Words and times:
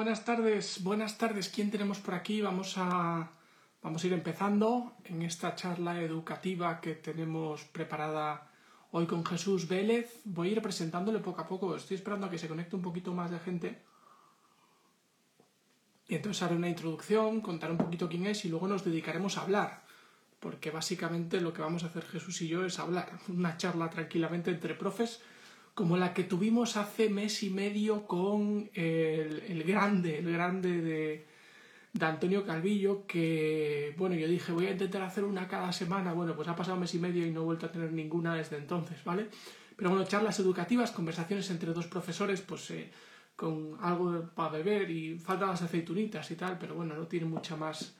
Buenas 0.00 0.24
tardes, 0.24 0.82
buenas 0.82 1.18
tardes. 1.18 1.50
¿Quién 1.50 1.70
tenemos 1.70 1.98
por 1.98 2.14
aquí? 2.14 2.40
Vamos 2.40 2.72
a, 2.78 3.32
vamos 3.82 4.02
a 4.02 4.06
ir 4.06 4.14
empezando 4.14 4.96
en 5.04 5.20
esta 5.20 5.54
charla 5.54 6.00
educativa 6.00 6.80
que 6.80 6.94
tenemos 6.94 7.64
preparada 7.64 8.50
hoy 8.92 9.06
con 9.06 9.26
Jesús 9.26 9.68
Vélez. 9.68 10.22
Voy 10.24 10.48
a 10.48 10.52
ir 10.52 10.62
presentándole 10.62 11.18
poco 11.18 11.42
a 11.42 11.46
poco. 11.46 11.76
Estoy 11.76 11.98
esperando 11.98 12.26
a 12.26 12.30
que 12.30 12.38
se 12.38 12.48
conecte 12.48 12.76
un 12.76 12.80
poquito 12.80 13.12
más 13.12 13.30
de 13.30 13.40
gente. 13.40 13.82
Y 16.08 16.14
entonces 16.14 16.42
haré 16.44 16.56
una 16.56 16.70
introducción, 16.70 17.42
contaré 17.42 17.72
un 17.72 17.78
poquito 17.78 18.08
quién 18.08 18.24
es 18.24 18.46
y 18.46 18.48
luego 18.48 18.68
nos 18.68 18.82
dedicaremos 18.82 19.36
a 19.36 19.42
hablar. 19.42 19.82
Porque 20.40 20.70
básicamente 20.70 21.42
lo 21.42 21.52
que 21.52 21.60
vamos 21.60 21.84
a 21.84 21.88
hacer 21.88 22.06
Jesús 22.06 22.40
y 22.40 22.48
yo 22.48 22.64
es 22.64 22.78
hablar. 22.78 23.18
Una 23.28 23.58
charla 23.58 23.90
tranquilamente 23.90 24.50
entre 24.50 24.74
profes 24.74 25.20
como 25.80 25.96
la 25.96 26.12
que 26.12 26.24
tuvimos 26.24 26.76
hace 26.76 27.08
mes 27.08 27.42
y 27.42 27.48
medio 27.48 28.06
con 28.06 28.68
el, 28.74 29.64
grande, 29.66 30.18
el 30.18 30.30
grande 30.30 30.82
de, 30.82 31.26
de, 31.94 32.04
Antonio 32.04 32.44
Calvillo, 32.44 33.06
que, 33.06 33.94
bueno, 33.96 34.14
yo 34.14 34.28
dije, 34.28 34.52
voy 34.52 34.66
a 34.66 34.72
intentar 34.72 35.00
hacer 35.00 35.24
una 35.24 35.48
cada 35.48 35.72
semana, 35.72 36.12
bueno, 36.12 36.36
pues 36.36 36.48
ha 36.48 36.54
pasado 36.54 36.76
mes 36.76 36.94
y 36.94 36.98
medio 36.98 37.26
y 37.26 37.30
no 37.30 37.40
he 37.40 37.44
vuelto 37.44 37.64
a 37.64 37.72
tener 37.72 37.92
ninguna 37.92 38.34
desde 38.34 38.58
entonces, 38.58 39.02
¿vale? 39.04 39.28
Pero 39.74 39.88
bueno, 39.88 40.04
charlas 40.04 40.38
educativas, 40.38 40.90
conversaciones 40.90 41.48
entre 41.48 41.72
dos 41.72 41.86
profesores, 41.86 42.42
pues 42.42 42.70
eh, 42.72 42.90
con 43.34 43.78
algo 43.80 44.28
para 44.34 44.50
beber 44.50 44.90
y 44.90 45.18
faltan 45.18 45.48
las 45.48 45.62
aceitunitas 45.62 46.30
y 46.30 46.34
tal, 46.34 46.58
pero 46.58 46.74
bueno, 46.74 46.94
no 46.94 47.06
tiene 47.06 47.24
mucha 47.24 47.56
más 47.56 47.96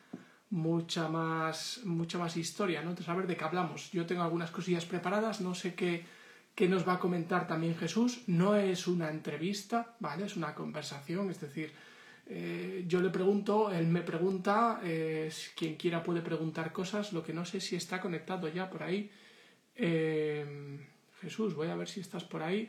mucha 0.51 1.09
más 1.09 1.81
mucha 1.85 2.19
más 2.19 2.37
historia, 2.37 2.83
¿no? 2.83 2.91
Entonces, 2.91 3.09
a 3.09 3.17
ver 3.17 3.27
de 3.27 3.39
qué 3.39 3.45
hablamos. 3.45 3.91
Yo 3.91 4.05
tengo 4.05 4.23
algunas 4.23 4.51
cosillas 4.51 4.85
preparadas, 4.85 5.41
no 5.41 5.55
sé 5.55 5.75
qué 5.75 6.20
que 6.61 6.69
nos 6.69 6.87
va 6.87 6.93
a 6.93 6.99
comentar 6.99 7.47
también 7.47 7.75
Jesús. 7.75 8.21
No 8.27 8.55
es 8.55 8.87
una 8.87 9.09
entrevista, 9.09 9.97
¿vale? 9.99 10.27
Es 10.27 10.37
una 10.37 10.55
conversación, 10.55 11.31
es 11.31 11.41
decir, 11.41 11.73
eh, 12.27 12.85
yo 12.87 13.01
le 13.01 13.09
pregunto, 13.09 13.73
él 13.73 13.87
me 13.87 14.03
pregunta, 14.03 14.79
eh, 14.85 15.33
quien 15.57 15.77
quiera 15.77 16.03
puede 16.03 16.21
preguntar 16.21 16.71
cosas, 16.71 17.15
lo 17.15 17.23
que 17.23 17.33
no 17.33 17.47
sé 17.47 17.63
si 17.63 17.77
está 17.77 17.99
conectado 17.99 18.47
ya 18.49 18.69
por 18.69 18.83
ahí. 18.83 19.11
Eh, 19.75 20.79
Jesús, 21.23 21.55
voy 21.55 21.69
a 21.69 21.77
ver 21.77 21.89
si 21.89 22.01
estás 22.01 22.25
por 22.25 22.43
ahí. 22.43 22.69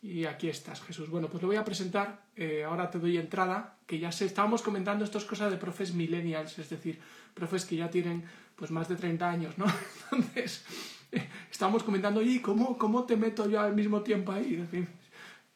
Y 0.00 0.24
aquí 0.24 0.48
estás, 0.48 0.80
Jesús. 0.80 1.10
Bueno, 1.10 1.28
pues 1.28 1.42
lo 1.42 1.48
voy 1.48 1.56
a 1.56 1.64
presentar. 1.66 2.22
ahora 2.64 2.88
te 2.88 2.98
doy 2.98 3.18
entrada, 3.18 3.76
que 3.86 3.98
ya 3.98 4.10
sé, 4.10 4.24
estábamos 4.24 4.62
comentando 4.62 5.04
estas 5.04 5.26
cosas 5.26 5.50
de 5.50 5.58
profes 5.58 5.92
millennials, 5.92 6.58
es 6.58 6.70
decir, 6.70 6.98
profes 7.34 7.66
que 7.66 7.76
ya 7.76 7.90
tienen 7.90 8.24
pues 8.56 8.70
más 8.70 8.88
de 8.88 8.96
30 8.96 9.28
años, 9.28 9.58
¿no? 9.58 9.66
Entonces, 10.12 10.64
Estábamos 11.50 11.82
comentando, 11.82 12.22
¿y 12.22 12.40
cómo, 12.40 12.76
cómo 12.76 13.04
te 13.04 13.16
meto 13.16 13.48
yo 13.48 13.60
al 13.60 13.74
mismo 13.74 14.02
tiempo 14.02 14.32
ahí? 14.32 14.64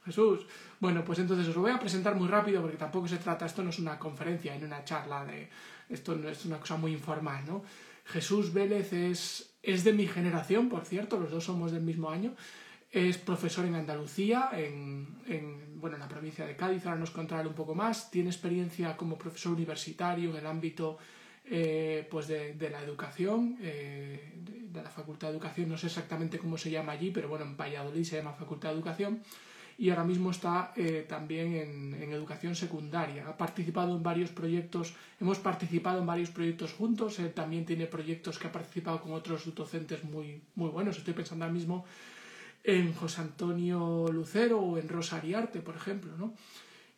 Jesús. 0.05 0.47
Bueno, 0.81 1.05
pues 1.05 1.21
entonces 1.21 1.47
os 1.49 1.55
lo 1.55 1.63
voy 1.63 1.71
a 1.71 1.79
presentar 1.79 2.17
muy 2.17 2.27
rápido 2.27 2.61
porque 2.61 2.77
tampoco 2.77 3.07
se 3.07 3.19
trata, 3.19 3.47
esto 3.47 3.63
no 3.63 3.71
es 3.71 3.79
una 3.79 3.99
conferencia, 3.99 4.57
ni 4.57 4.65
una 4.65 4.85
charla, 4.85 5.25
de, 5.25 5.49
esto 5.89 6.17
no 6.17 6.29
es 6.29 6.45
una 6.45 6.59
cosa 6.59 6.77
muy 6.77 6.93
informal, 6.93 7.45
¿no? 7.47 7.63
Jesús 8.05 8.53
Vélez 8.53 8.93
es, 8.93 9.55
es 9.63 9.85
de 9.85 9.93
mi 9.93 10.09
generación, 10.09 10.69
por 10.69 10.85
cierto, 10.85 11.21
los 11.21 11.31
dos 11.31 11.45
somos 11.45 11.71
del 11.71 11.83
mismo 11.83 12.11
año. 12.11 12.35
Es 12.91 13.17
profesor 13.17 13.65
en 13.65 13.77
Andalucía, 13.77 14.51
en, 14.53 15.07
en, 15.27 15.81
bueno, 15.81 15.97
en 15.97 16.01
la 16.03 16.09
provincia 16.09 16.45
de 16.45 16.57
Cádiz, 16.57 16.85
ahora 16.85 16.99
nos 16.99 17.11
contará 17.11 17.47
un 17.47 17.55
poco 17.55 17.75
más. 17.75 18.11
Tiene 18.11 18.29
experiencia 18.29 18.97
como 18.97 19.17
profesor 19.17 19.53
universitario 19.53 20.31
en 20.31 20.37
el 20.37 20.47
ámbito 20.47 20.99
eh, 21.55 22.09
pues 22.11 22.29
de, 22.29 22.71
la 22.71 22.81
educación, 22.81 23.59
eh, 23.61 24.33
de, 24.73 24.83
la 24.83 24.89
Facultad 24.89 25.29
de 25.29 25.35
Educación, 25.35 25.69
no 25.69 25.77
sé 25.77 25.89
exactamente 25.89 26.39
cómo 26.39 26.57
se 26.57 26.71
llama 26.71 26.93
allí, 26.93 27.11
pero 27.11 27.29
bueno, 27.29 27.45
en 27.45 27.59
Valladolid 27.59 28.05
se 28.05 28.17
llama 28.17 28.33
Facultad 28.33 28.71
de 28.71 28.77
Educación 28.77 29.21
y 29.77 29.91
ahora 29.91 30.05
mismo 30.05 30.31
está 30.31 30.73
eh, 30.77 31.05
también 31.07 31.55
en, 31.55 32.03
en, 32.03 32.11
educación 32.15 32.55
secundaria. 32.55 33.29
Ha 33.29 33.37
participado 33.37 33.95
en 33.95 34.03
varios 34.03 34.31
proyectos, 34.31 34.95
hemos 35.21 35.41
participado 35.41 35.99
en 35.99 36.07
varios 36.07 36.31
proyectos 36.31 36.73
juntos, 36.73 37.19
él 37.19 37.35
también 37.35 37.67
tiene 37.67 37.85
proyectos 37.87 38.39
que 38.39 38.47
ha 38.47 38.53
participado 38.53 39.03
con 39.03 39.13
otros 39.13 39.55
docentes 39.55 40.05
muy, 40.05 40.41
muy 40.55 40.71
buenos. 40.71 40.97
Estoy 40.97 41.13
pensando 41.13 41.45
ahora 41.45 41.53
mismo 41.53 41.85
en 42.65 42.95
José 42.95 43.21
Antonio 43.21 44.07
Lucero 44.11 44.59
o 44.59 44.79
en 44.79 44.89
Rosa 44.89 45.17
Ariarte, 45.17 45.61
por 45.61 45.77
ejemplo, 45.77 46.17
¿no? 46.17 46.33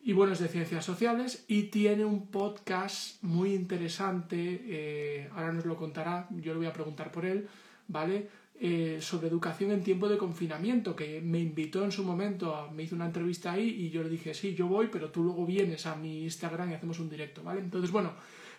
Y 0.05 0.13
bueno, 0.13 0.33
es 0.33 0.39
de 0.39 0.47
ciencias 0.47 0.85
sociales 0.85 1.45
y 1.47 1.63
tiene 1.63 2.05
un 2.05 2.27
podcast 2.27 3.23
muy 3.23 3.55
interesante, 3.55 4.61
eh, 4.63 5.29
ahora 5.33 5.51
nos 5.51 5.65
lo 5.65 5.75
contará, 5.75 6.27
yo 6.29 6.53
le 6.53 6.59
voy 6.59 6.67
a 6.67 6.73
preguntar 6.73 7.11
por 7.11 7.25
él, 7.25 7.47
¿vale? 7.87 8.29
Eh, 8.59 8.99
sobre 9.01 9.29
educación 9.29 9.71
en 9.71 9.83
tiempo 9.83 10.07
de 10.07 10.19
confinamiento, 10.19 10.95
que 10.95 11.21
me 11.21 11.39
invitó 11.39 11.83
en 11.83 11.91
su 11.91 12.03
momento, 12.03 12.69
me 12.71 12.83
hizo 12.83 12.95
una 12.95 13.07
entrevista 13.07 13.53
ahí 13.53 13.67
y 13.67 13.89
yo 13.89 14.03
le 14.03 14.09
dije, 14.09 14.35
sí, 14.35 14.53
yo 14.53 14.67
voy, 14.67 14.89
pero 14.91 15.09
tú 15.09 15.23
luego 15.23 15.43
vienes 15.43 15.87
a 15.87 15.95
mi 15.95 16.21
Instagram 16.21 16.69
y 16.69 16.75
hacemos 16.75 16.99
un 16.99 17.09
directo, 17.09 17.41
¿vale? 17.41 17.61
Entonces, 17.61 17.89
bueno, 17.89 18.11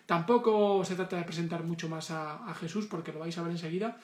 tampoco 0.05 0.83
se 0.83 0.95
trata 0.95 1.15
de 1.15 1.23
presentar 1.23 1.63
mucho 1.63 1.87
más 1.87 2.11
a, 2.11 2.53
Jesús 2.59 2.87
porque 2.87 3.13
lo 3.13 3.19
vais 3.19 3.37
a 3.37 3.43
ver 3.43 3.53
enseguida, 3.53 3.97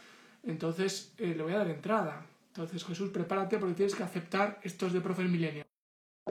entonces 0.46 1.12
eh, 1.18 1.34
le 1.36 1.44
voy 1.44 1.52
a 1.52 1.58
dar 1.58 1.70
entrada. 1.70 2.26
Entonces, 2.48 2.86
Jesús, 2.86 3.10
prepárate 3.10 3.58
porque 3.58 3.76
tienes 3.76 3.96
que 3.96 4.04
aceptar 4.04 4.62
estos 4.64 4.94
de 4.94 5.02
Profes 5.02 5.30
Milenio 5.30 5.73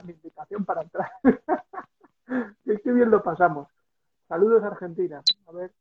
mi 0.01 0.13
invitación 0.13 0.65
para 0.65 0.81
entrar. 0.81 1.11
Qué 2.83 2.91
bien 2.91 3.11
lo 3.11 3.21
pasamos. 3.21 3.67
Saludos 4.27 4.63
Argentina. 4.63 5.21
A 5.47 5.51
ver 5.51 5.71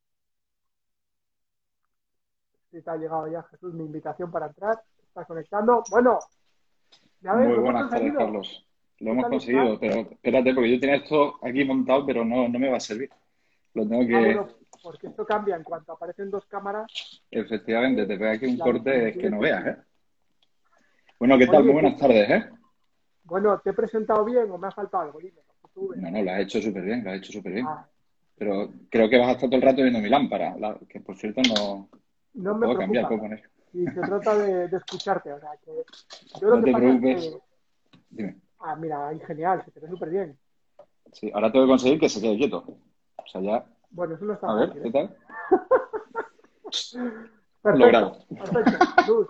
si 2.70 2.82
te 2.82 2.90
ha 2.90 2.96
llegado 2.96 3.28
ya 3.28 3.42
Jesús 3.44 3.72
mi 3.74 3.84
invitación 3.84 4.30
para 4.30 4.46
entrar. 4.46 4.82
Está 5.08 5.24
conectando. 5.24 5.82
Bueno, 5.90 6.18
ya 7.20 7.34
ves, 7.34 7.48
Muy 7.48 7.58
buenas 7.58 7.90
tardes, 7.90 8.12
Carlos. 8.14 8.66
Lo 8.98 9.12
hemos 9.12 9.26
conseguido, 9.26 9.80
pero 9.80 9.94
espérate, 10.10 10.54
porque 10.54 10.70
yo 10.70 10.80
tenía 10.80 10.96
esto 10.96 11.34
aquí 11.42 11.64
montado, 11.64 12.06
pero 12.06 12.24
no, 12.24 12.48
no 12.48 12.58
me 12.58 12.70
va 12.70 12.76
a 12.76 12.80
servir. 12.80 13.10
Lo 13.74 13.88
tengo 13.88 14.06
que. 14.06 14.38
Ah, 14.38 14.46
porque 14.82 15.08
esto 15.08 15.24
cambia 15.26 15.56
en 15.56 15.64
cuanto 15.64 15.92
aparecen 15.92 16.30
dos 16.30 16.46
cámaras. 16.46 16.86
Efectivamente, 17.30 18.06
te 18.06 18.16
pega 18.16 18.32
aquí 18.32 18.46
un 18.46 18.58
corte 18.58 19.12
que 19.12 19.30
no 19.30 19.38
veas, 19.40 19.66
¿eh? 19.66 19.76
Bueno, 21.18 21.38
¿qué 21.38 21.46
tal? 21.46 21.64
Muy 21.64 21.72
buenas 21.72 21.96
tardes, 21.96 22.30
¿eh? 22.30 22.50
Bueno, 23.24 23.58
¿te 23.60 23.70
he 23.70 23.72
presentado 23.72 24.24
bien 24.24 24.50
o 24.50 24.58
me 24.58 24.68
ha 24.68 24.72
faltado 24.72 25.04
algo? 25.04 25.18
no, 25.96 26.10
no, 26.10 26.22
lo 26.22 26.30
has 26.30 26.40
hecho 26.40 26.60
súper 26.60 26.82
bien, 26.82 27.04
lo 27.04 27.10
has 27.10 27.18
hecho 27.18 27.32
súper 27.32 27.52
bien. 27.52 27.66
Ah. 27.66 27.86
Pero 28.36 28.72
creo 28.90 29.08
que 29.08 29.18
vas 29.18 29.28
a 29.28 29.32
estar 29.32 29.48
todo 29.48 29.56
el 29.56 29.62
rato 29.62 29.82
viendo 29.82 30.00
mi 30.00 30.08
lámpara, 30.08 30.56
que 30.88 31.00
por 31.00 31.16
cierto 31.16 31.40
no, 31.42 31.88
no 32.34 32.54
me 32.54 32.66
puedo 32.66 32.78
cambiar, 32.78 33.06
puedo 33.06 33.20
poner. 33.20 33.48
Y 33.72 33.84
se 33.86 34.00
trata 34.00 34.36
de, 34.36 34.76
escucharte, 34.76 35.32
o 35.32 35.40
sea, 35.40 35.50
que 35.64 35.84
yo 36.40 36.48
lo 36.48 36.56
no 36.56 36.64
te 36.64 36.72
preocupes. 36.72 37.38
Dime. 38.10 38.36
Ah, 38.58 38.76
mira, 38.76 39.10
genial, 39.26 39.62
se 39.64 39.70
te 39.70 39.80
ve 39.80 39.88
súper 39.88 40.10
bien. 40.10 40.38
Sí, 41.12 41.30
ahora 41.34 41.52
tengo 41.52 41.66
que 41.66 41.70
conseguir 41.70 42.00
que 42.00 42.08
se 42.08 42.20
quede 42.20 42.36
quieto. 42.36 42.64
O 43.16 43.26
sea, 43.26 43.40
ya... 43.40 43.64
Bueno, 43.90 44.14
eso 44.14 44.24
no 44.24 44.34
está 44.34 44.48
A 44.48 44.54
ver, 44.54 44.72
¿qué 44.72 44.88
¿eh? 44.88 44.92
tal? 44.92 45.16
perfecto, 47.62 47.78
Logrado. 47.78 48.18
Perfecto, 48.28 49.28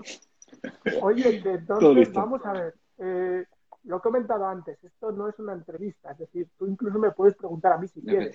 Oye, 1.03 1.43
entonces, 1.45 2.13
vamos 2.13 2.45
a 2.45 2.53
ver. 2.53 2.75
Eh, 2.99 3.45
lo 3.85 3.97
he 3.97 4.01
comentado 4.01 4.47
antes, 4.47 4.83
esto 4.85 5.13
no 5.13 5.29
es 5.29 5.39
una 5.39 5.55
entrevista, 5.55 6.13
es 6.13 6.19
decir, 6.19 6.49
tú 6.57 6.67
incluso 6.67 6.99
me 6.99 7.11
puedes 7.11 7.35
preguntar 7.35 7.73
a 7.73 7.79
mí 7.79 7.89
si 7.89 8.01
quieres. 8.01 8.33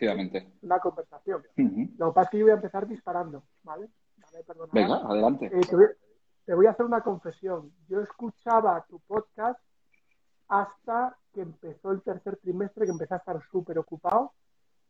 Una 0.61 0.79
conversación. 0.79 1.43
Lo 1.97 2.09
que 2.09 2.15
pasa 2.15 2.21
es 2.23 2.29
que 2.29 2.37
yo 2.39 2.45
voy 2.45 2.51
a 2.51 2.55
empezar 2.55 2.87
disparando, 2.87 3.43
¿vale? 3.63 3.89
Venga, 4.73 4.97
adelante. 4.97 5.45
Eh, 5.45 5.61
te, 6.45 6.53
voy, 6.53 6.65
a 6.65 6.71
hacer 6.71 6.85
una 6.85 7.01
confesión. 7.01 7.71
Yo 7.87 8.01
escuchaba 8.01 8.85
tu 8.89 8.99
podcast 9.01 9.59
hasta 10.49 11.17
que 11.33 11.41
empezó 11.41 11.91
el 11.91 12.01
tercer 12.01 12.37
trimestre, 12.37 12.85
que 12.85 12.91
empecé 12.91 13.13
a 13.13 13.17
estar 13.17 13.41
súper 13.49 13.79
ocupado 13.79 14.33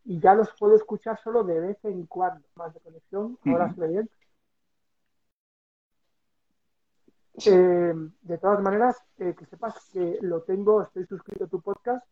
y 0.06 0.20
ya 0.20 0.34
los 0.34 0.50
puedo 0.58 0.76
escuchar 0.76 1.20
solo 1.24 1.44
de 1.44 1.60
vez 1.60 1.78
en 1.84 2.06
cuando. 2.06 2.46
Más 2.56 2.74
de 2.74 2.80
conexión, 2.80 3.38
ahora 3.46 3.74
se 3.74 3.82
ve 3.82 3.88
bien. 3.90 4.10
Eh, 7.46 7.94
de 8.22 8.38
todas 8.40 8.62
maneras, 8.62 8.98
eh, 9.20 9.36
que 9.38 9.46
sepas 9.46 9.76
que 9.94 10.18
lo 10.22 10.42
tengo, 10.42 10.82
estoy 10.82 11.06
suscrito 11.06 11.44
a 11.44 11.48
tu 11.48 11.62
podcast 11.62 12.04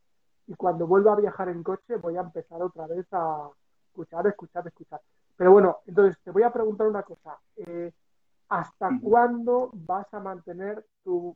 y 0.47 0.53
cuando 0.53 0.85
vuelva 0.85 1.13
a 1.13 1.15
viajar 1.15 1.49
en 1.49 1.63
coche 1.63 1.95
voy 1.99 2.15
a 2.15 2.21
empezar 2.21 2.61
otra 2.61 2.85
vez 2.85 3.07
a 3.11 3.49
escuchar, 3.87 4.27
escuchar, 4.27 4.67
escuchar. 4.67 5.01
Pero 5.35 5.51
bueno, 5.51 5.77
entonces 5.87 6.17
te 6.23 6.29
voy 6.29 6.43
a 6.43 6.53
preguntar 6.53 6.87
una 6.87 7.01
cosa. 7.01 7.39
Eh, 7.55 7.91
¿Hasta 8.49 8.91
cuándo 9.01 9.71
vas 9.73 10.13
a 10.13 10.19
mantener 10.19 10.85
tu, 11.03 11.35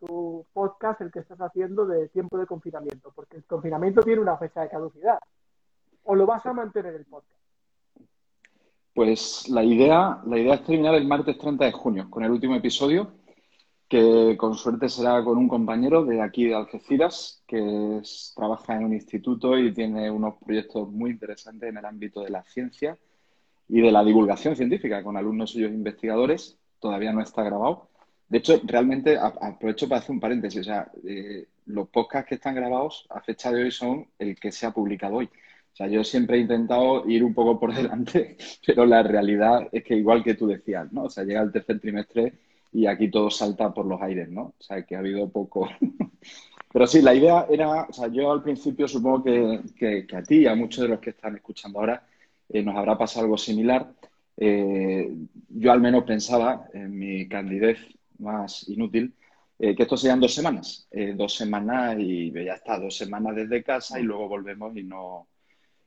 tu, 0.00 0.44
podcast, 0.52 1.00
el 1.00 1.12
que 1.12 1.20
estás 1.20 1.38
haciendo 1.38 1.86
de 1.86 2.08
tiempo 2.08 2.36
de 2.36 2.46
confinamiento? 2.46 3.12
Porque 3.14 3.36
el 3.36 3.44
confinamiento 3.44 4.02
tiene 4.02 4.20
una 4.20 4.36
fecha 4.36 4.62
de 4.62 4.68
caducidad. 4.68 5.20
¿O 6.02 6.16
lo 6.16 6.26
vas 6.26 6.44
a 6.46 6.52
mantener 6.52 6.96
el 6.96 7.04
podcast? 7.04 7.40
Pues 8.92 9.48
la 9.48 9.62
idea, 9.62 10.20
la 10.26 10.36
idea 10.36 10.54
es 10.54 10.64
terminar 10.64 10.96
el 10.96 11.06
martes 11.06 11.38
30 11.38 11.66
de 11.66 11.72
junio 11.72 12.10
con 12.10 12.24
el 12.24 12.32
último 12.32 12.56
episodio 12.56 13.12
que 13.88 14.36
con 14.36 14.54
suerte 14.54 14.88
será 14.88 15.24
con 15.24 15.38
un 15.38 15.48
compañero 15.48 16.04
de 16.04 16.20
aquí 16.20 16.44
de 16.44 16.54
Algeciras, 16.54 17.42
que 17.46 18.02
trabaja 18.36 18.76
en 18.76 18.84
un 18.84 18.92
instituto 18.92 19.58
y 19.58 19.72
tiene 19.72 20.10
unos 20.10 20.34
proyectos 20.44 20.90
muy 20.90 21.10
interesantes 21.10 21.70
en 21.70 21.78
el 21.78 21.84
ámbito 21.84 22.22
de 22.22 22.30
la 22.30 22.44
ciencia 22.44 22.98
y 23.68 23.80
de 23.80 23.90
la 23.90 24.04
divulgación 24.04 24.56
científica 24.56 25.02
con 25.02 25.16
alumnos 25.16 25.50
suyos 25.50 25.72
investigadores. 25.72 26.58
Todavía 26.80 27.12
no 27.12 27.22
está 27.22 27.42
grabado. 27.42 27.88
De 28.28 28.38
hecho, 28.38 28.60
realmente 28.64 29.16
aprovecho 29.18 29.88
para 29.88 30.00
hacer 30.00 30.12
un 30.12 30.20
paréntesis. 30.20 30.60
O 30.60 30.64
sea, 30.64 30.90
eh, 31.06 31.46
los 31.66 31.88
podcasts 31.88 32.28
que 32.28 32.34
están 32.34 32.54
grabados 32.54 33.06
a 33.08 33.22
fecha 33.22 33.50
de 33.50 33.64
hoy 33.64 33.70
son 33.70 34.06
el 34.18 34.36
que 34.38 34.52
se 34.52 34.66
ha 34.66 34.70
publicado 34.72 35.16
hoy. 35.16 35.26
O 35.72 35.76
sea, 35.78 35.86
yo 35.86 36.04
siempre 36.04 36.36
he 36.36 36.40
intentado 36.40 37.08
ir 37.08 37.24
un 37.24 37.32
poco 37.32 37.58
por 37.58 37.74
delante, 37.74 38.36
pero 38.66 38.84
la 38.84 39.02
realidad 39.02 39.68
es 39.72 39.82
que 39.82 39.96
igual 39.96 40.22
que 40.22 40.34
tú 40.34 40.46
decías, 40.46 40.92
¿no? 40.92 41.04
O 41.04 41.10
sea, 41.10 41.24
llega 41.24 41.40
el 41.40 41.52
tercer 41.52 41.80
trimestre 41.80 42.34
y 42.72 42.86
aquí 42.86 43.10
todo 43.10 43.30
salta 43.30 43.72
por 43.72 43.86
los 43.86 44.00
aires, 44.00 44.28
¿no? 44.28 44.42
O 44.42 44.62
sea, 44.62 44.84
que 44.84 44.96
ha 44.96 45.00
habido 45.00 45.28
poco. 45.28 45.68
Pero 46.72 46.86
sí, 46.86 47.00
la 47.00 47.14
idea 47.14 47.46
era, 47.48 47.84
o 47.84 47.92
sea, 47.92 48.08
yo 48.08 48.30
al 48.30 48.42
principio 48.42 48.86
supongo 48.86 49.24
que, 49.24 50.06
a 50.14 50.22
ti 50.22 50.40
y 50.40 50.46
a 50.46 50.54
muchos 50.54 50.82
de 50.82 50.88
los 50.88 51.00
que 51.00 51.10
están 51.10 51.36
escuchando 51.36 51.80
ahora 51.80 52.06
eh, 52.48 52.62
nos 52.62 52.76
habrá 52.76 52.98
pasado 52.98 53.24
algo 53.24 53.38
similar. 53.38 53.90
Eh, 54.36 55.10
yo 55.48 55.72
al 55.72 55.80
menos 55.80 56.04
pensaba 56.04 56.68
en 56.72 56.96
mi 56.96 57.26
candidez 57.26 57.78
más 58.18 58.68
inútil 58.68 59.14
eh, 59.58 59.74
que 59.74 59.82
esto 59.82 59.96
serían 59.96 60.20
dos 60.20 60.34
semanas, 60.34 60.88
dos 61.16 61.34
semanas 61.34 61.96
y 61.98 62.30
ya 62.32 62.54
está, 62.54 62.78
dos 62.78 62.96
semanas 62.96 63.34
desde 63.34 63.64
casa 63.64 63.98
y 63.98 64.04
luego 64.04 64.28
volvemos 64.28 64.76
y 64.76 64.84
no, 64.84 65.26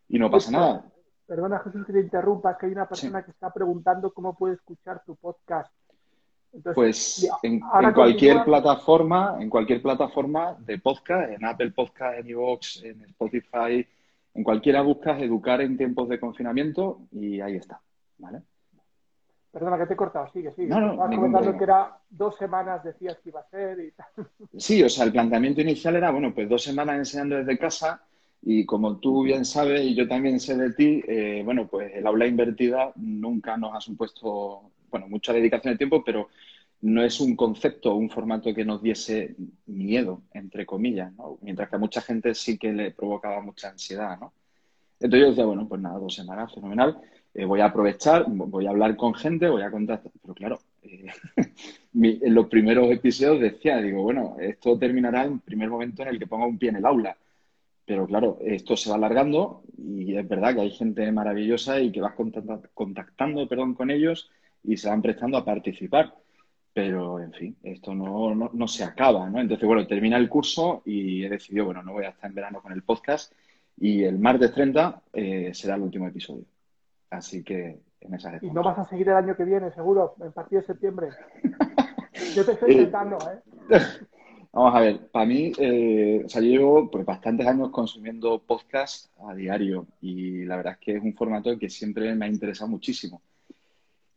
y 0.10 0.20
no 0.20 0.30
pasa 0.30 0.52
nada. 0.52 0.86
Perdona 1.26 1.60
Jesús 1.60 1.86
que 1.86 1.94
te 1.94 2.02
interrumpa, 2.02 2.58
que 2.58 2.66
hay 2.66 2.74
una 2.74 2.90
persona 2.90 3.24
que 3.24 3.32
está 3.32 3.54
preguntando 3.54 4.12
cómo 4.14 4.36
puede 4.36 4.56
escuchar 4.56 5.02
tu 5.06 5.16
podcast 5.16 5.72
pues 6.74 7.30
en, 7.44 7.62
cualquier 7.94 8.44
plataforma, 8.44 9.38
en 9.40 9.50
cualquier 9.50 9.82
plataforma 9.82 10.58
de 10.60 10.80
podcast, 10.80 11.32
en 11.32 11.46
Apple 11.46 11.72
Podcast, 11.72 12.20
en 12.20 12.28
iVoox, 12.28 12.84
en 12.84 13.02
Spotify, 13.06 13.88
en 14.34 14.44
cualquiera 14.44 14.82
buscas 14.82 15.22
educar 15.22 15.62
en 15.62 15.78
tiempos 15.78 16.10
de 16.10 16.20
confinamiento 16.20 17.02
y 17.12 17.40
ahí 17.42 17.56
está, 17.56 17.82
¿vale? 18.18 18.42
Perdona 19.52 19.78
que 19.78 19.86
te 19.86 19.94
he 19.94 19.98
cortado, 19.98 20.30
sigue, 20.32 20.52
sigue. 20.54 20.68
No, 20.68 20.80
no, 20.80 20.96
comentando 20.96 21.58
que 21.58 21.64
era 21.66 21.98
dos 22.10 22.38
semanas, 22.38 22.84
decías 22.86 23.18
que 23.20 23.30
iba 23.30 23.42
a 23.42 23.50
ser 23.50 23.80
y 23.80 23.92
tal. 23.92 24.08
Sí, 24.58 24.82
o 24.82 24.90
sea, 24.90 25.06
el 25.06 25.12
planteamiento 25.12 25.62
inicial 25.62 25.96
era, 25.98 26.12
bueno, 26.12 26.34
pues 26.34 26.48
dos 26.48 26.64
semanas 26.64 26.98
enseñando 26.98 27.36
desde 27.36 27.58
casa 27.58 28.02
y 28.42 28.66
como 28.66 28.98
tú 28.98 29.24
bien 29.24 29.44
sabes 29.44 29.82
y 29.82 29.94
yo 29.94 30.08
también 30.08 30.40
sé 30.40 30.56
de 30.56 30.74
ti, 30.74 31.04
eh, 31.08 31.42
bueno, 31.44 31.68
pues 31.68 31.92
el 31.94 32.08
aula 32.08 32.26
invertida 32.28 32.94
nunca 32.96 33.58
nos 33.58 33.76
ha 33.76 33.82
supuesto 33.82 34.72
bueno, 34.92 35.08
mucha 35.08 35.34
dedicación 35.34 35.74
de 35.74 35.78
tiempo, 35.78 36.04
pero 36.04 36.30
no 36.82 37.04
es 37.04 37.20
un 37.20 37.36
concepto 37.36 37.94
o 37.94 37.96
un 37.96 38.10
formato 38.10 38.54
que 38.54 38.66
nos 38.66 38.82
diese 38.82 39.36
miedo, 39.68 40.24
entre 40.34 40.66
comillas, 40.66 41.14
¿no? 41.14 41.38
Mientras 41.42 41.70
que 41.70 41.76
a 41.76 41.80
mucha 41.80 42.02
gente 42.02 42.34
sí 42.36 42.58
que 42.58 42.74
le 42.74 42.92
provocaba 42.92 43.42
mucha 43.42 43.70
ansiedad, 43.70 44.20
¿no? 44.20 44.34
Entonces 45.00 45.22
yo 45.22 45.30
decía, 45.30 45.46
bueno, 45.46 45.68
pues 45.68 45.82
nada, 45.82 46.00
dos 46.00 46.14
semanas, 46.14 46.54
fenomenal. 46.54 47.00
Eh, 47.34 47.46
voy 47.46 47.62
a 47.62 47.66
aprovechar, 47.66 48.26
voy 48.28 48.68
a 48.68 48.72
hablar 48.72 48.96
con 48.96 49.14
gente, 49.14 49.50
voy 49.50 49.62
a 49.64 49.72
contactar. 49.72 50.12
Pero 50.22 50.34
claro, 50.34 50.60
eh, 50.84 51.08
en 51.94 52.34
los 52.36 52.48
primeros 52.48 52.92
episodios 52.92 53.42
decía, 53.42 53.78
digo, 53.78 54.04
bueno, 54.04 54.36
esto 54.40 54.78
terminará 54.78 55.26
en 55.26 55.34
el 55.34 55.40
primer 55.40 55.70
momento 55.70 56.04
en 56.04 56.10
el 56.10 56.20
que 56.20 56.28
ponga 56.28 56.46
un 56.46 56.58
pie 56.58 56.70
en 56.70 56.78
el 56.78 56.86
aula. 56.86 57.18
Pero 57.86 58.06
claro, 58.08 58.38
esto 58.42 58.78
se 58.78 58.90
va 58.90 58.96
alargando 58.96 59.64
y 59.78 60.16
es 60.16 60.28
verdad 60.28 60.56
que 60.56 60.62
hay 60.62 60.72
gente 60.72 61.12
maravillosa 61.12 61.80
y 61.80 61.92
que 61.92 62.02
vas 62.02 62.14
contactando, 62.74 63.48
perdón, 63.48 63.74
con 63.74 63.90
ellos 63.90 64.30
y 64.64 64.78
se 64.78 64.90
van 64.90 65.02
prestando 65.02 65.38
a 65.38 65.46
participar. 65.46 66.14
Pero, 66.74 67.20
en 67.20 67.34
fin, 67.34 67.58
esto 67.64 67.94
no, 67.94 68.34
no, 68.34 68.68
se 68.68 68.84
acaba, 68.86 69.30
¿no? 69.30 69.42
Entonces, 69.42 69.68
bueno, 69.68 69.86
termina 69.86 70.16
el 70.18 70.30
curso 70.30 70.82
y 70.86 71.24
he 71.26 71.30
decidido, 71.30 71.66
bueno, 71.66 71.84
no 71.84 71.92
voy 71.92 72.06
a 72.06 72.10
estar 72.10 72.30
en 72.30 72.36
verano 72.36 72.62
con 72.62 72.72
el 72.72 72.84
podcast 72.84 73.34
y 73.78 74.04
el 74.04 74.20
martes 74.20 74.54
30 74.54 75.02
eh, 75.12 75.52
será 75.54 75.76
el 75.76 75.82
último 75.82 76.08
episodio. 76.08 76.46
Así 77.10 77.44
que 77.44 77.82
en 78.00 78.14
esa 78.14 78.40
¿Y 78.42 78.52
no 78.52 78.64
vas 78.64 78.80
a 78.80 78.86
seguir 78.86 79.10
el 79.10 79.16
año 79.16 79.36
que 79.36 79.44
viene, 79.44 79.72
seguro, 79.72 80.16
en 80.22 80.32
partido 80.32 80.62
de 80.62 80.68
septiembre? 80.68 81.10
Yo 82.36 82.46
te 82.46 82.54
estoy 82.54 82.72
intentando, 82.72 83.18
¿eh? 83.18 83.80
Vamos 84.54 84.76
a 84.76 84.82
ver, 84.82 85.08
para 85.12 85.26
mí, 85.26 85.54
eh, 85.58 86.24
o 86.26 86.28
sea, 86.28 86.42
yo 86.42 86.50
llevo 86.50 86.92
pues, 86.92 87.06
bastantes 87.06 87.48
años 87.48 87.70
consumiendo 87.70 88.38
podcast 88.44 89.10
a 89.26 89.34
diario 89.34 89.88
y 90.02 90.44
la 90.44 90.58
verdad 90.58 90.74
es 90.74 90.80
que 90.80 90.96
es 90.98 91.02
un 91.02 91.14
formato 91.14 91.58
que 91.58 91.70
siempre 91.70 92.14
me 92.16 92.26
ha 92.26 92.28
interesado 92.28 92.70
muchísimo. 92.70 93.22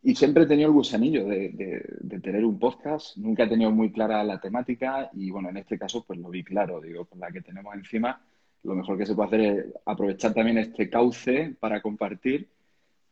Y 0.05 0.13
siempre 0.13 0.43
he 0.43 0.45
tenido 0.45 0.67
el 0.67 0.73
gusanillo 0.75 1.25
de, 1.25 2.19
tener 2.21 2.45
un 2.45 2.59
podcast, 2.59 3.17
nunca 3.17 3.45
he 3.45 3.47
tenido 3.47 3.71
muy 3.71 3.91
clara 3.91 4.23
la 4.23 4.39
temática 4.39 5.09
y 5.13 5.31
bueno, 5.31 5.49
en 5.49 5.57
este 5.57 5.79
caso 5.79 6.03
pues 6.05 6.19
lo 6.19 6.29
vi 6.29 6.43
claro, 6.43 6.79
digo, 6.79 7.05
con 7.05 7.19
la 7.19 7.31
que 7.31 7.41
tenemos 7.41 7.73
encima, 7.73 8.21
lo 8.61 8.75
mejor 8.75 8.99
que 8.99 9.07
se 9.07 9.15
puede 9.15 9.27
hacer 9.27 9.41
es 9.41 9.65
aprovechar 9.83 10.31
también 10.35 10.59
este 10.59 10.91
cauce 10.91 11.55
para 11.59 11.81
compartir. 11.81 12.47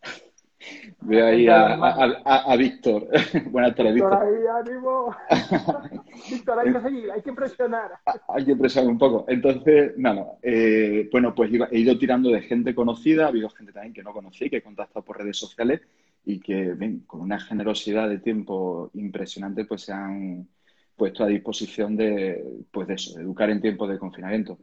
Veo 1.01 1.25
ahí 1.25 1.48
a, 1.50 2.56
Víctor. 2.56 3.07
Buenas 3.50 3.75
tardes, 3.75 3.96
Víctor. 3.96 4.13
Ahí, 4.13 4.46
ánimo. 4.62 5.16
Víctor, 6.30 6.60
hay 6.60 6.74
que 6.74 6.80
seguir, 6.80 7.12
hay 7.12 7.22
que 7.24 7.34
presionar. 7.34 7.92
Hay 8.28 8.46
que 8.46 8.56
presionar 8.56 8.92
un 8.92 9.00
poco. 9.00 9.25
Entonces, 9.28 9.98
nada, 9.98 10.34
eh, 10.44 11.10
bueno, 11.12 11.34
pues 11.34 11.51
he 11.72 11.80
ido 11.80 11.98
tirando 11.98 12.30
de 12.30 12.42
gente 12.42 12.75
conocida, 12.75 13.25
ha 13.25 13.30
habido 13.30 13.50
gente 13.50 13.74
también 13.74 13.96
que 13.96 14.04
no 14.04 14.13
conocí, 14.13 14.48
que 14.48 14.57
he 14.57 14.62
contactado 14.62 15.04
por 15.04 15.18
redes 15.18 15.38
sociales 15.38 15.81
y 16.25 16.40
que 16.40 16.75
con 17.06 17.22
una 17.22 17.40
generosidad 17.40 18.10
de 18.10 18.20
tiempo 18.20 18.90
impresionante 18.94 19.66
pues 19.66 19.81
se 19.84 19.94
han 19.94 20.48
puesto 20.96 21.24
a 21.24 21.28
disposición 21.28 21.96
de, 21.96 22.64
pues 22.72 22.88
de 22.88 22.94
eso, 22.94 23.20
educar 23.20 23.50
en 23.50 23.62
tiempos 23.62 23.90
de 23.90 24.00
confinamiento. 24.00 24.58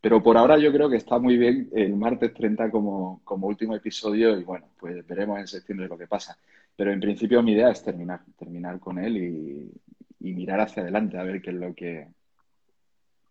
Pero 0.00 0.22
por 0.22 0.36
ahora 0.36 0.58
yo 0.58 0.72
creo 0.72 0.88
que 0.88 0.96
está 0.96 1.18
muy 1.18 1.36
bien 1.36 1.68
el 1.72 1.96
martes 1.96 2.32
30 2.34 2.70
como, 2.70 3.20
como 3.24 3.46
último 3.46 3.74
episodio 3.74 4.38
y 4.38 4.44
bueno, 4.44 4.66
pues 4.78 5.06
veremos 5.06 5.38
en 5.38 5.46
septiembre 5.46 5.88
lo 5.88 5.98
que 5.98 6.06
pasa. 6.06 6.36
Pero 6.76 6.92
en 6.92 7.00
principio 7.00 7.42
mi 7.42 7.52
idea 7.52 7.70
es 7.70 7.82
terminar, 7.82 8.20
terminar 8.38 8.78
con 8.78 8.98
él 8.98 9.16
y, 9.16 9.72
mirar 10.18 10.60
hacia 10.60 10.82
adelante 10.82 11.16
a 11.16 11.22
ver 11.22 11.40
qué 11.40 11.50
es 11.50 11.56
lo 11.56 11.72
que, 11.72 12.08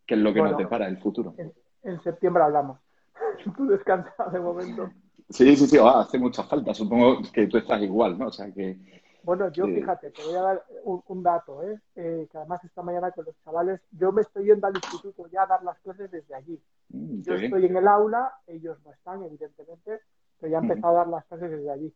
qué 0.06 0.16
es 0.16 0.20
lo 0.20 0.34
que 0.34 0.42
nos 0.42 0.58
depara 0.58 0.88
el 0.88 0.98
futuro. 0.98 1.36
En, 1.38 1.52
en 1.84 2.02
septiembre 2.02 2.42
hablamos. 2.42 2.80
Tú 3.58 3.68
descansa 3.68 4.26
de 4.32 4.40
momento. 4.40 4.90
Sí, 5.30 5.56
sí, 5.56 5.68
sí, 5.68 5.78
ah, 5.82 6.02
hace 6.02 6.20
mucha 6.20 6.44
falta. 6.44 6.74
Supongo 6.74 7.22
que 7.34 7.48
tú 7.48 7.58
estás 7.58 7.82
igual, 7.82 8.18
¿no? 8.18 8.28
O 8.28 8.32
sea 8.32 8.52
que. 8.52 8.78
Bueno, 9.24 9.52
yo 9.52 9.66
fíjate, 9.66 10.12
te 10.12 10.24
voy 10.24 10.36
a 10.36 10.42
dar 10.42 10.66
un, 10.84 11.24
dato, 11.24 11.64
¿eh? 11.64 11.80
¿eh? 11.96 12.28
Que 12.32 12.38
además 12.38 12.64
esta 12.64 12.84
mañana 12.84 13.10
con 13.10 13.26
los 13.26 13.36
chavales, 13.44 13.82
yo 13.90 14.12
me 14.12 14.22
estoy 14.22 14.46
yendo 14.46 14.68
al 14.68 14.76
instituto 14.76 15.28
ya 15.32 15.44
a 15.44 15.48
dar 15.48 15.64
las 15.64 15.80
clases 15.80 16.12
desde 16.12 16.36
allí. 16.36 16.62
Mm, 16.90 17.22
yo 17.22 17.34
estoy 17.34 17.66
en 17.66 17.76
el 17.76 17.88
aula, 17.88 18.32
ellos 18.46 18.78
no 18.86 18.92
están, 18.92 19.24
evidentemente, 19.24 20.02
pero 20.40 20.52
ya 20.52 20.60
he 20.60 20.62
empezado 20.62 20.94
a 20.94 20.98
dar 20.98 21.08
las 21.08 21.26
clases 21.26 21.50
desde 21.50 21.72
allí. 21.72 21.94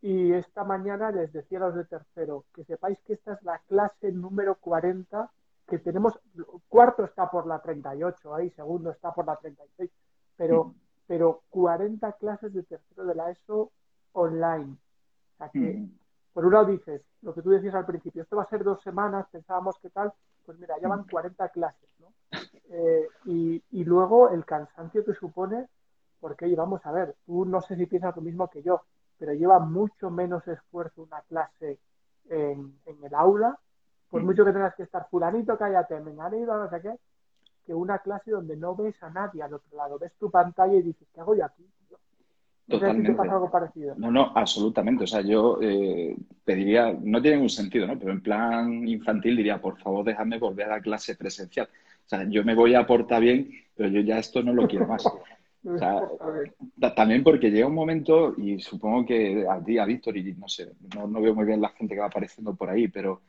Y 0.00 0.32
esta 0.32 0.64
mañana 0.64 1.12
les 1.12 1.32
decía 1.32 1.58
a 1.58 1.68
los 1.68 1.76
de 1.76 1.84
tercero 1.84 2.46
que 2.52 2.64
sepáis 2.64 2.98
que 3.06 3.12
esta 3.12 3.34
es 3.34 3.42
la 3.44 3.60
clase 3.68 4.10
número 4.10 4.56
40 4.56 5.30
que 5.68 5.78
tenemos. 5.78 6.18
Cuarto 6.68 7.04
está 7.04 7.30
por 7.30 7.46
la 7.46 7.60
38, 7.60 8.34
ahí, 8.34 8.50
segundo 8.50 8.90
está 8.90 9.12
por 9.12 9.24
la 9.24 9.36
36, 9.36 9.88
pero 10.36 10.74
pero 11.06 11.42
40 11.50 12.12
clases 12.12 12.52
de 12.52 12.62
tercero 12.62 13.04
de 13.04 13.14
la 13.14 13.30
ESO 13.30 13.70
online. 14.12 14.76
O 15.34 15.36
sea 15.38 15.48
que, 15.48 15.58
mm. 15.58 15.98
por 16.32 16.46
un 16.46 16.52
lado 16.52 16.66
dices, 16.66 17.02
lo 17.22 17.34
que 17.34 17.42
tú 17.42 17.50
decías 17.50 17.74
al 17.74 17.86
principio, 17.86 18.22
esto 18.22 18.36
va 18.36 18.44
a 18.44 18.48
ser 18.48 18.64
dos 18.64 18.82
semanas, 18.82 19.26
pensábamos 19.30 19.78
que 19.78 19.90
tal, 19.90 20.12
pues 20.44 20.58
mira, 20.58 20.76
ya 20.80 20.88
van 20.88 21.04
40 21.04 21.48
clases, 21.50 21.88
¿no? 22.00 22.12
Eh, 22.70 23.08
y, 23.26 23.62
y, 23.70 23.84
luego 23.84 24.30
el 24.30 24.44
cansancio 24.46 25.04
que 25.04 25.12
supone, 25.12 25.68
porque 26.20 26.54
vamos 26.54 26.84
a 26.86 26.92
ver, 26.92 27.14
tú 27.26 27.44
no 27.44 27.60
sé 27.60 27.76
si 27.76 27.84
piensas 27.86 28.16
lo 28.16 28.22
mismo 28.22 28.48
que 28.48 28.62
yo, 28.62 28.82
pero 29.18 29.34
lleva 29.34 29.58
mucho 29.58 30.10
menos 30.10 30.48
esfuerzo 30.48 31.02
una 31.02 31.20
clase 31.22 31.78
en, 32.30 32.78
en 32.86 33.04
el 33.04 33.14
aula, 33.14 33.58
por 34.08 34.22
mm. 34.22 34.24
mucho 34.24 34.44
que 34.44 34.52
tengas 34.52 34.74
que 34.74 34.84
estar 34.84 35.06
fulanito, 35.10 35.58
cállate, 35.58 36.00
menganito, 36.00 36.56
no 36.56 36.70
sé 36.70 36.80
qué, 36.80 36.98
que 37.66 37.74
una 37.74 37.98
clase 37.98 38.30
donde 38.30 38.56
no 38.56 38.74
ves 38.74 39.00
a 39.02 39.10
nadie 39.10 39.42
al 39.42 39.54
otro 39.54 39.76
lado, 39.76 39.98
ves 39.98 40.12
tu 40.18 40.30
pantalla 40.30 40.74
y 40.74 40.82
dices, 40.82 41.06
¿qué 41.14 41.20
hago 41.20 41.34
yo 41.34 41.44
aquí? 41.44 41.64
Totalmente. 42.68 43.12
pasa 43.14 43.32
algo 43.32 43.50
parecido? 43.50 43.94
No, 43.98 44.10
no, 44.10 44.32
absolutamente. 44.34 45.04
O 45.04 45.06
sea, 45.06 45.20
yo 45.20 45.58
eh, 45.60 46.16
pediría, 46.44 46.96
no 47.02 47.20
tiene 47.20 47.36
ningún 47.36 47.50
sentido, 47.50 47.86
¿no? 47.86 47.98
Pero 47.98 48.12
en 48.12 48.22
plan 48.22 48.86
infantil 48.86 49.36
diría, 49.36 49.60
por 49.60 49.78
favor, 49.78 50.04
déjame 50.04 50.38
volver 50.38 50.66
a 50.66 50.76
la 50.76 50.80
clase 50.80 51.16
presencial. 51.16 51.68
O 52.06 52.08
sea, 52.08 52.24
yo 52.28 52.44
me 52.44 52.54
voy 52.54 52.74
a 52.74 52.86
portar 52.86 53.20
bien, 53.20 53.50
pero 53.76 53.88
yo 53.88 54.00
ya 54.00 54.18
esto 54.18 54.42
no 54.42 54.52
lo 54.52 54.66
quiero 54.66 54.86
más. 54.86 55.04
O 55.64 55.78
sea, 55.78 56.02
también 56.96 57.22
porque 57.22 57.48
llega 57.48 57.68
un 57.68 57.74
momento, 57.74 58.34
y 58.36 58.58
supongo 58.58 59.06
que 59.06 59.46
a 59.48 59.62
ti, 59.62 59.78
a 59.78 59.84
Víctor, 59.84 60.16
y 60.16 60.34
no 60.34 60.48
sé, 60.48 60.72
no, 60.92 61.06
no, 61.06 61.20
veo 61.20 61.36
muy 61.36 61.44
bien 61.44 61.60
la 61.60 61.68
gente 61.68 61.94
que 61.94 62.00
va 62.00 62.06
apareciendo 62.06 62.52
por 62.56 62.68
ahí, 62.68 62.88
pero 62.88 63.20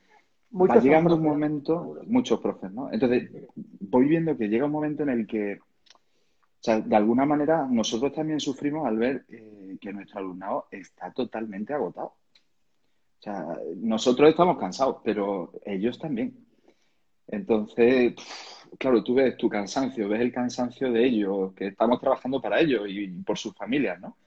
va 0.54 0.80
llegando 0.80 1.16
un 1.16 1.24
momento, 1.24 2.00
muchos 2.06 2.40
profes, 2.40 2.72
¿no? 2.72 2.92
Entonces, 2.92 3.30
voy 3.56 4.08
viendo 4.08 4.38
que 4.38 4.48
llega 4.48 4.66
un 4.66 4.72
momento 4.72 5.04
en 5.04 5.10
el 5.10 5.28
que, 5.28 5.60
o 5.60 6.60
sea, 6.60 6.80
de 6.80 6.96
alguna 6.96 7.26
manera, 7.26 7.68
nosotros 7.70 8.14
también 8.14 8.40
sufrimos 8.40 8.88
al 8.88 8.98
ver 8.98 9.26
eh, 9.30 9.78
que 9.82 9.92
nuestro 9.92 10.20
alumnado 10.20 10.68
está 10.72 11.12
totalmente 11.12 11.74
agotado. 11.74 12.08
O 12.08 13.22
sea, 13.24 13.58
nosotros 13.78 14.30
estamos 14.30 14.58
cansados, 14.58 14.98
pero 15.04 15.54
ellos 15.66 15.98
también. 15.98 16.36
Entonces, 17.28 18.14
claro, 18.78 19.04
tú 19.04 19.16
ves 19.16 19.38
tu 19.38 19.50
cansancio, 19.50 20.10
ves 20.10 20.22
el 20.22 20.32
cansancio 20.32 20.92
de 20.92 21.06
ellos, 21.06 21.54
que 21.54 21.68
estamos 21.68 22.00
trabajando 22.00 22.42
para 22.42 22.60
ellos 22.60 22.84
y 22.88 23.08
por 23.08 23.38
sus 23.38 23.56
familias, 23.56 24.00
¿no? 24.00 24.18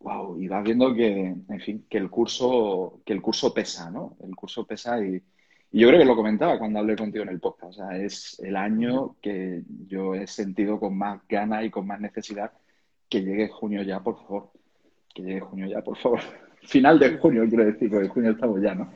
Wow, 0.00 0.40
y 0.40 0.46
vas 0.46 0.62
viendo 0.62 0.94
que, 0.94 1.34
en 1.48 1.60
fin, 1.60 1.84
que 1.90 1.98
el 1.98 2.08
curso, 2.08 3.00
que 3.04 3.12
el 3.12 3.20
curso 3.20 3.52
pesa, 3.52 3.90
¿no? 3.90 4.16
El 4.22 4.36
curso 4.36 4.64
pesa 4.64 5.04
y, 5.04 5.20
Y 5.70 5.80
yo 5.80 5.88
creo 5.88 6.00
que 6.00 6.06
lo 6.06 6.16
comentaba 6.16 6.58
cuando 6.58 6.78
hablé 6.78 6.96
contigo 6.96 7.24
en 7.24 7.30
el 7.30 7.40
podcast. 7.40 7.70
O 7.70 7.72
sea, 7.72 7.98
es 7.98 8.40
el 8.40 8.56
año 8.56 9.16
que 9.20 9.62
yo 9.86 10.14
he 10.14 10.26
sentido 10.26 10.80
con 10.80 10.96
más 10.96 11.20
ganas 11.28 11.64
y 11.64 11.70
con 11.70 11.86
más 11.86 12.00
necesidad 12.00 12.52
que 13.08 13.22
llegue 13.22 13.48
junio 13.48 13.82
ya, 13.82 14.00
por 14.00 14.16
favor. 14.16 14.50
Que 15.14 15.22
llegue 15.22 15.40
junio 15.40 15.66
ya, 15.66 15.82
por 15.82 15.96
favor. 15.98 16.20
Final 16.62 16.98
de 16.98 17.18
junio, 17.18 17.44
quiero 17.48 17.64
decir, 17.64 17.90
porque 17.90 18.08
junio 18.08 18.30
estamos 18.32 18.60
ya, 18.60 18.74
¿no? 18.74 18.92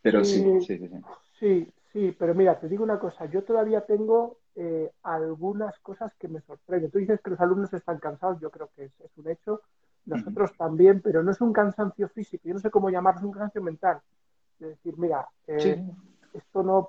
Pero 0.00 0.24
sí, 0.24 0.42
sí, 0.60 0.78
sí. 0.78 0.88
Sí, 0.88 1.00
sí, 1.38 1.72
sí 1.92 2.16
pero 2.18 2.34
mira, 2.34 2.58
te 2.58 2.68
digo 2.68 2.84
una 2.84 2.98
cosa. 2.98 3.26
Yo 3.26 3.42
todavía 3.42 3.82
tengo 3.82 4.38
eh, 4.54 4.90
algunas 5.02 5.78
cosas 5.80 6.12
que 6.18 6.28
me 6.28 6.40
sorprenden. 6.40 6.90
Tú 6.90 6.98
dices 6.98 7.20
que 7.20 7.30
los 7.30 7.40
alumnos 7.40 7.72
están 7.72 7.98
cansados, 7.98 8.40
yo 8.40 8.50
creo 8.50 8.70
que 8.76 8.84
es, 8.84 8.92
un 9.16 9.28
hecho. 9.28 9.62
Nosotros 10.04 10.52
también, 10.56 11.00
pero 11.00 11.22
no 11.22 11.30
es 11.30 11.40
un 11.40 11.52
cansancio 11.52 12.08
físico, 12.08 12.42
yo 12.48 12.54
no 12.54 12.60
sé 12.60 12.70
cómo 12.70 12.90
llamarlo, 12.90 13.20
es 13.20 13.24
un 13.24 13.32
cansancio 13.32 13.62
mental. 13.62 14.00
Es 14.58 14.68
decir, 14.68 14.94
mira, 14.98 15.28
eh, 15.46 15.84
esto 16.34 16.62
no. 16.62 16.88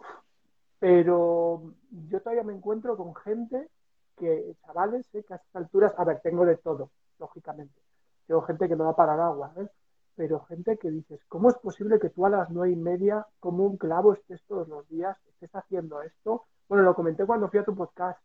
Pero 0.80 1.74
yo 2.10 2.20
todavía 2.22 2.44
me 2.44 2.54
encuentro 2.54 2.98
con 2.98 3.16
gente 3.16 3.70
que, 4.18 4.56
chavales, 4.66 5.06
eh, 5.14 5.24
que 5.24 5.34
a 5.34 5.38
estas 5.38 5.56
alturas, 5.56 5.94
a 5.98 6.04
ver, 6.04 6.20
tengo 6.22 6.46
de 6.46 6.58
todo, 6.58 6.90
lógicamente. 7.20 7.80
Tengo 8.28 8.42
gente 8.42 8.68
que 8.68 8.76
no 8.76 8.86
va 8.86 8.92
a 8.92 8.96
parar 8.96 9.20
agua, 9.20 9.54
¿eh? 9.58 9.68
pero 10.16 10.42
gente 10.42 10.78
que 10.78 10.92
dices, 10.92 11.20
¿cómo 11.28 11.50
es 11.50 11.56
posible 11.56 12.00
que 12.00 12.10
tú 12.10 12.26
a 12.26 12.30
las 12.30 12.50
nueve 12.50 12.74
y 12.74 12.76
media, 12.76 13.26
como 13.40 13.66
un 13.66 13.78
clavo, 13.78 14.14
estés 14.14 14.42
todos 14.48 14.68
los 14.68 14.88
días, 14.90 15.18
estés 15.28 15.54
haciendo 15.56 16.02
esto? 16.02 16.46
Bueno, 16.70 16.84
lo 16.84 16.96
comenté 16.96 17.26
cuando 17.26 17.50
fui 17.50 17.60
a 17.60 17.66
tu 17.66 17.76
podcast, 17.76 18.20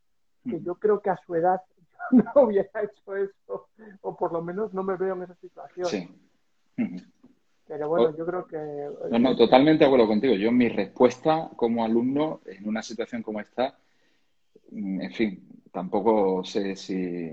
que 0.45 0.61
yo 0.61 0.75
creo 0.77 1.01
que 1.01 1.11
a 1.11 1.17
su 1.17 1.35
edad 1.35 1.63
yo 2.13 2.23
no 2.35 2.43
hubiera 2.43 2.83
hecho 2.83 3.17
eso, 3.17 3.69
o 4.03 4.17
por 4.17 4.33
lo 4.33 4.43
menos 4.43 4.73
no 4.75 4.83
me 4.83 4.97
veo 4.97 5.15
en 5.15 5.23
esa 5.23 5.35
situación. 5.37 5.87
Sí. 5.87 6.09
Pero 7.69 7.89
bueno, 7.89 8.17
yo 8.17 8.25
creo 8.25 8.47
que... 8.47 8.57
No, 9.11 9.19
no, 9.19 9.37
totalmente 9.37 9.81
de 9.81 9.87
acuerdo 9.87 10.07
contigo. 10.07 10.35
Yo 10.35 10.51
mi 10.51 10.69
respuesta 10.69 11.51
como 11.55 11.85
alumno 11.85 12.41
en 12.47 12.67
una 12.67 12.83
situación 12.83 13.23
como 13.23 13.41
esta, 13.41 13.79
mm, 14.71 15.01
en 15.03 15.13
fin, 15.13 15.63
tampoco 15.71 16.43
sé 16.45 16.75
si... 16.75 17.31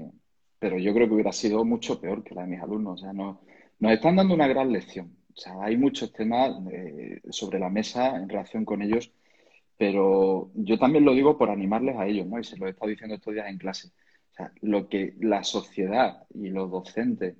Pero 0.59 0.77
yo 0.77 0.93
creo 0.93 1.07
que 1.07 1.13
hubiera 1.13 1.31
sido 1.31 1.63
mucho 1.63 1.99
peor 1.99 2.23
que 2.23 2.35
la 2.35 2.41
de 2.41 2.47
mis 2.47 2.61
alumnos. 2.61 3.01
O 3.01 3.03
sea, 3.03 3.13
no, 3.13 3.41
nos 3.79 3.91
están 3.91 4.15
dando 4.17 4.33
una 4.33 4.47
gran 4.47 4.71
lección. 4.71 5.15
O 5.33 5.37
sea, 5.37 5.53
hay 5.61 5.77
muchos 5.77 6.11
temas 6.11 6.55
eh, 6.71 7.21
sobre 7.29 7.59
la 7.59 7.69
mesa 7.69 8.15
en 8.17 8.29
relación 8.29 8.65
con 8.65 8.81
ellos 8.81 9.11
pero 9.77 10.51
yo 10.53 10.77
también 10.79 11.05
lo 11.05 11.13
digo 11.13 11.37
por 11.37 11.49
animarles 11.49 11.97
a 11.97 12.07
ellos, 12.07 12.27
¿no? 12.27 12.39
Y 12.39 12.43
se 12.43 12.57
lo 12.57 12.67
he 12.67 12.69
estado 12.69 12.89
diciendo 12.89 13.15
estos 13.15 13.33
días 13.33 13.47
en 13.47 13.57
clase. 13.57 13.89
O 14.31 14.35
sea, 14.35 14.51
lo 14.61 14.87
que 14.89 15.15
la 15.19 15.43
sociedad 15.43 16.23
y 16.33 16.49
los 16.49 16.71
docentes 16.71 17.35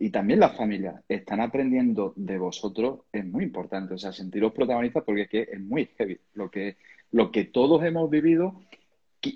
y 0.00 0.08
también 0.08 0.40
las 0.40 0.56
familias 0.56 1.04
están 1.06 1.42
aprendiendo 1.42 2.14
de 2.16 2.38
vosotros 2.38 3.00
es 3.12 3.22
muy 3.26 3.44
importante. 3.44 3.92
O 3.92 3.98
sea, 3.98 4.12
sentiros 4.12 4.50
protagonistas 4.54 5.04
porque 5.04 5.22
es 5.22 5.28
que 5.28 5.42
es 5.42 5.60
muy 5.60 5.90
heavy 5.98 6.18
lo 6.32 6.50
que, 6.50 6.78
lo 7.12 7.30
que 7.30 7.44
todos 7.44 7.84
hemos 7.84 8.08
vivido 8.08 8.62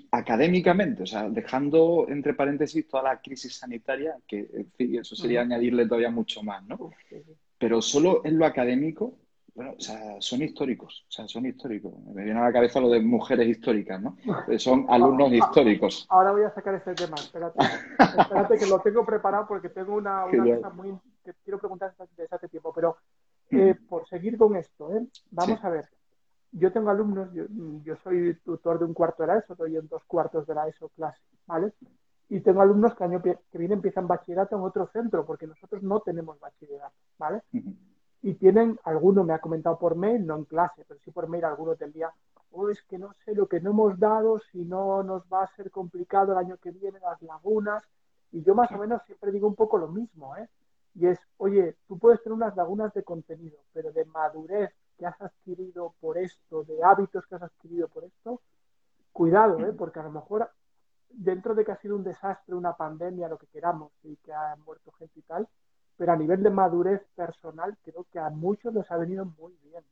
académicamente, 0.09 1.03
o 1.03 1.05
sea, 1.05 1.29
dejando 1.29 2.07
entre 2.09 2.33
paréntesis 2.33 2.87
toda 2.87 3.03
la 3.03 3.21
crisis 3.21 3.53
sanitaria, 3.53 4.15
que 4.27 4.39
en 4.39 4.71
fin, 4.75 4.99
eso 4.99 5.15
sería 5.15 5.41
añadirle 5.41 5.85
todavía 5.85 6.09
mucho 6.09 6.41
más, 6.41 6.65
¿no? 6.65 6.89
Pero 7.59 7.79
solo 7.83 8.23
en 8.25 8.39
lo 8.39 8.47
académico 8.47 9.19
bueno, 9.55 9.73
o 9.77 9.79
sea, 9.79 10.17
son 10.19 10.41
históricos, 10.41 11.05
o 11.07 11.11
sea, 11.11 11.27
son 11.29 11.45
históricos. 11.45 11.93
Me 12.13 12.25
viene 12.25 12.39
a 12.41 12.43
la 12.43 12.51
cabeza 12.51 12.81
lo 12.81 12.89
de 12.89 12.99
mujeres 12.99 13.47
históricas, 13.47 14.01
¿no? 14.01 14.17
Son 14.57 14.85
alumnos 14.89 15.31
históricos. 15.31 16.05
Ahora 16.09 16.33
voy 16.33 16.43
a 16.43 16.53
sacar 16.53 16.75
ese 16.75 16.93
tema, 16.93 17.15
espérate, 17.15 17.57
espérate 18.19 18.57
que 18.57 18.67
lo 18.67 18.79
tengo 18.79 19.05
preparado 19.05 19.47
porque 19.47 19.69
tengo 19.69 19.95
una, 19.95 20.25
cosa 20.25 20.69
muy 20.71 20.99
que 21.23 21.33
quiero 21.45 21.57
preguntar 21.57 21.95
desde 22.17 22.35
hace 22.35 22.49
tiempo, 22.49 22.73
pero 22.73 22.97
eh, 23.49 23.75
por 23.87 24.05
seguir 24.09 24.37
con 24.37 24.57
esto, 24.57 24.93
¿eh? 24.93 25.07
vamos 25.31 25.63
a 25.63 25.69
ver. 25.69 25.87
Yo 26.51 26.71
tengo 26.73 26.89
alumnos, 26.89 27.29
yo, 27.33 27.95
soy 28.03 28.35
tutor 28.43 28.79
de 28.79 28.85
un 28.85 28.93
cuarto 28.93 29.23
de 29.23 29.27
la 29.27 29.37
ESO, 29.39 29.55
doy 29.55 29.77
en 29.77 29.87
dos 29.87 30.03
cuartos 30.05 30.45
de 30.47 30.55
la 30.55 30.67
ESO 30.67 30.89
clase, 30.89 31.21
¿vale? 31.47 31.71
Y 32.27 32.41
tengo 32.41 32.61
alumnos 32.61 32.93
que 32.95 33.03
año 33.03 33.21
que 33.21 33.37
viene 33.53 33.75
empiezan 33.75 34.07
bachillerato 34.07 34.57
en 34.57 34.63
otro 34.63 34.87
centro, 34.87 35.25
porque 35.25 35.47
nosotros 35.47 35.81
no 35.81 36.01
tenemos 36.01 36.39
bachillerato, 36.39 36.95
¿vale? 37.17 37.41
Y 38.25 38.33
tienen, 38.33 38.79
alguno 38.85 39.23
me 39.23 39.33
ha 39.33 39.39
comentado 39.39 39.77
por 39.77 39.95
mail, 39.95 40.25
no 40.25 40.35
en 40.35 40.45
clase, 40.45 40.83
pero 40.87 40.99
sí 41.01 41.11
por 41.11 41.27
mail, 41.27 41.45
algunos 41.45 41.77
del 41.77 41.93
día, 41.93 42.11
oh, 42.53 42.69
es 42.69 42.81
que 42.81 42.97
no 42.97 43.13
sé 43.23 43.35
lo 43.35 43.47
que 43.47 43.61
no 43.61 43.69
hemos 43.69 43.99
dado, 43.99 44.39
si 44.51 44.65
no 44.65 45.03
nos 45.03 45.21
va 45.31 45.43
a 45.43 45.55
ser 45.55 45.69
complicado 45.69 46.31
el 46.31 46.39
año 46.39 46.57
que 46.57 46.71
viene 46.71 46.99
las 46.99 47.21
lagunas. 47.21 47.83
Y 48.31 48.41
yo 48.41 48.55
más 48.55 48.71
o 48.71 48.79
menos 48.79 49.03
siempre 49.05 49.31
digo 49.31 49.47
un 49.47 49.53
poco 49.53 49.77
lo 49.77 49.89
mismo, 49.89 50.35
¿eh? 50.37 50.49
Y 50.95 51.05
es, 51.05 51.19
oye, 51.37 51.77
tú 51.87 51.99
puedes 51.99 52.23
tener 52.23 52.33
unas 52.33 52.55
lagunas 52.55 52.91
de 52.95 53.03
contenido, 53.03 53.59
pero 53.71 53.91
de 53.91 54.05
madurez 54.05 54.73
que 54.97 55.05
has 55.05 55.21
adquirido 55.21 55.93
por 55.99 56.17
esto, 56.17 56.63
de 56.63 56.83
hábitos 56.83 57.27
que 57.27 57.35
has 57.35 57.43
adquirido 57.43 57.89
por 57.89 58.05
esto, 58.05 58.41
cuidado, 59.11 59.59
¿eh? 59.59 59.73
Porque 59.77 59.99
a 59.99 60.03
lo 60.03 60.11
mejor 60.11 60.49
dentro 61.09 61.53
de 61.53 61.63
que 61.63 61.73
ha 61.73 61.77
sido 61.77 61.95
un 61.95 62.03
desastre, 62.03 62.55
una 62.55 62.73
pandemia, 62.73 63.29
lo 63.29 63.37
que 63.37 63.45
queramos, 63.45 63.91
y 64.01 64.15
que 64.15 64.33
ha 64.33 64.55
muerto 64.65 64.91
gente 64.93 65.19
y 65.19 65.21
tal, 65.21 65.47
pero 65.97 66.11
a 66.11 66.15
nivel 66.15 66.43
de 66.43 66.49
madurez 66.49 67.01
personal 67.15 67.77
creo 67.83 68.05
que 68.11 68.19
a 68.19 68.29
muchos 68.29 68.73
les 68.73 68.89
ha 68.91 68.97
venido 68.97 69.25
muy 69.25 69.53
bien. 69.63 69.83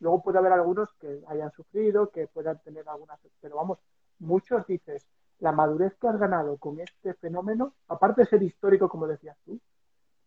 Luego 0.00 0.22
puede 0.22 0.38
haber 0.38 0.52
algunos 0.52 0.88
que 1.00 1.22
hayan 1.26 1.50
sufrido, 1.52 2.10
que 2.10 2.26
puedan 2.26 2.58
tener 2.62 2.88
algunas, 2.88 3.18
pero 3.40 3.56
vamos, 3.56 3.78
muchos 4.18 4.66
dices, 4.66 5.06
la 5.40 5.52
madurez 5.52 5.94
que 6.00 6.08
has 6.08 6.18
ganado 6.18 6.56
con 6.56 6.80
este 6.80 7.14
fenómeno, 7.14 7.74
aparte 7.88 8.22
de 8.22 8.26
ser 8.28 8.42
histórico, 8.42 8.88
como 8.88 9.06
decías 9.06 9.36
tú, 9.44 9.58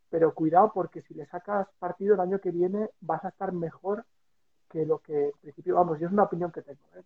pero 0.10 0.34
cuidado 0.34 0.72
porque 0.74 1.01
si 1.01 1.13
le 1.13 1.25
sacas 1.25 1.68
partido 1.80 2.13
el 2.13 2.20
año 2.20 2.39
que 2.39 2.51
viene 2.51 2.89
vas 3.01 3.24
a 3.25 3.30
estar 3.30 3.51
mejor 3.51 4.06
que 4.70 4.86
lo 4.86 5.00
que 5.00 5.25
en 5.25 5.32
principio, 5.42 5.75
vamos, 5.75 6.00
yo 6.00 6.08
es 6.08 6.13
una 6.13 6.24
opinión 6.24 6.51
que 6.51 6.62
tengo. 6.62 6.80
¿eh? 6.96 7.03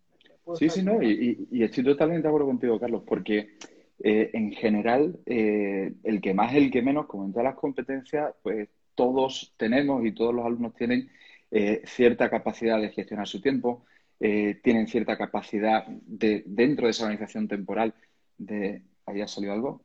Sí, 0.54 0.68
sí, 0.70 0.82
no, 0.82 1.02
y, 1.02 1.46
y, 1.50 1.62
estoy 1.62 1.84
totalmente 1.84 2.22
de 2.22 2.28
acuerdo 2.28 2.46
contigo, 2.46 2.80
Carlos, 2.80 3.02
porque 3.06 3.58
eh, 4.00 4.30
en 4.32 4.52
general, 4.52 5.18
eh, 5.26 5.92
el 6.04 6.20
que 6.20 6.32
más, 6.32 6.54
el 6.54 6.70
que 6.70 6.82
menos, 6.82 7.06
como 7.06 7.24
en 7.24 7.32
todas 7.32 7.46
las 7.46 7.56
competencias, 7.56 8.32
pues 8.42 8.68
todos 8.94 9.54
tenemos 9.56 10.04
y 10.04 10.12
todos 10.12 10.32
los 10.34 10.46
alumnos 10.46 10.74
tienen 10.74 11.10
eh, 11.50 11.82
cierta 11.84 12.30
capacidad 12.30 12.80
de 12.80 12.90
gestionar 12.90 13.26
su 13.26 13.40
tiempo, 13.40 13.84
tienen 14.18 14.88
cierta 14.88 15.16
capacidad 15.16 15.86
de, 15.86 16.42
dentro 16.44 16.86
de 16.86 16.90
esa 16.90 17.04
organización 17.04 17.46
temporal 17.46 17.94
de... 18.36 18.82
¿Ahí 19.06 19.20
ha 19.20 19.28
salido 19.28 19.52
algo? 19.52 19.82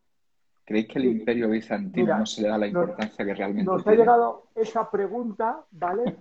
¿Creéis 0.65 0.87
que 0.87 0.97
el 0.97 1.05
imperio 1.05 1.49
bizantino 1.49 2.17
no 2.17 2.25
se 2.25 2.41
le 2.41 2.47
da 2.47 2.57
la 2.57 2.65
importancia 2.65 3.23
que 3.23 3.33
realmente 3.35 3.71
Nos 3.71 3.85
ha 3.85 3.91
llegado 3.93 4.47
esa 4.55 4.89
pregunta, 4.89 5.63
¿vale? 5.69 6.17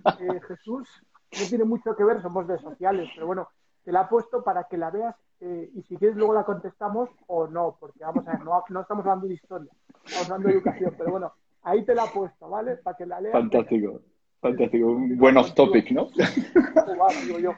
Jesús, 0.47 0.87
no 1.31 1.47
tiene 1.49 1.63
mucho 1.63 1.95
que 1.95 2.03
ver, 2.03 2.21
somos 2.21 2.47
de 2.47 2.59
sociales, 2.59 3.09
pero 3.15 3.25
bueno, 3.25 3.49
te 3.83 3.91
la 3.91 4.03
he 4.03 4.05
puesto 4.05 4.43
para 4.43 4.65
que 4.65 4.77
la 4.77 4.91
veas 4.91 5.15
eh, 5.45 5.69
y 5.75 5.81
si 5.83 5.97
quieres 5.97 6.15
luego 6.15 6.33
la 6.33 6.45
contestamos 6.45 7.09
o 7.27 7.47
no, 7.47 7.75
porque 7.77 7.99
vamos 7.99 8.25
a 8.25 8.31
ver, 8.31 8.45
no, 8.45 8.63
no, 8.69 8.81
estamos 8.81 9.05
hablando 9.05 9.27
de 9.27 9.33
historia, 9.33 9.69
estamos 10.05 10.29
hablando 10.29 10.47
de 10.47 10.53
educación, 10.53 10.95
pero 10.97 11.11
bueno, 11.11 11.33
ahí 11.63 11.83
te 11.83 11.93
la 11.93 12.05
he 12.05 12.09
puesto, 12.09 12.49
¿vale? 12.49 12.77
Para 12.77 12.95
que 12.95 13.05
la 13.05 13.19
leas. 13.19 13.33
Fantástico, 13.33 13.99
fantástico, 14.39 14.87
un 14.87 15.17
buen 15.17 15.35
off 15.35 15.53
topic, 15.53 15.91
¿no? 15.91 16.07
digo 17.27 17.39
yo. 17.39 17.51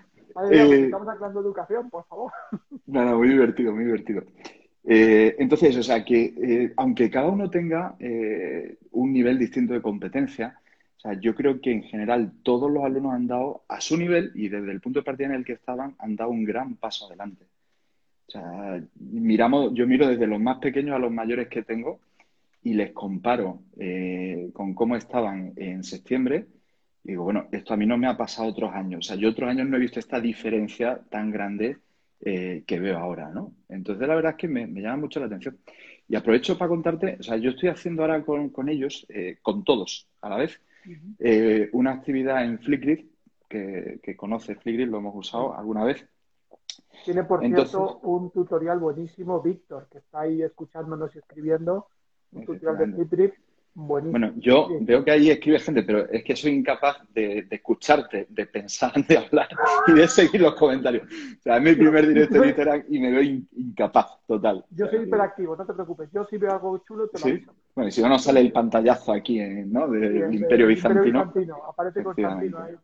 Eh, 0.51 0.85
estamos 0.85 1.07
hablando 1.07 1.43
de 1.43 1.47
educación, 1.47 1.89
por 1.91 2.05
favor. 2.07 2.31
No, 2.87 3.05
no, 3.05 3.17
muy 3.19 3.29
divertido, 3.29 3.71
muy 3.71 3.85
divertido. 3.85 4.23
Eh, 4.83 5.35
entonces, 5.37 5.77
o 5.77 5.83
sea, 5.83 6.03
que 6.03 6.73
aunque 6.77 7.11
cada 7.11 7.27
uno 7.27 7.51
tenga 7.51 7.95
un 8.91 9.13
nivel 9.13 9.37
distinto 9.37 9.73
de 9.73 9.81
competencia, 9.83 10.59
yo 11.21 11.35
creo 11.35 11.61
que 11.61 11.71
en 11.71 11.83
general 11.83 12.33
todos 12.41 12.71
los 12.71 12.83
alumnos 12.83 13.13
han 13.13 13.27
dado 13.27 13.63
a 13.67 13.79
su 13.79 13.95
nivel 13.95 14.31
y 14.33 14.49
desde 14.49 14.71
el 14.71 14.81
punto 14.81 14.99
de 14.99 15.03
partida 15.03 15.27
en 15.27 15.35
el 15.35 15.45
que 15.45 15.53
estaban 15.53 15.95
han 15.99 16.15
dado 16.15 16.31
un 16.31 16.43
gran 16.43 16.75
paso 16.75 17.05
adelante. 17.05 17.45
O 18.27 18.31
sea, 18.31 18.83
miramos, 18.99 19.73
yo 19.73 19.85
miro 19.85 20.07
desde 20.07 20.27
los 20.27 20.39
más 20.39 20.57
pequeños 20.57 20.95
a 20.95 20.99
los 20.99 21.11
mayores 21.11 21.47
que 21.47 21.61
tengo 21.61 21.99
y 22.65 22.73
les 22.73 22.91
comparo 22.91 23.61
eh, 23.77 24.49
con 24.51 24.73
cómo 24.73 24.95
estaban 24.95 25.53
en 25.55 25.83
septiembre. 25.83 26.47
Y 27.03 27.09
digo, 27.09 27.23
bueno, 27.23 27.47
esto 27.51 27.75
a 27.75 27.77
mí 27.77 27.85
no 27.85 27.95
me 27.95 28.07
ha 28.07 28.17
pasado 28.17 28.49
otros 28.49 28.73
años. 28.73 29.05
O 29.05 29.07
sea, 29.07 29.15
yo 29.15 29.29
otros 29.29 29.47
años 29.47 29.67
no 29.67 29.77
he 29.77 29.79
visto 29.79 29.99
esta 29.99 30.19
diferencia 30.19 30.99
tan 31.11 31.29
grande 31.29 31.77
eh, 32.21 32.63
que 32.65 32.79
veo 32.79 32.97
ahora, 32.97 33.29
¿no? 33.29 33.53
Entonces, 33.69 34.07
la 34.07 34.15
verdad 34.15 34.31
es 34.31 34.37
que 34.37 34.47
me, 34.47 34.65
llama 34.81 34.97
mucho 34.97 35.19
la 35.19 35.27
atención. 35.27 35.59
Y 36.07 36.15
aprovecho 36.15 36.57
para 36.57 36.69
contarte, 36.69 37.17
o 37.19 37.23
sea, 37.23 37.37
yo 37.37 37.51
estoy 37.51 37.69
haciendo 37.69 38.01
ahora 38.01 38.23
con, 38.23 38.69
ellos, 38.69 39.05
eh, 39.09 39.37
con 39.43 39.63
todos 39.63 40.07
a 40.21 40.29
la 40.29 40.37
vez, 40.37 40.59
una 41.71 41.91
actividad 41.91 42.43
en 42.43 42.59
Flipgrid, 42.59 43.05
que, 43.47 43.99
que 44.01 44.15
conoce 44.15 44.55
Flipgrid, 44.55 44.87
lo 44.87 44.97
hemos 44.97 45.15
usado 45.15 45.55
alguna 45.55 45.83
vez, 45.83 46.07
tiene, 47.03 47.23
por 47.23 47.41
cierto, 47.45 47.99
un 48.03 48.31
tutorial 48.31 48.79
buenísimo, 48.79 49.41
Víctor, 49.41 49.87
que 49.91 49.99
está 49.99 50.21
ahí 50.21 50.41
escuchándonos 50.41 51.15
y 51.15 51.19
escribiendo. 51.19 51.87
Un 52.31 52.45
tutorial 52.45 52.77
de 52.77 52.95
Flipdrift 52.95 53.37
buenísimo. 53.75 54.19
Bueno, 54.19 54.33
yo 54.37 54.69
veo 54.81 55.03
que 55.03 55.11
ahí 55.11 55.29
escribe 55.29 55.59
gente, 55.59 55.83
pero 55.83 56.09
es 56.09 56.23
que 56.23 56.35
soy 56.35 56.53
incapaz 56.53 56.97
de, 57.13 57.47
escucharte, 57.49 58.27
de 58.29 58.45
pensar, 58.45 58.93
de 59.07 59.17
hablar 59.17 59.49
y 59.87 59.93
de 59.93 60.07
seguir 60.07 60.41
los 60.41 60.55
comentarios. 60.55 61.03
O 61.03 61.41
sea, 61.41 61.57
es 61.57 61.63
mi 61.63 61.75
primer 61.75 62.07
directo 62.07 62.39
de 62.39 62.47
Instagram 62.47 62.83
y 62.89 62.99
me 62.99 63.11
veo 63.11 63.21
incapaz, 63.21 64.17
total. 64.25 64.65
Yo 64.71 64.87
soy 64.87 65.03
hiperactivo, 65.03 65.55
no 65.55 65.65
te 65.65 65.73
preocupes. 65.73 66.09
Yo 66.11 66.25
si 66.25 66.37
veo 66.37 66.51
algo 66.51 66.77
chulo, 66.79 67.07
te 67.09 67.19
lo 67.19 67.25
aviso. 67.25 67.53
Bueno, 67.75 67.89
y 67.89 67.91
si 67.91 68.01
no, 68.01 68.09
nos 68.09 68.23
sale 68.23 68.39
el 68.39 68.51
pantallazo 68.51 69.11
aquí, 69.11 69.39
¿no? 69.39 69.87
Del 69.89 70.33
Imperio 70.33 70.67
Bizantino. 70.67 71.23
Imperio 71.23 71.25
Bizantino. 71.25 71.55
Aparece 71.69 72.03
Constantino 72.03 72.59
ahí. 72.59 72.75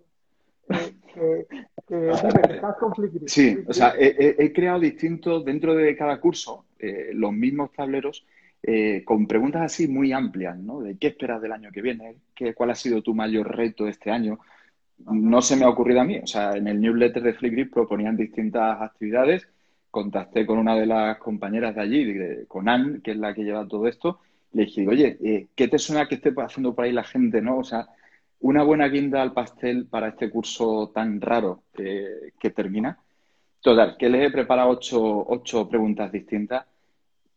Con 2.80 2.96
Flipgrid. 2.96 3.28
Sí, 3.28 3.58
o 3.68 3.74
sea, 3.74 3.94
he, 3.98 4.54
creado 4.54 4.80
distintos, 4.80 5.44
dentro 5.44 5.76
de 5.76 5.96
cada 5.96 6.20
curso, 6.20 6.66
eh, 6.80 7.12
los 7.14 7.34
mismos 7.34 7.72
tableros 7.72 8.26
eh, 8.64 9.04
con 9.04 9.26
preguntas 9.26 9.64
así 9.64 9.88
muy 9.88 10.14
amplias, 10.14 10.58
¿no? 10.58 10.82
De 10.82 10.98
qué 10.98 11.08
esperas 11.08 11.42
del 11.42 11.52
año 11.52 11.72
que 11.72 11.82
viene, 11.82 12.18
¿Qué, 12.36 12.54
cuál 12.54 12.70
ha 12.70 12.76
sido 12.76 13.02
tu 13.02 13.16
mayor 13.16 13.56
reto 13.56 13.88
este 13.88 14.12
año. 14.12 14.40
No 15.00 15.42
se 15.42 15.56
me 15.56 15.66
ha 15.66 15.70
ocurrido 15.70 16.02
a 16.02 16.06
mí, 16.06 16.20
o 16.20 16.28
sea, 16.28 16.52
en 16.52 16.68
el 16.68 16.80
newsletter 16.80 17.24
de 17.24 17.34
Flipgrid 17.34 17.72
proponían 17.72 18.16
distintas 18.16 18.80
actividades. 18.82 19.48
Contacté 19.90 20.46
con 20.46 20.60
una 20.60 20.76
de 20.76 20.86
las 20.86 21.18
compañeras 21.18 21.76
de 21.76 21.82
allí, 21.82 22.46
con 22.48 22.70
Anne, 22.70 23.02
que 23.02 23.12
es 23.12 23.18
la 23.18 23.34
que 23.34 23.44
lleva 23.44 23.68
todo 23.68 23.88
esto. 23.88 24.20
Le 24.54 24.66
dije, 24.66 24.88
oye, 24.88 25.18
eh, 25.24 25.48
¿qué 25.56 25.68
te 25.68 25.80
suena 25.80 26.08
que 26.08 26.16
esté 26.16 26.34
haciendo 26.38 26.76
por 26.76 26.86
ahí 26.86 26.92
la 26.92 27.04
gente, 27.04 27.42
no? 27.42 27.58
O 27.58 27.64
sea, 27.64 27.88
una 28.42 28.64
buena 28.64 28.88
guinda 28.88 29.22
al 29.22 29.34
pastel 29.34 29.88
para 29.88 30.10
este 30.10 30.30
curso 30.30 30.92
tan 30.94 31.22
raro 31.22 31.64
que, 31.74 32.50
termina. 32.52 33.00
Total, 33.62 33.96
que 33.98 34.10
les 34.10 34.28
he 34.28 34.32
preparado 34.32 34.70
ocho, 34.70 35.26
ocho 35.28 35.70
preguntas 35.70 36.12
distintas 36.12 36.66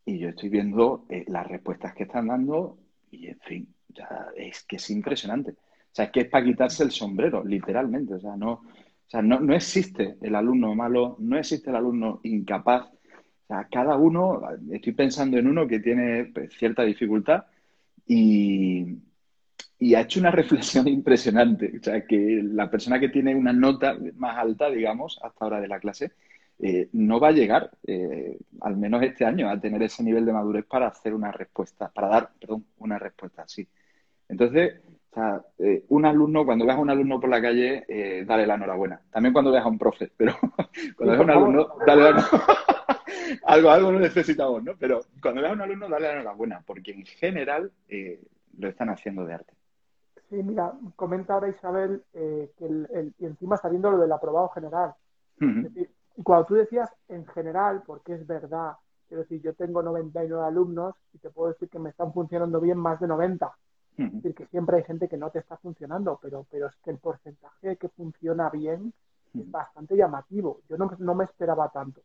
y 0.05 0.17
yo 0.17 0.29
estoy 0.29 0.49
viendo 0.49 1.05
eh, 1.09 1.23
las 1.27 1.47
respuestas 1.47 1.93
que 1.93 2.03
están 2.03 2.27
dando 2.27 2.77
y, 3.11 3.27
en 3.27 3.39
fin, 3.39 3.75
ya 3.89 4.27
es 4.35 4.63
que 4.63 4.77
es 4.77 4.89
impresionante. 4.89 5.51
O 5.51 5.95
sea, 5.95 6.05
es 6.05 6.11
que 6.11 6.21
es 6.21 6.29
para 6.29 6.43
quitarse 6.43 6.83
el 6.83 6.91
sombrero, 6.91 7.43
literalmente. 7.43 8.15
O 8.15 8.19
sea, 8.19 8.35
no, 8.35 8.51
o 8.53 9.09
sea, 9.09 9.21
no, 9.21 9.39
no 9.39 9.55
existe 9.55 10.17
el 10.21 10.35
alumno 10.35 10.73
malo, 10.73 11.15
no 11.19 11.37
existe 11.37 11.69
el 11.69 11.75
alumno 11.75 12.19
incapaz. 12.23 12.87
O 12.87 13.47
sea, 13.47 13.67
cada 13.71 13.95
uno, 13.95 14.41
estoy 14.71 14.93
pensando 14.93 15.37
en 15.37 15.47
uno 15.47 15.67
que 15.67 15.79
tiene 15.79 16.25
pues, 16.25 16.51
cierta 16.57 16.83
dificultad 16.83 17.45
y, 18.07 18.97
y 19.79 19.95
ha 19.95 20.01
hecho 20.01 20.19
una 20.19 20.31
reflexión 20.31 20.87
impresionante. 20.87 21.73
O 21.79 21.83
sea, 21.83 22.05
que 22.05 22.41
la 22.43 22.69
persona 22.69 22.99
que 22.99 23.09
tiene 23.09 23.35
una 23.35 23.53
nota 23.53 23.97
más 24.15 24.37
alta, 24.37 24.69
digamos, 24.69 25.19
hasta 25.23 25.45
ahora 25.45 25.61
de 25.61 25.67
la 25.67 25.79
clase, 25.79 26.11
eh, 26.59 26.87
no 26.93 27.19
va 27.19 27.29
a 27.29 27.33
llegar, 27.33 27.71
eh, 27.85 28.37
al 28.61 28.77
menos 28.77 29.03
este 29.03 29.25
año, 29.25 29.49
a 29.49 29.59
tener 29.59 29.83
ese 29.83 30.03
nivel 30.03 30.25
de 30.25 30.33
madurez 30.33 30.65
para 30.65 30.87
hacer 30.87 31.13
una 31.13 31.31
respuesta, 31.31 31.89
para 31.89 32.07
dar, 32.07 32.31
perdón, 32.39 32.65
una 32.77 32.97
respuesta 32.97 33.41
así. 33.43 33.67
Entonces, 34.29 34.75
o 35.11 35.15
sea, 35.15 35.41
eh, 35.59 35.83
un 35.89 36.05
alumno, 36.05 36.45
cuando 36.45 36.65
veas 36.65 36.77
a 36.77 36.81
un 36.81 36.89
alumno 36.89 37.19
por 37.19 37.29
la 37.29 37.41
calle, 37.41 37.85
dale 38.25 38.47
la 38.47 38.55
enhorabuena. 38.55 39.01
También 39.11 39.33
cuando 39.33 39.51
veas 39.51 39.65
a 39.65 39.69
un 39.69 39.77
profe, 39.77 40.11
pero 40.15 40.35
cuando 40.97 41.13
veas 41.13 41.19
a 41.19 41.23
un 41.23 41.29
alumno, 41.31 41.67
dale 41.85 42.01
la 42.03 42.09
enhorabuena. 42.09 42.45
algo, 43.45 43.69
algo 43.69 43.91
lo 43.91 43.99
necesitamos, 43.99 44.63
¿no? 44.63 44.73
Pero 44.77 45.01
cuando 45.21 45.41
veas 45.41 45.51
a 45.51 45.55
un 45.55 45.61
alumno, 45.61 45.89
dale 45.89 46.07
la 46.07 46.13
enhorabuena, 46.13 46.63
porque 46.65 46.91
en 46.91 47.05
general 47.05 47.71
lo 48.57 48.67
están 48.69 48.89
haciendo 48.89 49.25
de 49.25 49.33
arte. 49.33 49.53
Sí, 50.35 50.43
mira, 50.43 50.73
comenta 50.97 51.33
ahora 51.33 51.47
Isabel 51.47 52.03
que 52.11 52.51
el, 52.59 53.13
y 53.17 53.25
encima 53.25 53.55
está 53.55 53.69
viendo 53.69 53.89
lo 53.89 53.97
del 53.97 54.11
aprobado 54.11 54.49
general. 54.49 54.93
Es 55.39 55.63
decir, 55.63 55.89
y 56.17 56.23
cuando 56.23 56.45
tú 56.45 56.55
decías 56.55 56.89
en 57.07 57.25
general, 57.27 57.83
porque 57.85 58.15
es 58.15 58.27
verdad, 58.27 58.73
quiero 59.07 59.23
decir, 59.23 59.41
yo 59.41 59.53
tengo 59.53 59.81
99 59.81 60.45
alumnos 60.45 60.93
y 61.13 61.19
te 61.19 61.29
puedo 61.29 61.53
decir 61.53 61.69
que 61.69 61.79
me 61.79 61.91
están 61.91 62.11
funcionando 62.11 62.59
bien 62.59 62.77
más 62.77 62.99
de 62.99 63.07
90. 63.07 63.49
Es 63.97 64.11
decir, 64.11 64.35
que 64.35 64.45
siempre 64.47 64.75
hay 64.75 64.83
gente 64.83 65.07
que 65.07 65.15
no 65.15 65.29
te 65.29 65.39
está 65.39 65.55
funcionando, 65.55 66.19
pero, 66.21 66.45
pero 66.51 66.67
es 66.67 66.75
que 66.83 66.91
el 66.91 66.97
porcentaje 66.97 67.77
que 67.77 67.87
funciona 67.87 68.49
bien 68.49 68.91
es 69.33 69.49
bastante 69.49 69.95
llamativo. 69.95 70.59
Yo 70.67 70.77
no, 70.77 70.91
no 70.99 71.15
me 71.15 71.23
esperaba 71.23 71.69
tanto. 71.69 72.01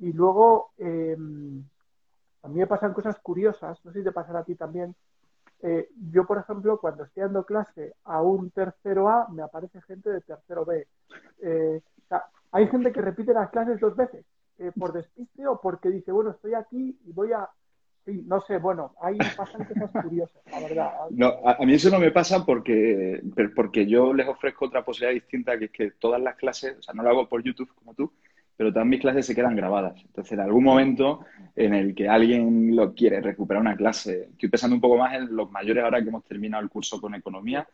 Y 0.00 0.12
luego, 0.12 0.70
eh, 0.78 1.16
a 2.42 2.48
mí 2.48 2.58
me 2.58 2.66
pasan 2.66 2.94
cosas 2.94 3.16
curiosas, 3.20 3.78
no 3.84 3.92
sé 3.92 4.00
si 4.00 4.04
te 4.04 4.10
pasará 4.10 4.40
a 4.40 4.44
ti 4.44 4.56
también. 4.56 4.96
Eh, 5.62 5.88
yo, 6.10 6.26
por 6.26 6.38
ejemplo, 6.38 6.78
cuando 6.78 7.04
estoy 7.04 7.22
dando 7.22 7.44
clase 7.44 7.94
a 8.04 8.22
un 8.22 8.50
tercero 8.50 9.08
A, 9.08 9.28
me 9.28 9.42
aparece 9.42 9.80
gente 9.82 10.10
de 10.10 10.20
tercero 10.22 10.64
B. 10.64 10.86
Eh, 11.42 11.82
hay 12.52 12.66
gente 12.68 12.92
que 12.92 13.00
repite 13.00 13.32
las 13.32 13.50
clases 13.50 13.78
dos 13.78 13.94
veces, 13.94 14.24
eh, 14.58 14.72
por 14.78 14.92
despiste 14.92 15.46
o 15.46 15.60
porque 15.60 15.90
dice, 15.90 16.12
bueno, 16.12 16.30
estoy 16.30 16.54
aquí 16.54 16.98
y 17.04 17.12
voy 17.12 17.32
a... 17.32 17.48
Sí, 18.06 18.24
no 18.26 18.40
sé, 18.40 18.56
bueno, 18.56 18.94
ahí 19.02 19.18
pasan 19.36 19.62
cosas 19.66 19.90
curiosas, 20.02 20.42
la 20.50 20.60
verdad. 20.60 20.92
No, 21.10 21.34
a, 21.44 21.58
mí 21.66 21.74
eso 21.74 21.90
no 21.90 21.98
me 21.98 22.10
pasa 22.10 22.46
porque, 22.46 23.22
porque 23.54 23.86
yo 23.86 24.14
les 24.14 24.26
ofrezco 24.26 24.64
otra 24.64 24.82
posibilidad 24.82 25.12
distinta, 25.12 25.58
que 25.58 25.66
es 25.66 25.70
que 25.70 25.90
todas 25.92 26.18
las 26.20 26.34
clases, 26.36 26.78
o 26.78 26.82
sea, 26.82 26.94
no 26.94 27.02
lo 27.02 27.10
hago 27.10 27.28
por 27.28 27.42
YouTube 27.42 27.70
como 27.74 27.92
tú, 27.92 28.10
pero 28.60 28.74
todas 28.74 28.86
mis 28.86 29.00
clases 29.00 29.24
se 29.24 29.34
quedan 29.34 29.56
grabadas. 29.56 29.94
Entonces, 30.04 30.32
en 30.32 30.40
algún 30.40 30.64
momento 30.64 31.20
en 31.56 31.72
el 31.72 31.94
que 31.94 32.10
alguien 32.10 32.76
lo 32.76 32.92
quiere 32.92 33.18
recuperar 33.22 33.62
una 33.62 33.74
clase, 33.74 34.28
estoy 34.32 34.50
pensando 34.50 34.74
un 34.74 34.82
poco 34.82 34.98
más 34.98 35.14
en 35.14 35.34
los 35.34 35.50
mayores 35.50 35.82
ahora 35.82 36.02
que 36.02 36.10
hemos 36.10 36.26
terminado 36.26 36.62
el 36.62 36.68
curso 36.68 37.00
con 37.00 37.14
economía, 37.14 37.66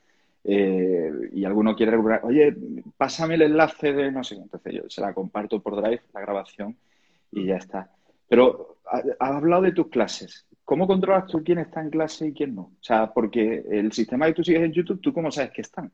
eh, 0.45 1.11
y 1.33 1.45
alguno 1.45 1.75
quiere 1.75 1.91
recuperar, 1.91 2.21
oye, 2.23 2.57
pásame 2.97 3.35
el 3.35 3.43
enlace 3.43 3.93
de 3.93 4.13
no 4.13 4.23
sé, 4.23 4.37
entonces 4.37 4.75
yo 4.75 4.83
se 4.89 5.01
la 5.01 5.13
comparto 5.13 5.61
por 5.61 5.75
Drive, 5.75 6.03
la 6.15 6.21
grabación, 6.21 6.77
y 7.33 7.47
ya 7.47 7.57
está. 7.57 7.91
Pero 8.29 8.77
has 8.89 9.03
hablado 9.19 9.63
de 9.63 9.73
tus 9.73 9.89
clases. 9.89 10.47
¿Cómo 10.65 10.87
controlas 10.87 11.27
tú 11.27 11.43
quién 11.43 11.59
está 11.59 11.81
en 11.81 11.91
clase 11.91 12.29
y 12.29 12.33
quién 12.33 12.55
no? 12.55 12.63
O 12.63 12.79
sea, 12.81 13.13
porque 13.13 13.65
el 13.69 13.91
sistema 13.91 14.27
que 14.27 14.35
tú 14.35 14.45
sigues 14.45 14.63
en 14.63 14.73
YouTube, 14.73 15.01
¿tú 15.01 15.13
cómo 15.13 15.33
sabes 15.33 15.51
que 15.51 15.63
están? 15.63 15.91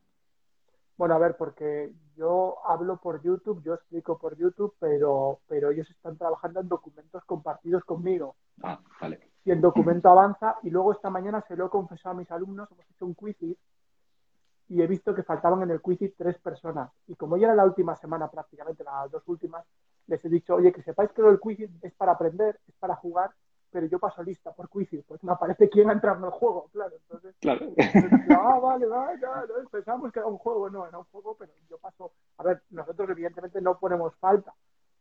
Bueno, 1.02 1.16
a 1.16 1.18
ver, 1.18 1.36
porque 1.36 1.92
yo 2.16 2.58
hablo 2.64 2.96
por 2.98 3.20
YouTube, 3.24 3.60
yo 3.64 3.74
explico 3.74 4.18
por 4.18 4.36
YouTube, 4.36 4.76
pero, 4.78 5.40
pero 5.48 5.72
ellos 5.72 5.90
están 5.90 6.16
trabajando 6.16 6.60
en 6.60 6.68
documentos 6.68 7.24
compartidos 7.24 7.82
conmigo. 7.82 8.36
Ah, 8.62 8.78
vale. 9.00 9.18
Y 9.44 9.50
el 9.50 9.60
documento 9.60 10.08
avanza 10.08 10.58
y 10.62 10.70
luego 10.70 10.92
esta 10.92 11.10
mañana 11.10 11.44
se 11.48 11.56
lo 11.56 11.66
he 11.66 11.70
confesado 11.70 12.14
a 12.14 12.18
mis 12.18 12.30
alumnos, 12.30 12.70
hemos 12.70 12.88
hecho 12.88 13.04
un 13.04 13.14
quiz 13.14 13.36
y 13.40 14.80
he 14.80 14.86
visto 14.86 15.12
que 15.12 15.24
faltaban 15.24 15.62
en 15.62 15.72
el 15.72 15.80
quiz 15.80 15.98
tres 16.16 16.38
personas. 16.38 16.92
Y 17.08 17.16
como 17.16 17.36
ya 17.36 17.46
era 17.46 17.56
la 17.56 17.64
última 17.64 17.96
semana 17.96 18.30
prácticamente, 18.30 18.84
las 18.84 19.10
dos 19.10 19.26
últimas, 19.26 19.66
les 20.06 20.24
he 20.24 20.28
dicho, 20.28 20.54
oye, 20.54 20.72
que 20.72 20.84
sepáis 20.84 21.10
que 21.10 21.22
lo 21.22 21.30
del 21.30 21.40
quiz 21.40 21.68
es 21.82 21.94
para 21.94 22.12
aprender, 22.12 22.60
es 22.68 22.76
para 22.76 22.94
jugar, 22.94 23.32
pero 23.72 23.86
yo 23.86 23.98
paso 23.98 24.22
lista 24.22 24.52
por 24.52 24.68
quiz, 24.68 24.88
pues 25.08 25.24
me 25.24 25.32
aparece 25.32 25.68
quién 25.70 25.88
ha 25.88 25.94
entrado 25.94 26.18
en 26.18 26.24
el 26.26 26.30
juego, 26.30 26.68
claro. 26.72 26.94
Entonces, 26.94 27.34
claro. 27.40 27.66
ah, 28.30 28.58
vale, 28.60 28.86
vale, 28.86 29.18
ya, 29.20 29.44
pensamos 29.70 30.12
que 30.12 30.18
era 30.18 30.28
un 30.28 30.38
juego, 30.38 30.68
no, 30.68 30.86
era 30.86 30.98
un 30.98 31.04
juego, 31.04 31.34
pero 31.38 31.52
yo 31.68 31.78
paso, 31.78 32.12
a 32.36 32.42
ver, 32.44 32.62
nosotros 32.70 33.08
evidentemente 33.10 33.60
no 33.62 33.78
ponemos 33.78 34.14
falta, 34.16 34.54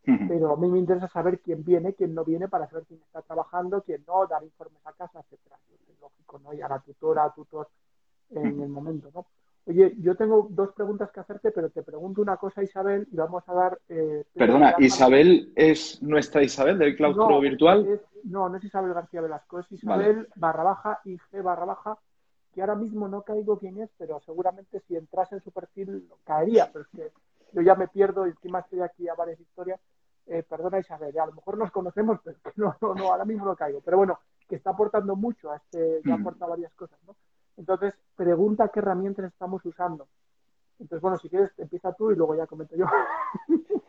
pero 0.03 0.53
a 0.53 0.57
mí 0.57 0.67
me 0.69 0.79
interesa 0.79 1.07
saber 1.09 1.41
quién 1.41 1.63
viene, 1.63 1.93
quién 1.93 2.15
no 2.15 2.23
viene, 2.23 2.47
para 2.47 2.67
saber 2.67 2.85
quién 2.87 3.01
está 3.01 3.21
trabajando, 3.21 3.83
quién 3.83 4.03
no, 4.07 4.25
dar 4.25 4.43
informes 4.43 4.81
a 4.85 4.93
casa, 4.93 5.19
etcétera. 5.19 5.57
Es 5.69 5.99
lógico, 5.99 6.39
¿no? 6.39 6.53
Y 6.53 6.61
a 6.61 6.69
la 6.69 6.79
tutora, 6.79 7.25
a 7.25 7.33
tutor 7.33 7.69
en 8.31 8.61
el 8.61 8.69
momento, 8.69 9.11
¿no? 9.13 9.25
Oye, 9.65 9.93
yo 9.99 10.15
tengo 10.15 10.47
dos 10.49 10.71
preguntas 10.73 11.11
que 11.11 11.19
hacerte, 11.19 11.51
pero 11.51 11.69
te 11.69 11.83
pregunto 11.83 12.21
una 12.21 12.37
cosa, 12.37 12.63
Isabel, 12.63 13.07
y 13.11 13.15
vamos 13.15 13.43
a 13.47 13.53
dar... 13.53 13.79
Eh, 13.89 14.25
Perdona, 14.33 14.75
¿Isabel 14.79 15.53
es 15.55 16.01
nuestra 16.01 16.41
Isabel 16.41 16.79
del 16.79 16.95
claustro 16.95 17.39
virtual? 17.39 18.01
no, 18.23 18.49
no 18.49 18.57
es 18.57 18.63
Isabel 18.63 18.93
García 18.93 19.21
Velasco, 19.21 19.59
es 19.59 19.71
Isabel 19.71 20.27
barra 20.35 20.63
baja, 20.63 20.99
IG 21.05 21.43
barra 21.43 21.65
baja, 21.65 21.97
que 22.53 22.61
ahora 22.61 22.75
mismo 22.75 23.07
no 23.07 23.21
caigo 23.21 23.59
quién 23.59 23.79
es, 23.81 23.89
pero 23.97 24.19
seguramente 24.21 24.81
si 24.87 24.95
entras 24.95 25.31
en 25.31 25.41
su 25.41 25.51
perfil 25.51 26.09
caería, 26.23 26.69
pero 26.71 26.85
es 26.85 26.89
que 26.89 27.11
yo 27.53 27.61
ya 27.61 27.75
me 27.75 27.87
pierdo 27.87 28.25
y 28.25 28.31
encima 28.31 28.59
estoy 28.59 28.81
aquí 28.81 29.07
a 29.07 29.13
varias 29.13 29.39
historias. 29.39 29.79
Eh, 30.27 30.43
perdona 30.43 30.79
Isabel, 30.79 31.17
a 31.19 31.25
lo 31.25 31.33
mejor 31.33 31.57
nos 31.57 31.71
conocemos, 31.71 32.19
pero 32.23 32.37
no, 32.55 32.75
no, 32.81 32.95
no, 32.95 33.11
ahora 33.11 33.25
mismo 33.25 33.45
no 33.45 33.55
caigo. 33.55 33.81
Pero 33.81 33.97
bueno, 33.97 34.19
que 34.47 34.55
está 34.55 34.71
aportando 34.71 35.15
mucho 35.15 35.51
a 35.51 35.57
este, 35.57 36.01
ya 36.05 36.17
mm. 36.17 36.21
aporta 36.21 36.45
varias 36.45 36.73
cosas, 36.73 36.99
¿no? 37.05 37.15
Entonces, 37.57 37.93
pregunta 38.15 38.69
qué 38.73 38.79
herramientas 38.79 39.25
estamos 39.25 39.63
usando. 39.65 40.07
Entonces, 40.79 41.01
bueno, 41.01 41.17
si 41.17 41.29
quieres, 41.29 41.51
empieza 41.57 41.93
tú 41.93 42.11
y 42.11 42.15
luego 42.15 42.35
ya 42.35 42.47
comento 42.47 42.75
yo. 42.75 42.85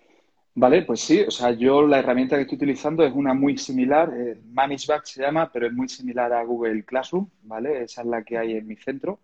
Vale, 0.54 0.82
pues 0.82 1.00
sí, 1.00 1.22
o 1.22 1.30
sea, 1.30 1.52
yo 1.52 1.86
la 1.86 2.00
herramienta 2.00 2.36
que 2.36 2.42
estoy 2.42 2.56
utilizando 2.56 3.02
es 3.04 3.14
una 3.14 3.32
muy 3.32 3.56
similar, 3.56 4.12
eh, 4.14 4.38
ManageBack 4.52 5.06
se 5.06 5.22
llama, 5.22 5.50
pero 5.50 5.66
es 5.66 5.72
muy 5.72 5.88
similar 5.88 6.30
a 6.34 6.44
Google 6.44 6.84
Classroom, 6.84 7.26
¿vale? 7.44 7.84
Esa 7.84 8.02
es 8.02 8.06
la 8.06 8.22
que 8.22 8.36
hay 8.36 8.52
en 8.56 8.66
mi 8.66 8.76
centro. 8.76 9.18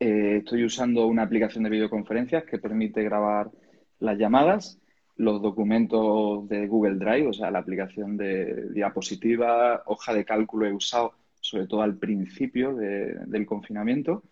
Eh, 0.00 0.38
estoy 0.38 0.64
usando 0.64 1.06
una 1.06 1.22
aplicación 1.22 1.62
de 1.62 1.70
videoconferencias 1.70 2.44
que 2.44 2.58
permite 2.58 3.04
grabar 3.04 3.50
las 4.00 4.18
llamadas, 4.18 4.80
los 5.16 5.40
documentos 5.40 6.48
de 6.48 6.66
Google 6.66 6.96
Drive, 6.96 7.28
o 7.28 7.32
sea, 7.32 7.50
la 7.52 7.60
aplicación 7.60 8.16
de 8.16 8.70
diapositiva, 8.70 9.82
hoja 9.86 10.14
de 10.14 10.24
cálculo 10.24 10.66
he 10.66 10.72
usado 10.72 11.12
sobre 11.40 11.66
todo 11.66 11.82
al 11.82 11.96
principio 11.96 12.74
del 12.74 13.46
confinamiento, 13.46 14.22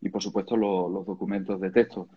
y 0.00 0.08
por 0.10 0.22
supuesto 0.22 0.56
los 0.56 1.06
documentos 1.06 1.60
de 1.60 1.70
texto. 1.70 2.08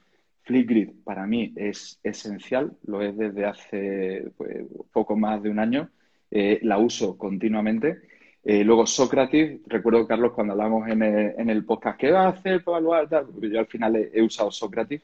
Flipgrid 0.43 0.89
para 1.03 1.25
mí 1.25 1.53
es 1.55 1.99
esencial, 2.03 2.73
lo 2.83 3.01
es 3.01 3.15
desde 3.15 3.45
hace 3.45 4.31
pues, 4.37 4.65
poco 4.91 5.15
más 5.15 5.41
de 5.41 5.49
un 5.49 5.59
año, 5.59 5.89
eh, 6.29 6.59
la 6.63 6.77
uso 6.77 7.17
continuamente. 7.17 8.01
Eh, 8.43 8.63
luego 8.63 8.87
Socrates, 8.87 9.61
recuerdo 9.67 10.07
Carlos 10.07 10.33
cuando 10.33 10.53
hablamos 10.53 10.87
en 10.89 11.01
el, 11.49 11.63
podcast, 11.63 11.99
¿qué 11.99 12.11
va 12.11 12.25
a 12.25 12.29
hacer 12.29 12.63
para 12.63 12.79
evaluar? 12.79 13.27
Yo 13.39 13.59
al 13.59 13.67
final 13.67 13.95
he, 13.95 14.21
usado 14.21 14.51
Socrates 14.51 15.03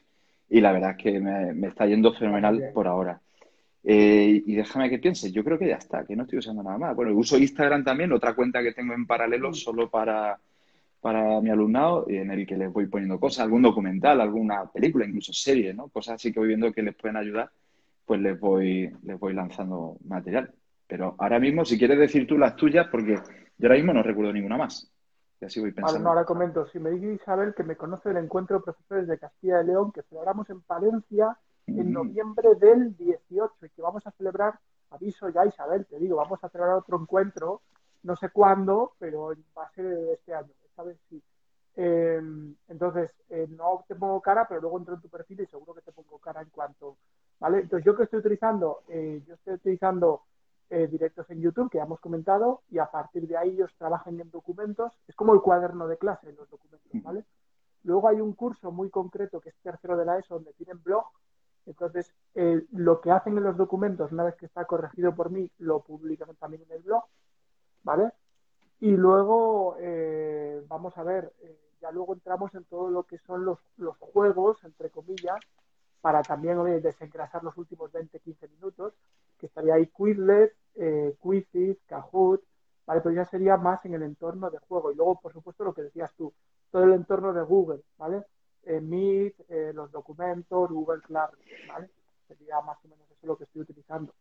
y 0.50 0.60
la 0.60 0.72
verdad 0.72 0.92
es 0.92 0.96
que 0.96 1.20
me 1.20 1.68
está 1.68 1.86
yendo 1.86 2.12
fenomenal 2.14 2.70
por 2.74 2.88
ahora. 2.88 3.20
Eh, 3.90 4.42
y 4.44 4.54
déjame 4.54 4.90
que 4.90 4.98
piense, 4.98 5.32
yo 5.32 5.42
creo 5.42 5.58
que 5.58 5.68
ya 5.68 5.76
está, 5.76 6.04
que 6.04 6.14
no 6.14 6.24
estoy 6.24 6.40
usando 6.40 6.62
nada 6.62 6.76
más. 6.76 6.94
Bueno, 6.94 7.14
uso 7.14 7.38
Instagram 7.38 7.84
también, 7.84 8.12
otra 8.12 8.34
cuenta 8.34 8.62
que 8.62 8.74
tengo 8.74 8.92
en 8.92 9.06
paralelo 9.06 9.54
solo 9.54 9.88
para, 9.88 10.38
para 11.00 11.40
mi 11.40 11.48
alumnado 11.48 12.04
en 12.06 12.30
el 12.30 12.46
que 12.46 12.58
les 12.58 12.70
voy 12.70 12.86
poniendo 12.86 13.18
cosas, 13.18 13.44
algún 13.44 13.62
documental, 13.62 14.20
alguna 14.20 14.66
película, 14.66 15.06
incluso 15.06 15.32
serie, 15.32 15.72
¿no? 15.72 15.88
Cosas 15.88 16.16
así 16.16 16.30
que 16.30 16.38
voy 16.38 16.48
viendo 16.48 16.70
que 16.70 16.82
les 16.82 16.94
pueden 16.96 17.16
ayudar, 17.16 17.50
pues 18.04 18.20
les 18.20 18.38
voy, 18.38 18.94
les 19.04 19.18
voy 19.18 19.32
lanzando 19.32 19.96
material. 20.06 20.52
Pero 20.86 21.14
ahora 21.16 21.40
mismo, 21.40 21.64
si 21.64 21.78
quieres 21.78 21.98
decir 21.98 22.26
tú 22.26 22.36
las 22.36 22.56
tuyas, 22.56 22.88
porque 22.90 23.14
yo 23.14 23.68
ahora 23.68 23.76
mismo 23.76 23.94
no 23.94 24.02
recuerdo 24.02 24.34
ninguna 24.34 24.58
más. 24.58 24.92
Y 25.40 25.46
así 25.46 25.60
voy 25.60 25.72
pensando. 25.72 26.00
No, 26.00 26.10
ahora 26.10 26.26
comento. 26.26 26.66
Si 26.66 26.78
me 26.78 26.90
dice 26.90 27.14
Isabel 27.14 27.54
que 27.56 27.62
me 27.62 27.76
conoce 27.76 28.10
del 28.10 28.22
encuentro 28.22 28.58
de 28.58 28.64
profesores 28.64 29.08
de 29.08 29.18
Castilla 29.18 29.62
y 29.62 29.66
León 29.66 29.92
que 29.92 30.02
celebramos 30.02 30.50
en 30.50 30.60
Palencia 30.60 31.38
en 31.68 31.92
noviembre 31.92 32.54
del 32.54 32.96
18 32.96 33.66
y 33.66 33.68
que 33.70 33.82
vamos 33.82 34.06
a 34.06 34.10
celebrar, 34.12 34.58
aviso 34.90 35.28
ya 35.28 35.44
Isabel, 35.44 35.86
te 35.86 35.98
digo, 35.98 36.16
vamos 36.16 36.42
a 36.42 36.48
celebrar 36.48 36.76
otro 36.76 37.00
encuentro, 37.00 37.62
no 38.02 38.16
sé 38.16 38.30
cuándo, 38.30 38.92
pero 38.98 39.34
va 39.56 39.64
a 39.64 39.70
ser 39.70 39.86
este 40.12 40.34
año, 40.34 40.50
esta 40.64 40.82
vez 40.82 40.98
sí. 41.08 41.22
Eh, 41.76 42.20
entonces, 42.68 43.14
eh, 43.28 43.46
no 43.50 43.84
te 43.86 43.94
pongo 43.94 44.20
cara, 44.20 44.46
pero 44.48 44.60
luego 44.60 44.78
entro 44.78 44.94
en 44.94 45.00
tu 45.00 45.08
perfil 45.08 45.40
y 45.40 45.46
seguro 45.46 45.74
que 45.74 45.82
te 45.82 45.92
pongo 45.92 46.18
cara 46.18 46.42
en 46.42 46.50
cuanto, 46.50 46.96
¿vale? 47.38 47.60
Entonces, 47.60 47.84
yo 47.84 47.96
que 47.96 48.04
estoy 48.04 48.20
utilizando, 48.20 48.82
eh, 48.88 49.22
yo 49.26 49.34
estoy 49.34 49.54
utilizando 49.54 50.22
eh, 50.70 50.86
directos 50.86 51.30
en 51.30 51.40
YouTube, 51.40 51.70
que 51.70 51.78
ya 51.78 51.84
hemos 51.84 52.00
comentado, 52.00 52.62
y 52.70 52.78
a 52.78 52.90
partir 52.90 53.26
de 53.26 53.36
ahí 53.36 53.50
ellos 53.50 53.72
trabajan 53.78 54.20
en 54.20 54.30
documentos, 54.30 54.92
es 55.06 55.14
como 55.14 55.32
el 55.34 55.40
cuaderno 55.40 55.86
de 55.88 55.96
clase 55.96 56.28
en 56.28 56.36
los 56.36 56.50
documentos, 56.50 56.90
¿vale? 57.02 57.24
Luego 57.84 58.08
hay 58.08 58.20
un 58.20 58.34
curso 58.34 58.70
muy 58.70 58.90
concreto 58.90 59.40
que 59.40 59.50
es 59.50 59.56
tercero 59.62 59.96
de 59.96 60.04
la 60.04 60.18
ESO, 60.18 60.34
donde 60.34 60.52
tienen 60.52 60.82
blog, 60.82 61.06
entonces, 61.68 62.12
eh, 62.34 62.64
lo 62.72 63.00
que 63.00 63.10
hacen 63.10 63.36
en 63.36 63.44
los 63.44 63.56
documentos, 63.56 64.10
una 64.12 64.24
vez 64.24 64.34
que 64.36 64.46
está 64.46 64.64
corregido 64.64 65.14
por 65.14 65.30
mí, 65.30 65.50
lo 65.58 65.80
publican 65.80 66.34
también 66.36 66.62
en 66.62 66.72
el 66.72 66.82
blog, 66.82 67.04
¿vale? 67.82 68.12
Y 68.80 68.92
luego, 68.92 69.76
eh, 69.80 70.62
vamos 70.68 70.96
a 70.96 71.02
ver, 71.02 71.32
eh, 71.42 71.58
ya 71.80 71.90
luego 71.90 72.14
entramos 72.14 72.54
en 72.54 72.64
todo 72.64 72.90
lo 72.90 73.04
que 73.04 73.18
son 73.18 73.44
los, 73.44 73.58
juegos, 73.98 74.64
entre 74.64 74.90
comillas, 74.90 75.44
para 76.00 76.24
también 76.24 76.58
desengrasar 76.80 77.44
los 77.44 77.56
últimos 77.56 77.92
20-15 77.92 78.48
minutos, 78.50 78.94
que 79.38 79.46
estaría 79.46 79.74
ahí 79.74 79.86
Quizlet, 79.88 80.54
eh, 80.76 81.16
Kahoot, 81.86 82.42
¿vale? 82.86 83.00
Pero 83.02 83.14
ya 83.14 83.24
sería 83.24 83.56
más 83.56 83.84
en 83.84 83.94
el 83.94 84.02
entorno 84.02 84.50
de 84.50 84.58
juego. 84.58 84.92
Y 84.92 84.94
luego, 84.94 85.20
por 85.20 85.32
supuesto, 85.32 85.64
lo 85.64 85.74
que 85.74 85.82
decías 85.82 86.12
tú, 86.16 86.32
todo 86.70 86.84
el 86.84 86.92
entorno 86.92 87.32
de 87.32 87.42
Google, 87.42 87.82
¿vale? 87.98 88.24
Eh, 88.68 88.80
Meet, 88.82 89.34
eh, 89.48 89.72
los 89.74 89.90
documentos, 89.90 90.70
Google 90.70 91.00
Classroom, 91.00 91.42
¿vale? 91.68 91.88
Sería 92.28 92.60
más 92.60 92.76
o 92.84 92.88
menos 92.88 93.10
eso 93.10 93.26
lo 93.26 93.36
que 93.36 93.44
estoy 93.44 93.62
utilizando. 93.62 94.12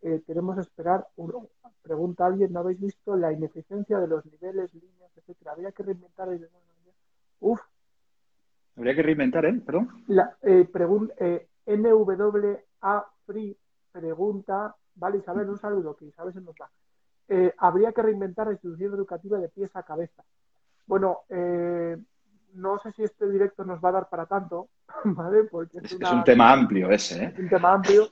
Eh, 0.00 0.22
queremos 0.26 0.56
esperar, 0.58 1.06
uno, 1.16 1.48
pregunta 1.82 2.24
alguien, 2.24 2.52
¿no 2.52 2.60
habéis 2.60 2.80
visto 2.80 3.14
la 3.16 3.30
ineficiencia 3.32 3.98
de 3.98 4.06
los 4.08 4.24
niveles, 4.24 4.72
líneas, 4.72 5.10
etcétera? 5.16 5.52
Habría 5.52 5.72
que 5.72 5.82
reinventar 5.82 6.28
el... 6.30 6.48
Uf, 7.40 7.60
Habría 8.76 8.94
que 8.94 9.02
reinventar, 9.02 9.44
¿eh? 9.44 9.60
Perdón. 9.66 10.04
la, 10.06 10.36
eh, 10.42 10.66
pregun- 10.72 11.12
eh, 11.18 11.48
NWA 11.66 13.06
Free 13.26 13.56
pregunta, 13.92 14.74
vale 14.94 15.18
Isabel, 15.18 15.50
un 15.50 15.58
saludo, 15.58 15.96
que 15.96 16.06
Isabel 16.06 16.32
se 16.32 16.40
nos 16.40 16.54
va. 16.54 16.70
Eh, 17.28 17.52
habría 17.58 17.92
que 17.92 18.02
reinventar 18.02 18.46
la 18.46 18.52
institución 18.54 18.94
educativa 18.94 19.38
de 19.38 19.48
pies 19.48 19.74
a 19.76 19.82
cabeza. 19.82 20.24
Bueno, 20.86 21.18
eh, 21.28 21.98
no 22.54 22.78
sé 22.78 22.92
si 22.92 23.02
este 23.02 23.28
directo 23.28 23.64
nos 23.64 23.82
va 23.82 23.90
a 23.90 23.92
dar 23.92 24.08
para 24.08 24.26
tanto, 24.26 24.68
¿vale? 25.04 25.44
Porque 25.44 25.78
es, 25.82 25.92
un 25.92 26.24
tema 26.24 26.52
amplio 26.52 26.90
ese, 26.90 27.24
¿eh? 27.24 27.32
es 27.34 27.38
un 27.38 27.48
tema 27.48 27.72
amplio, 27.74 28.08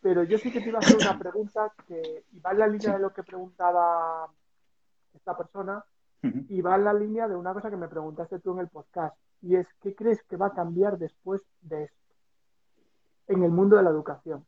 pero 0.00 0.22
yo 0.24 0.38
sí 0.38 0.50
que 0.50 0.60
te 0.60 0.68
iba 0.68 0.78
a 0.78 0.80
hacer 0.80 0.96
una 0.96 1.18
pregunta 1.18 1.72
que 1.86 2.24
y 2.32 2.40
va 2.40 2.52
en 2.52 2.58
la 2.58 2.66
línea 2.68 2.94
de 2.94 3.00
lo 3.00 3.12
que 3.12 3.22
preguntaba 3.22 4.26
esta 5.14 5.36
persona 5.36 5.84
y 6.22 6.60
va 6.60 6.76
en 6.76 6.84
la 6.84 6.92
línea 6.92 7.26
de 7.28 7.34
una 7.34 7.54
cosa 7.54 7.70
que 7.70 7.76
me 7.76 7.88
preguntaste 7.88 8.40
tú 8.40 8.52
en 8.52 8.60
el 8.60 8.68
podcast 8.68 9.16
y 9.40 9.56
es 9.56 9.66
¿qué 9.80 9.94
crees 9.94 10.22
que 10.24 10.36
va 10.36 10.48
a 10.48 10.54
cambiar 10.54 10.98
después 10.98 11.42
de 11.62 11.84
esto 11.84 11.96
en 13.28 13.42
el 13.42 13.50
mundo 13.50 13.76
de 13.76 13.82
la 13.82 13.90
educación? 13.90 14.44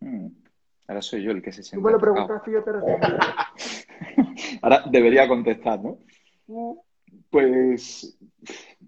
Mm. 0.00 0.28
Ahora 0.86 1.02
soy 1.02 1.22
yo 1.22 1.30
el 1.30 1.42
que 1.42 1.52
se 1.52 1.62
Tú 1.62 1.68
siente 1.68 1.86
me 1.86 1.92
lo 1.92 1.98
preguntaste 1.98 2.50
y 2.50 2.54
yo 2.54 2.62
te 2.62 2.72
respondí. 2.72 3.16
Ahora 4.62 4.84
debería 4.90 5.26
contestar, 5.28 5.80
¿no? 5.82 5.98
Mm, 6.46 6.78
Pues 7.30 8.16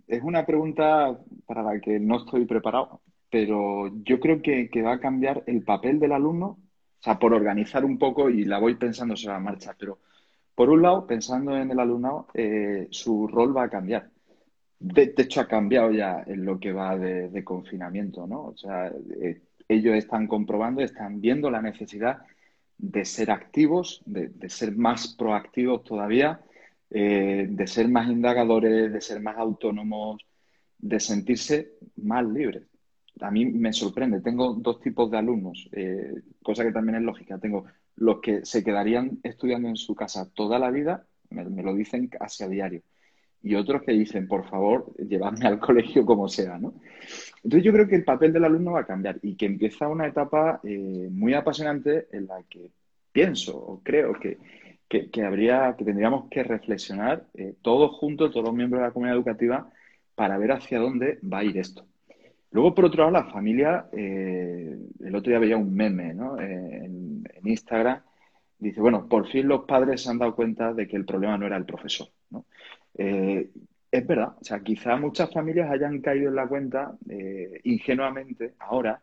es 0.07 0.23
una 0.23 0.47
pregunta 0.47 1.19
para 1.47 1.63
la 1.63 1.81
que 1.81 1.99
no 1.99 2.19
estoy 2.19 2.45
preparado, 2.47 3.01
pero 3.31 3.89
yo 4.05 4.21
creo 4.21 4.41
que, 4.43 4.71
que 4.71 4.83
va 4.83 4.95
a 4.95 5.01
cambiar 5.01 5.43
el 5.47 5.63
papel 5.63 5.99
del 5.99 6.13
alumno, 6.13 6.47
o 6.47 7.03
sea, 7.03 7.19
por 7.19 7.35
organizar 7.35 7.85
un 7.85 7.99
poco 7.99 8.31
y 8.31 8.45
la 8.45 8.59
voy 8.59 8.77
pensando 8.77 9.17
sobre 9.17 9.35
la 9.35 9.41
marcha, 9.41 9.75
pero 9.79 9.99
por 10.57 10.71
un 10.71 10.83
lado, 10.83 11.07
pensando 11.07 11.55
en 11.57 11.71
el 11.71 11.79
alumnado, 11.79 12.29
eh, 12.35 12.89
su 12.91 13.29
rol 13.29 13.55
va 13.55 13.65
a 13.65 13.71
cambiar. 13.71 14.11
De, 14.79 15.07
de 15.09 15.23
hecho, 15.23 15.43
ha 15.43 15.47
cambiado 15.47 15.91
ya 15.93 16.25
en 16.27 16.47
lo 16.47 16.59
que 16.59 16.73
va 16.73 16.97
de, 16.97 17.45
confinamiento, 17.45 18.27
¿no? 18.27 18.47
O 18.47 18.57
sea, 18.57 18.91
eh, 19.21 19.43
ellos 19.69 19.95
están 19.97 20.27
comprobando, 20.27 20.81
están 20.81 21.21
viendo 21.21 21.51
la 21.51 21.61
necesidad 21.61 22.23
de 22.79 23.05
ser 23.05 23.31
activos, 23.31 24.03
de, 24.07 24.29
de 24.29 24.49
ser 24.49 24.75
más 24.77 25.09
proactivos 25.09 25.85
todavía, 25.85 26.41
eh, 26.91 27.47
de 27.49 27.67
ser 27.67 27.89
más 27.89 28.09
indagadores, 28.09 28.93
de 28.93 29.01
ser 29.01 29.21
más 29.21 29.37
autónomos, 29.37 30.25
de 30.79 31.01
sentirse 31.01 31.73
más 31.97 32.25
libres. 32.25 32.63
A 33.21 33.31
mí 33.31 33.47
me 33.47 33.73
sorprende, 33.73 34.21
tengo 34.21 34.55
dos 34.55 34.81
tipos 34.81 35.11
de 35.11 35.19
alumnos, 35.19 35.69
eh, 35.73 36.15
cosa 36.43 36.65
que 36.65 36.73
también 36.73 36.97
es 36.97 37.03
lógica. 37.03 37.39
Tengo 37.39 37.65
los 37.97 38.21
que 38.21 38.45
se 38.45 38.63
quedarían 38.63 39.19
estudiando 39.23 39.69
en 39.69 39.77
su 39.77 39.95
casa 39.95 40.31
toda 40.35 40.59
la 40.59 40.71
vida, 40.71 41.07
me, 41.31 41.63
lo 41.63 41.75
dicen 41.75 42.09
casi 42.09 42.45
a 42.45 42.49
diario, 42.49 42.83
y 43.43 43.55
otros 43.55 43.83
que 43.83 43.93
dicen, 43.93 44.29
por 44.29 44.49
favor, 44.49 44.95
llevadme 44.97 45.47
al 45.47 45.59
colegio 45.61 46.05
como 46.05 46.29
sea, 46.29 46.59
¿no? 46.59 46.75
Entonces 47.43 47.65
yo 47.65 47.73
creo 47.73 47.89
que 47.89 47.97
el 47.97 48.05
papel 48.05 48.33
del 48.33 48.45
alumno 48.45 48.73
va 48.73 48.81
a 48.81 48.87
cambiar 48.87 49.19
y 49.23 49.35
que 49.35 49.47
empieza 49.47 49.89
una 49.89 50.07
etapa 50.07 50.61
eh, 50.63 51.09
muy 51.11 51.33
apasionante 51.35 52.09
en 52.13 52.27
la 52.27 52.43
que 52.49 52.71
pienso 53.13 53.57
o 53.57 53.81
creo 53.83 54.13
que, 54.13 54.39
que, 54.89 55.23
habría, 55.25 55.75
que 55.77 55.85
tendríamos 55.85 56.29
que 56.31 56.43
reflexionar 56.43 57.27
eh, 57.35 57.55
todos 57.63 57.93
juntos, 57.97 58.31
todos 58.31 58.47
los 58.47 58.55
miembros 58.55 58.81
de 58.81 58.87
la 58.87 58.93
comunidad 58.93 59.17
educativa, 59.17 59.71
para 60.15 60.39
ver 60.39 60.53
hacia 60.53 60.79
dónde 60.79 61.19
va 61.23 61.39
a 61.39 61.45
ir 61.45 61.59
esto. 61.59 61.85
Luego, 62.53 62.75
por 62.75 62.87
otro 62.87 63.03
lado, 63.03 63.25
la 63.25 63.31
familia, 63.31 63.87
eh, 63.93 64.79
el 65.01 65.15
otro 65.15 65.31
día 65.31 65.39
veía 65.41 65.57
un 65.57 65.75
meme. 65.75 66.11
Eh, 66.41 66.85
en, 66.85 67.25
Instagram, 67.45 68.03
dice, 68.59 68.81
bueno, 68.81 69.09
por 69.09 69.29
fin 69.29 69.47
los 69.47 69.65
padres 69.67 70.03
se 70.03 70.11
han 70.11 70.19
dado 70.19 70.35
cuenta 70.35 70.73
de 70.73 70.89
que 70.89 70.97
el 70.97 71.05
problema 71.05 71.39
no 71.39 71.47
era 71.47 71.57
el 71.57 71.65
profesor, 71.65 72.09
¿no? 72.31 72.45
Es 72.95 74.07
verdad, 74.07 74.35
o 74.41 74.45
sea, 74.45 74.61
quizá 74.61 74.97
muchas 74.97 75.33
familias 75.33 75.71
hayan 75.71 76.01
caído 76.01 76.29
en 76.29 76.35
la 76.35 76.49
cuenta 76.49 76.97
ingenuamente 77.63 78.55
ahora 78.59 79.01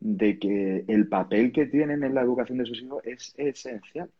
de 0.00 0.38
que 0.38 0.84
el 0.88 1.08
papel 1.08 1.52
que 1.52 1.66
tienen 1.66 2.02
en 2.02 2.14
la 2.14 2.22
educación 2.22 2.58
de 2.58 2.66
sus 2.66 2.82
hijos 2.82 3.02
es 3.04 3.32
esencial. 3.38 4.10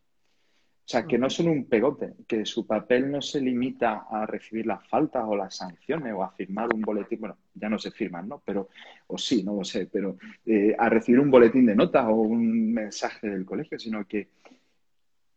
O 0.85 0.87
sea, 0.87 1.07
que 1.07 1.17
no 1.17 1.31
son 1.31 1.47
un 1.47 1.65
pegote, 1.65 2.13
que 2.27 2.45
su 2.45 2.67
papel 2.67 3.09
no 3.09 3.19
se 3.19 3.41
limita 3.41 4.05
a 4.07 4.27
recibir 4.27 4.67
las 4.67 4.87
faltas 4.87 5.23
o 5.25 5.35
las 5.35 5.55
sanciones 5.55 6.13
o 6.13 6.21
a 6.23 6.29
firmar 6.29 6.71
un 6.75 6.81
boletín, 6.81 7.21
bueno, 7.21 7.37
ya 7.55 7.69
no 7.69 7.79
se 7.79 7.89
firman, 7.89 8.29
¿no? 8.29 8.43
Pero, 8.45 8.69
o 9.07 9.17
sí, 9.17 9.41
no 9.43 9.55
lo 9.55 9.63
sé, 9.63 9.87
pero 9.91 10.17
eh, 10.45 10.75
a 10.77 10.87
recibir 10.87 11.19
un 11.19 11.31
boletín 11.31 11.65
de 11.65 11.75
notas 11.75 12.05
o 12.05 12.13
un 12.13 12.71
mensaje 12.71 13.27
del 13.27 13.45
colegio, 13.45 13.79
sino 13.79 14.05
que, 14.05 14.29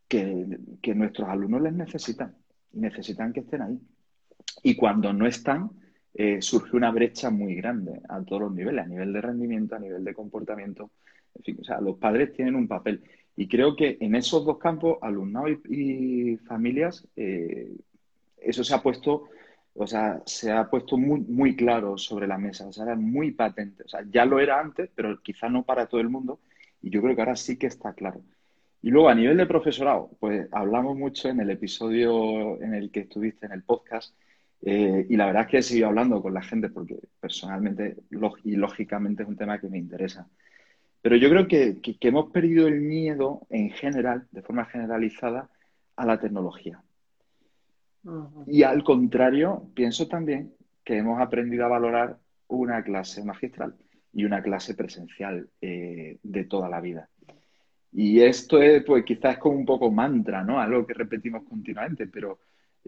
que, 0.07 0.59
que 0.83 0.95
nuestros 0.95 1.27
alumnos 1.27 1.63
les 1.63 1.73
necesitan, 1.73 2.35
necesitan 2.75 3.33
que 3.33 3.41
estén 3.41 3.63
ahí. 3.63 3.81
Y 4.63 4.77
cuando 4.77 5.15
no 5.15 5.27
están, 5.27 5.71
eh, 6.13 6.43
surge 6.43 6.77
una 6.77 6.91
brecha 6.91 7.31
muy 7.31 7.55
grande 7.55 8.03
a 8.07 8.21
todos 8.23 8.43
los 8.43 8.53
niveles, 8.55 8.85
a 8.85 8.89
nivel 8.89 9.15
de 9.15 9.21
rendimiento, 9.23 9.77
a 9.77 9.79
nivel 9.79 10.05
de 10.05 10.13
comportamiento. 10.13 10.91
En 11.35 11.43
fin, 11.43 11.59
o 11.61 11.65
sea, 11.65 11.81
los 11.81 11.97
padres 11.97 12.35
tienen 12.35 12.55
un 12.55 12.69
papel. 12.69 13.03
Y 13.39 13.47
creo 13.47 13.77
que 13.77 13.99
en 14.01 14.17
esos 14.17 14.45
dos 14.45 14.59
campos, 14.59 14.99
alumnado 15.01 15.47
y, 15.49 16.37
familias, 16.39 17.07
eh, 17.15 17.73
eso 18.37 18.65
se 18.65 18.75
ha 18.75 18.83
puesto, 18.83 19.29
o 19.75 19.87
sea, 19.87 20.21
se 20.27 20.51
ha 20.51 20.69
puesto 20.69 20.99
muy, 20.99 21.21
muy 21.21 21.55
claro 21.55 21.97
sobre 21.97 22.27
la 22.27 22.37
mesa, 22.37 22.67
o 22.67 22.73
sea, 22.73 22.87
era 22.87 22.97
muy 22.97 23.31
patente. 23.31 23.85
O 23.85 23.89
sea, 23.89 24.01
ya 24.11 24.25
lo 24.25 24.41
era 24.41 24.59
antes, 24.59 24.91
pero 24.93 25.23
quizá 25.23 25.49
no 25.49 25.63
para 25.65 25.87
todo 25.87 26.01
el 26.01 26.09
mundo. 26.09 26.41
Y 26.83 26.91
yo 26.91 27.01
creo 27.01 27.15
que 27.15 27.23
ahora 27.23 27.37
sí 27.37 27.57
que 27.57 27.69
está 27.69 27.93
claro. 27.93 28.23
Y 28.83 28.91
luego 28.91 29.09
a 29.09 29.15
nivel 29.15 29.37
de 29.37 29.47
profesorado, 29.47 30.11
pues 30.19 30.49
hablamos 30.51 30.97
mucho 30.97 31.29
en 31.29 31.39
el 31.39 31.51
episodio 31.51 32.61
en 32.61 32.75
el 32.75 32.91
que 32.91 33.01
estuviste 33.01 33.47
en 33.47 33.53
el 33.53 33.63
podcast 33.63 34.17
eh, 34.63 35.07
y 35.09 35.17
la 35.17 35.27
verdad 35.27 35.43
es 35.43 35.49
que 35.49 35.59
he 35.59 35.63
seguido 35.63 35.87
hablando 35.87 36.21
con 36.21 36.35
la 36.35 36.43
gente 36.43 36.71
porque 36.71 36.97
personalmente 37.21 37.99
y 38.43 38.57
lógicamente 38.57 39.23
es 39.23 39.29
un 39.29 39.37
tema 39.37 39.61
que 39.61 39.69
me 39.69 39.79
interesa. 39.79 40.29
Pero 41.09 41.21
yo 41.23 41.31
creo 41.31 41.49
que, 41.49 41.81
que, 41.81 41.97
que 41.97 42.09
hemos 42.09 42.31
perdido 42.31 42.69
el 42.69 42.83
miedo 42.83 43.47
en 43.49 43.71
general, 43.71 44.27
de 44.31 44.43
forma 44.43 44.67
generalizada, 44.67 45.49
a 45.97 46.05
la 46.05 46.21
tecnología. 46.21 46.83
uh 48.05 48.11
-huh. 48.11 48.45
Y 48.47 48.63
al 48.63 48.85
contrario, 48.85 49.71
pienso 49.75 50.07
también 50.07 50.53
que 50.85 50.99
hemos 50.99 51.19
aprendido 51.19 51.65
a 51.65 51.69
valorar 51.69 52.19
una 52.49 52.83
clase 52.83 53.25
magistral 53.25 53.75
y 54.13 54.27
una 54.27 54.43
clase 54.43 54.75
presencial 54.75 55.49
eh, 55.63 56.19
de 56.23 56.45
toda 56.45 56.69
la 56.69 56.83
vida. 56.83 57.09
Y 57.91 58.21
esto 58.21 58.61
es, 58.61 58.85
pues 58.85 59.03
quizás 59.03 59.37
es 59.37 59.39
como 59.39 59.57
un 59.57 59.65
poco 59.65 59.91
mantra, 59.91 60.45
¿no? 60.45 60.61
Algo 60.61 60.87
que 60.87 60.93
repetimos 60.93 61.43
continuamente, 61.45 62.07
pero 62.07 62.39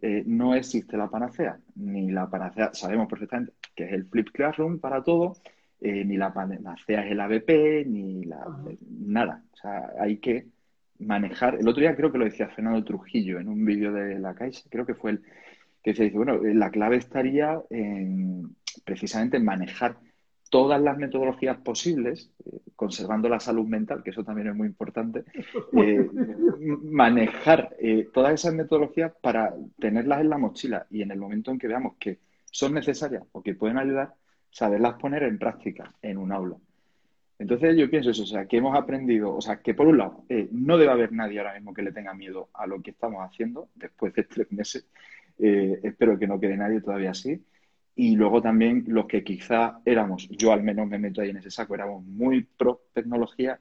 eh, 0.02 0.24
no 0.26 0.54
existe 0.54 0.94
la 0.98 1.08
panacea, 1.08 1.58
ni 1.76 2.10
la 2.10 2.28
panacea, 2.28 2.68
sabemos 2.74 3.08
perfectamente 3.08 3.54
que 3.74 3.84
es 3.84 3.92
el 3.92 4.04
Flip 4.04 4.28
Classroom 4.30 4.78
para 4.78 5.02
todo, 5.02 5.32
eh, 5.80 6.04
ni 6.04 6.16
la 6.16 6.32
panacea 6.32 7.04
es 7.04 7.12
el 7.12 7.20
ABP, 7.20 7.86
ni 7.86 8.24
la, 8.24 8.44
nada. 8.88 9.42
O 9.52 9.56
sea, 9.56 9.92
hay 9.98 10.18
que 10.18 10.46
manejar. 10.98 11.56
El 11.56 11.68
otro 11.68 11.80
día 11.80 11.96
creo 11.96 12.12
que 12.12 12.18
lo 12.18 12.24
decía 12.24 12.48
Fernando 12.48 12.84
Trujillo 12.84 13.40
en 13.40 13.48
un 13.48 13.64
vídeo 13.64 13.92
de 13.92 14.18
la 14.18 14.34
Caixa, 14.34 14.68
creo 14.70 14.86
que 14.86 14.94
fue 14.94 15.12
el 15.12 15.22
que 15.82 15.94
se 15.94 16.04
dice, 16.04 16.16
bueno, 16.16 16.38
la 16.42 16.70
clave 16.70 16.96
estaría 16.96 17.58
en, 17.70 18.54
precisamente 18.84 19.38
en 19.38 19.44
manejar 19.44 19.96
todas 20.50 20.82
las 20.82 20.98
metodologías 20.98 21.58
posibles, 21.58 22.32
eh, 22.44 22.58
conservando 22.76 23.28
la 23.28 23.40
salud 23.40 23.66
mental, 23.66 24.02
que 24.02 24.10
eso 24.10 24.24
también 24.24 24.48
es 24.48 24.54
muy 24.54 24.66
importante, 24.66 25.24
eh, 25.72 26.10
manejar 26.82 27.76
eh, 27.78 28.08
todas 28.12 28.34
esas 28.34 28.52
metodologías 28.52 29.12
para 29.22 29.54
tenerlas 29.78 30.20
en 30.20 30.28
la 30.28 30.38
mochila 30.38 30.86
y 30.90 31.02
en 31.02 31.12
el 31.12 31.18
momento 31.18 31.50
en 31.50 31.58
que 31.58 31.68
veamos 31.68 31.94
que 31.98 32.18
son 32.44 32.74
necesarias 32.74 33.22
o 33.32 33.42
que 33.42 33.54
pueden 33.54 33.78
ayudar, 33.78 34.14
saberlas 34.50 34.94
poner 34.94 35.22
en 35.22 35.38
práctica 35.38 35.94
en 36.02 36.18
un 36.18 36.32
aula. 36.32 36.56
Entonces 37.38 37.76
yo 37.76 37.88
pienso 37.88 38.10
eso, 38.10 38.24
o 38.24 38.26
sea, 38.26 38.46
que 38.46 38.58
hemos 38.58 38.76
aprendido, 38.76 39.34
o 39.34 39.40
sea, 39.40 39.62
que 39.62 39.72
por 39.72 39.86
un 39.86 39.98
lado, 39.98 40.24
no 40.50 40.76
debe 40.76 40.92
haber 40.92 41.12
nadie 41.12 41.38
ahora 41.38 41.54
mismo 41.54 41.72
que 41.72 41.82
le 41.82 41.92
tenga 41.92 42.12
miedo 42.12 42.50
a 42.52 42.66
lo 42.66 42.82
que 42.82 42.90
estamos 42.90 43.22
haciendo 43.22 43.70
después 43.74 44.12
de 44.14 44.24
tres 44.24 44.52
meses. 44.52 44.86
espero 45.38 46.18
que 46.18 46.26
no 46.26 46.38
quede 46.38 46.56
nadie 46.56 46.82
todavía 46.82 47.12
así 47.12 47.42
y 47.94 48.16
luego 48.16 48.40
también 48.40 48.84
los 48.88 49.06
que 49.06 49.22
quizá 49.22 49.80
éramos, 49.84 50.28
yo 50.30 50.52
al 50.52 50.62
menos 50.62 50.88
me 50.88 50.98
meto 50.98 51.20
ahí 51.20 51.30
en 51.30 51.36
ese 51.36 51.50
saco, 51.50 51.74
éramos 51.74 52.02
muy 52.04 52.44
pro 52.44 52.86
tecnología. 52.94 53.60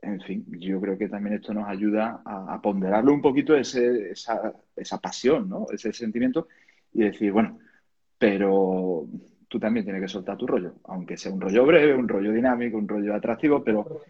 En 0.00 0.20
fin, 0.22 0.46
yo 0.58 0.80
creo 0.80 0.96
que 0.96 1.08
también 1.08 1.36
esto 1.36 1.52
nos 1.52 1.68
ayuda 1.68 2.22
a, 2.24 2.58
ponderarlo 2.62 3.12
un 3.12 3.20
poquito 3.20 3.54
ese, 3.54 4.12
esa, 4.12 4.54
esa 4.74 4.98
pasión, 4.98 5.48
¿no? 5.48 5.66
Ese 5.70 5.92
sentimiento 5.92 6.48
y 6.94 7.02
decir, 7.02 7.32
bueno, 7.32 7.58
pero 8.18 9.06
tú 9.50 9.58
también 9.58 9.84
tienes 9.84 10.02
que 10.02 10.08
soltar 10.08 10.36
tu 10.36 10.46
rollo, 10.46 10.74
aunque 10.84 11.16
sea 11.16 11.32
un 11.32 11.40
rollo 11.40 11.66
breve, 11.66 11.92
un 11.92 12.06
rollo 12.06 12.30
dinámico, 12.30 12.78
un 12.78 12.86
rollo 12.86 13.12
atractivo, 13.12 13.64
pero 13.64 14.00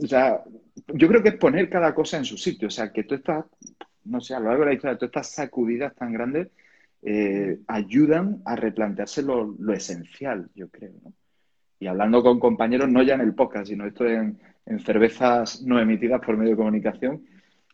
o 0.00 0.06
sea, 0.06 0.44
yo 0.94 1.08
creo 1.08 1.22
que 1.22 1.30
es 1.30 1.34
poner 1.34 1.68
cada 1.68 1.92
cosa 1.92 2.18
en 2.18 2.24
su 2.24 2.36
sitio, 2.36 2.68
o 2.68 2.70
sea, 2.70 2.92
que 2.92 3.02
tú 3.02 3.16
estás, 3.16 3.44
no 4.04 4.20
sé, 4.20 4.34
a 4.34 4.38
lo 4.38 4.46
largo 4.46 4.62
de 4.62 4.70
la 4.70 4.74
historia, 4.74 4.96
tú 4.96 5.06
estas 5.06 5.28
sacudidas 5.28 5.92
tan 5.96 6.12
grandes 6.12 6.48
eh, 7.02 7.58
ayudan 7.66 8.42
a 8.44 8.54
replantearse 8.54 9.22
lo, 9.22 9.56
esencial, 9.74 10.48
yo 10.54 10.68
creo. 10.68 10.92
¿no? 11.02 11.12
Y 11.80 11.88
hablando 11.88 12.22
con 12.22 12.38
compañeros, 12.38 12.88
no 12.88 13.02
ya 13.02 13.14
en 13.14 13.22
el 13.22 13.34
podcast, 13.34 13.66
sino 13.66 13.86
esto 13.86 14.06
en, 14.06 14.38
cervezas 14.84 15.62
no 15.62 15.80
emitidas 15.80 16.24
por 16.24 16.36
medio 16.36 16.52
de 16.52 16.56
comunicación, 16.56 17.24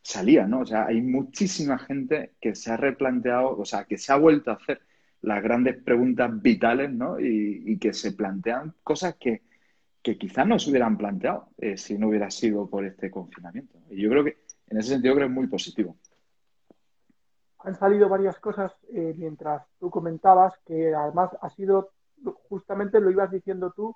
salía, 0.01 0.47
¿no? 0.47 0.61
O 0.61 0.67
sea, 0.67 0.87
hay 0.87 1.03
muchísima 1.03 1.79
gente 1.79 2.33
que 2.41 2.55
se 2.55 2.73
ha 2.73 2.79
replanteado, 2.79 3.55
o 3.59 3.67
sea, 3.67 3.85
que 3.85 3.99
se 3.99 4.11
ha 4.11 4.17
vuelto 4.17 4.51
a 4.51 4.55
hacer 4.55 4.81
las 5.23 5.43
grandes 5.43 5.83
preguntas 5.83 6.31
vitales, 6.41 6.91
¿no? 6.93 7.19
Y, 7.19 7.79
que 7.79 7.93
se 7.93 8.13
plantean 8.13 8.75
cosas 8.83 9.17
que, 9.17 9.43
que 10.03 10.17
quizás 10.17 10.47
no 10.47 10.59
se 10.59 10.71
hubieran 10.71 10.97
planteado 10.97 11.49
eh, 11.59 11.77
si 11.77 11.99
no 11.99 12.09
hubiera 12.09 12.31
sido 12.31 12.69
por 12.69 12.85
este 12.85 13.11
confinamiento. 13.11 13.79
Y 13.91 14.03
yo 14.03 14.11
creo 14.11 14.25
que 14.25 14.39
en 14.69 14.79
ese 14.79 14.91
sentido 14.91 15.15
creo 15.15 15.27
que 15.27 15.33
es 15.33 15.37
muy 15.37 15.47
positivo 15.47 15.97
han 17.59 17.75
salido 17.75 18.09
varias 18.09 18.39
cosas 18.39 18.73
eh, 18.93 19.15
mientras 19.17 19.67
tú 19.79 19.91
comentabas 19.91 20.55
que 20.65 20.95
además 20.95 21.31
ha 21.41 21.51
sido, 21.51 21.91
justamente 22.49 23.01
lo 23.01 23.11
ibas 23.11 23.31
diciendo 23.31 23.73
tú 23.75 23.95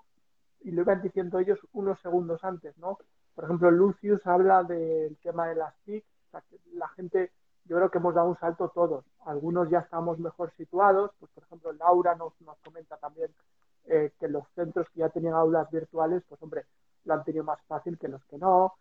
y 0.60 0.72
lo 0.72 0.82
iban 0.82 1.02
diciendo 1.02 1.38
ellos 1.38 1.58
unos 1.72 2.00
segundos 2.00 2.42
antes, 2.44 2.76
¿no? 2.78 2.98
Por 3.34 3.44
ejemplo, 3.44 3.70
Lucius 3.70 4.26
habla 4.26 4.62
del 4.62 5.16
tema 5.22 5.48
de 5.48 5.54
las 5.56 5.74
TIC, 5.84 6.04
la 6.74 6.88
gente, 6.88 7.30
yo 7.64 7.76
creo 7.76 7.90
que 7.90 7.98
hemos 7.98 8.14
dado 8.14 8.28
un 8.28 8.38
salto 8.38 8.68
todos, 8.74 9.04
algunos 9.24 9.70
ya 9.70 9.80
estamos 9.80 10.18
mejor 10.18 10.52
situados, 10.56 11.10
pues 11.18 11.30
por 11.32 11.44
ejemplo 11.44 11.72
Laura 11.72 12.14
nos, 12.14 12.32
nos 12.40 12.58
comenta 12.58 12.96
también 12.96 13.30
eh, 13.86 14.12
que 14.18 14.28
los 14.28 14.44
centros 14.54 14.88
que 14.90 15.00
ya 15.00 15.08
tenían 15.08 15.34
aulas 15.34 15.70
virtuales, 15.70 16.22
pues 16.28 16.42
hombre, 16.42 16.64
lo 17.04 17.14
han 17.14 17.24
tenido 17.24 17.44
más 17.44 17.60
fácil 17.66 17.98
que 17.98 18.08
los 18.08 18.24
que 18.26 18.38
no, 18.38 18.74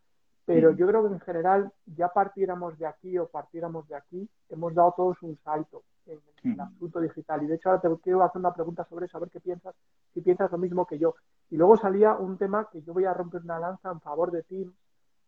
pero 0.46 0.72
yo 0.72 0.88
creo 0.88 1.08
que 1.08 1.13
en 1.13 1.20
general, 1.22 1.72
ya 1.86 2.10
partiéramos 2.10 2.78
de 2.78 2.86
aquí 2.86 3.17
o 3.17 3.28
partiéramos 3.28 3.88
de 3.88 3.96
aquí, 3.96 4.30
hemos 4.50 4.74
dado 4.74 4.94
todos 4.98 5.22
un 5.22 5.38
salto 5.44 5.84
en 6.06 6.20
el 6.44 6.60
asunto 6.60 7.00
digital. 7.00 7.44
Y 7.44 7.48
de 7.48 7.56
hecho 7.56 7.70
ahora 7.70 7.82
te 7.82 7.89
quiero 8.02 8.24
hacer 8.24 8.39
una 8.39 8.54
pregunta 8.54 8.84
sobre 8.86 9.06
eso, 9.06 9.17
a 9.17 9.22
ver 9.22 9.30
qué 9.30 9.39
piensas, 9.39 9.76
si 10.13 10.22
piensas 10.22 10.52
lo 10.52 10.58
mismo 10.58 10.86
que 10.86 10.98
yo. 10.98 11.15
Y 11.50 11.58
luego 11.58 11.78
salía 11.78 12.15
un 12.15 12.38
tema 12.38 12.67
que 12.72 12.82
yo 12.82 12.94
voy 12.94 13.06
a 13.06 13.13
romper 13.13 13.41
una 13.44 13.60
lanza 13.60 13.91
en 13.91 14.02
favor 14.02 14.32
de 14.32 14.44
Teams. 14.44 14.74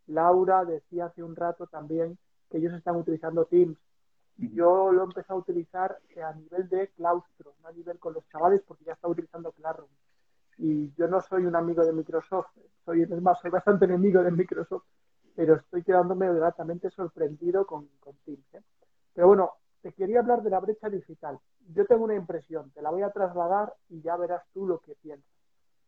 Laura 0.07 0.65
decía 0.65 1.05
hace 1.05 1.23
un 1.23 1.35
rato 1.35 1.67
también 1.67 2.17
que 2.53 2.59
ellos 2.59 2.73
están 2.73 2.95
utilizando 2.95 3.45
Teams. 3.45 3.77
Yo 4.37 4.91
lo 4.91 5.01
he 5.01 5.05
empezado 5.05 5.39
a 5.39 5.41
utilizar 5.41 5.97
a 6.23 6.33
nivel 6.33 6.69
de 6.69 6.89
claustro, 6.89 7.55
no 7.63 7.67
a 7.67 7.71
nivel 7.71 7.97
con 7.97 8.13
los 8.13 8.27
chavales, 8.29 8.61
porque 8.67 8.85
ya 8.85 8.93
está 8.93 9.07
utilizando 9.07 9.51
Classroom. 9.51 9.89
Y 10.59 10.93
yo 10.93 11.07
no 11.07 11.19
soy 11.19 11.45
un 11.45 11.55
amigo 11.55 11.83
de 11.83 11.93
Microsoft, 11.93 12.51
soy, 12.85 13.01
es 13.01 13.21
más, 13.21 13.39
soy 13.41 13.49
bastante 13.49 13.85
enemigo 13.85 14.21
de 14.21 14.31
Microsoft 14.31 14.83
pero 15.35 15.55
estoy 15.55 15.83
quedándome 15.83 16.31
gratamente 16.33 16.89
sorprendido 16.91 17.65
con, 17.65 17.87
con 17.99 18.15
Teams. 18.25 18.53
¿eh? 18.53 18.61
Pero 19.13 19.27
bueno, 19.27 19.53
te 19.81 19.91
quería 19.93 20.19
hablar 20.19 20.43
de 20.43 20.49
la 20.49 20.59
brecha 20.59 20.89
digital. 20.89 21.39
Yo 21.73 21.85
tengo 21.85 22.03
una 22.03 22.15
impresión, 22.15 22.71
te 22.71 22.81
la 22.81 22.91
voy 22.91 23.01
a 23.01 23.11
trasladar 23.11 23.73
y 23.89 24.01
ya 24.01 24.15
verás 24.15 24.43
tú 24.53 24.67
lo 24.67 24.79
que 24.79 24.95
piensas. 24.95 25.33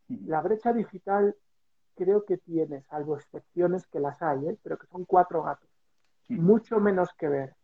La 0.08 0.40
brecha 0.40 0.72
digital 0.72 1.36
creo 1.94 2.24
que 2.24 2.38
tiene, 2.38 2.82
salvo 2.82 3.16
excepciones 3.16 3.86
que 3.86 4.00
las 4.00 4.20
hay, 4.22 4.48
¿eh? 4.48 4.58
pero 4.62 4.78
que 4.78 4.86
son 4.86 5.04
cuatro 5.04 5.42
gatos, 5.42 5.68
mucho 6.28 6.80
menos 6.80 7.12
que 7.14 7.28
ver 7.28 7.54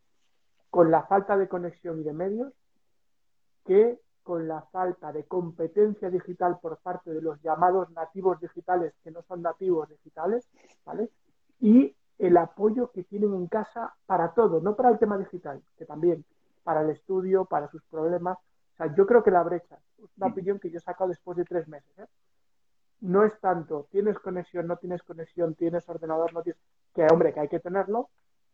con 0.70 0.90
la 0.90 1.02
falta 1.04 1.36
de 1.36 1.48
conexión 1.48 2.00
y 2.00 2.02
de 2.02 2.12
medios 2.12 2.52
que 3.64 4.00
con 4.22 4.46
la 4.46 4.62
falta 4.62 5.12
de 5.12 5.24
competencia 5.24 6.08
digital 6.08 6.58
por 6.60 6.78
parte 6.78 7.12
de 7.12 7.20
los 7.20 7.40
llamados 7.42 7.90
nativos 7.90 8.40
digitales 8.40 8.94
que 9.02 9.10
no 9.10 9.22
son 9.22 9.42
nativos 9.42 9.88
digitales, 9.88 10.48
¿vale? 10.84 11.10
y 11.62 11.94
el 12.18 12.36
apoyo 12.36 12.90
que 12.90 13.04
tienen 13.04 13.34
en 13.34 13.46
casa 13.46 13.94
para 14.06 14.34
todo, 14.34 14.60
no 14.60 14.76
para 14.76 14.90
el 14.90 14.98
tema 14.98 15.16
digital, 15.16 15.62
que 15.76 15.86
también, 15.86 16.24
para 16.62 16.82
el 16.82 16.90
estudio, 16.90 17.44
para 17.44 17.68
sus 17.68 17.82
problemas. 17.84 18.38
O 18.74 18.76
sea, 18.76 18.94
yo 18.94 19.06
creo 19.06 19.22
que 19.22 19.30
la 19.30 19.42
brecha, 19.42 19.78
es 19.98 20.10
una 20.16 20.26
opinión 20.26 20.58
que 20.58 20.70
yo 20.70 20.78
he 20.78 20.80
sacado 20.80 21.08
después 21.08 21.36
de 21.36 21.44
tres 21.44 21.68
meses, 21.68 21.98
¿eh? 21.98 22.06
no 23.00 23.24
es 23.24 23.38
tanto, 23.40 23.88
tienes 23.90 24.18
conexión, 24.18 24.66
no 24.66 24.76
tienes 24.76 25.02
conexión, 25.02 25.54
tienes 25.54 25.88
ordenador, 25.88 26.32
no 26.32 26.42
tienes, 26.42 26.60
que 26.94 27.06
hombre, 27.10 27.32
que 27.32 27.40
hay 27.40 27.48
que 27.48 27.60
tenerlo, 27.60 28.10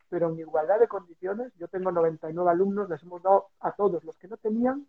pero 0.09 0.31
en 0.31 0.39
igualdad 0.39 0.81
de 0.81 0.89
condiciones, 0.89 1.53
yo 1.59 1.69
tengo 1.69 1.93
99 1.93 2.51
alumnos, 2.51 2.89
les 2.89 3.03
hemos 3.03 3.23
dado 3.23 3.49
a 3.61 3.73
todos 3.73 4.05
los 4.05 4.17
que 4.19 4.29
no 4.29 4.37
tenían, 4.37 4.87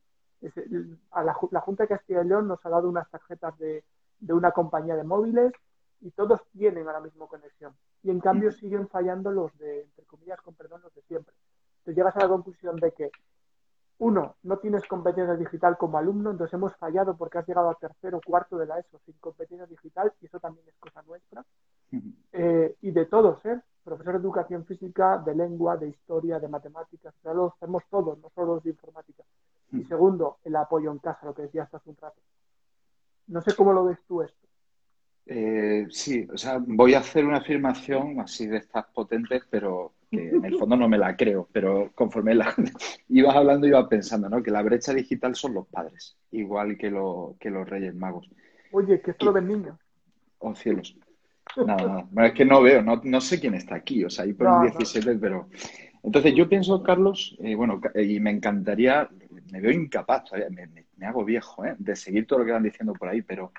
a 1.12 1.23
la, 1.23 1.34
Junta 1.34 1.84
de 1.84 1.88
Castilla 1.88 2.21
y 2.21 2.27
León 2.27 2.47
nos 2.47 2.65
ha 2.65 2.69
dado 2.69 2.88
unas 2.88 3.10
tarjetas 3.10 3.58
de, 3.60 3.84
de 4.19 4.34
una 4.34 4.51
compañía 4.51 4.95
de 4.95 5.03
móviles, 5.03 5.53
y 6.01 6.12
todos 6.12 6.41
tienen 6.51 6.88
ahora 6.88 7.01
mismo 7.01 7.27
conexión. 7.27 7.73
Y 8.03 8.10
en 8.10 8.19
cambio 8.19 8.51
siguen 8.51 8.88
fallando 8.88 9.32
los 9.32 9.58
de, 9.58 9.82
entre 9.82 10.05
comillas, 10.05 10.39
con 10.41 10.53
perdón, 10.55 10.82
los 10.82 10.93
de 10.93 11.01
siempre. 11.03 11.34
Entonces 11.79 11.95
llegas 11.95 12.15
a 12.15 12.19
la 12.21 12.29
conclusión 12.29 12.75
de 12.77 12.91
que, 12.93 13.12
uno, 14.00 14.38
no 14.44 14.58
tienes 14.58 14.86
competencia 14.86 15.36
digital 15.36 15.78
como 15.78 15.98
alumno, 15.98 16.32
entonces 16.32 16.54
hemos 16.54 16.76
fallado 16.78 17.16
porque 17.18 17.38
has 17.38 17.48
llegado 17.48 17.70
a 17.70 17.76
tercero 17.76 18.18
o 18.18 18.22
cuarto 18.22 18.58
de 18.58 18.66
la 18.66 18.80
ESO 18.80 19.00
sin 19.06 19.16
competencia 19.20 19.66
digital, 19.66 20.12
y 20.22 20.26
eso 20.26 20.40
también 20.40 20.66
es 20.68 20.76
cosa 20.80 21.02
nuestra. 21.04 21.46
Eh, 22.32 22.76
y 22.82 22.92
de 22.92 23.06
todos, 23.06 23.46
¿eh? 23.46 23.60
Profesor 23.84 24.14
de 24.14 24.20
educación 24.20 24.66
física, 24.66 25.18
de 25.18 25.36
lengua, 25.36 25.76
de 25.76 25.90
historia, 25.90 26.40
de 26.40 26.48
matemáticas, 26.48 27.14
o 27.14 27.22
sea, 27.22 27.34
lo 27.34 27.54
hacemos 27.56 27.84
todos, 27.90 28.18
no 28.20 28.30
solo 28.34 28.56
los 28.56 28.64
de 28.64 28.70
informática. 28.72 29.24
Y 29.72 29.84
segundo, 29.84 30.38
el 30.46 30.56
apoyo 30.56 30.92
en 30.92 31.00
casa, 31.00 31.26
lo 31.26 31.34
que 31.34 31.44
decías 31.44 31.72
hace 31.74 31.90
un 31.90 31.98
rato. 31.98 32.22
No 33.28 33.42
sé 33.42 33.54
cómo 33.56 33.74
lo 33.74 33.84
ves 33.84 34.00
tú 34.08 34.22
esto. 34.22 34.48
Eh, 35.26 35.88
sí, 35.92 36.28
o 36.34 36.38
sea, 36.38 36.60
voy 36.66 36.94
a 36.94 37.00
hacer 37.00 37.26
una 37.26 37.38
afirmación 37.38 38.20
así 38.20 38.48
de 38.48 38.58
estas 38.58 38.86
potentes, 38.88 39.44
pero 39.50 39.92
que 40.10 40.30
en 40.30 40.45
el 40.45 40.58
fondo 40.58 40.76
no 40.76 40.89
me 40.89 40.98
la 40.98 41.15
creo, 41.15 41.48
pero 41.52 41.91
conforme 41.93 42.36
la, 42.36 42.54
ibas 43.10 43.36
hablando 43.36 43.67
iba 43.67 43.88
pensando, 43.88 44.30
¿no? 44.30 44.41
Que 44.41 44.52
la 44.52 44.62
brecha 44.62 44.93
digital 44.93 45.36
son 45.36 45.54
los 45.54 45.67
padres, 45.67 46.17
igual 46.32 46.78
que, 46.78 46.89
lo, 46.89 47.36
que 47.39 47.50
los 47.50 47.69
Reyes 47.69 47.95
Magos. 47.95 48.30
Oye, 48.72 49.02
que 49.02 49.12
esto 49.12 49.26
lo 49.26 49.34
ven 49.34 49.48
niños. 49.48 49.78
Oh, 50.39 50.56
cielos. 50.56 50.95
Nada, 51.58 51.84
nada. 51.84 52.08
Bueno, 52.12 52.28
es 52.28 52.34
que 52.34 52.45
no 52.45 52.62
veo, 52.62 52.82
no, 52.82 53.02
no 53.04 53.22
sé 53.22 53.39
quién 53.39 53.56
está 53.56 53.76
aquí, 53.76 54.04
o 54.04 54.10
sea, 54.10 54.26
ahí 54.26 54.34
por 54.34 54.62
17, 54.62 55.15
pero... 55.15 55.50
Entonces 56.02 56.34
yo 56.34 56.48
pienso, 56.48 56.82
Carlos, 56.82 57.36
eh, 57.43 57.56
bueno, 57.56 57.82
y 57.93 58.22
me 58.22 58.32
encantaría, 58.32 59.10
me 59.52 59.60
veo 59.60 59.72
incapaz, 59.72 60.32
me, 60.50 60.67
me, 60.67 60.86
me 60.95 61.06
hago 61.06 61.26
viejo, 61.26 61.65
¿eh? 61.65 61.76
De 61.78 61.95
seguir 61.95 62.26
todo 62.26 62.39
lo 62.39 62.45
que 62.45 62.52
van 62.52 62.63
diciendo 62.63 62.93
por 62.93 63.10
ahí, 63.10 63.22
pero 63.22 63.52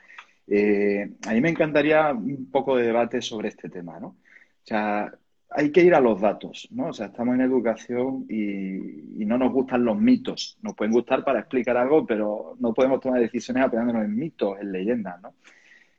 eh, 0.47 1.13
a 1.27 1.33
mí 1.33 1.41
me 1.41 1.49
encantaría 1.49 2.13
un 2.13 2.51
poco 2.51 2.77
de 2.77 2.87
debate 2.87 3.23
sobre 3.23 3.49
este 3.49 3.69
tema, 3.69 4.01
¿no? 4.01 4.09
O 4.09 4.65
sea, 4.65 5.13
hay 5.51 5.73
que 5.73 5.83
ir 5.83 5.95
a 5.95 6.01
los 6.01 6.21
datos, 6.21 6.69
¿no? 6.71 6.89
O 6.89 6.93
sea, 6.93 7.07
estamos 7.07 7.35
en 7.35 7.43
educación 7.43 8.27
y, 8.29 9.25
no 9.27 9.39
nos 9.39 9.53
gustan 9.53 9.85
los 9.85 9.97
mitos. 9.99 10.59
Nos 10.63 10.75
pueden 10.75 10.93
gustar 10.93 11.25
para 11.25 11.41
explicar 11.41 11.77
algo, 11.77 12.05
pero 12.07 12.57
no 12.59 12.75
podemos 12.75 13.01
tomar 13.01 13.21
decisiones 13.21 13.65
apoyándonos 13.65 14.05
en 14.05 14.17
mitos, 14.17 14.59
en 14.61 14.73
leyendas, 14.73 15.21
¿no? 15.23 15.35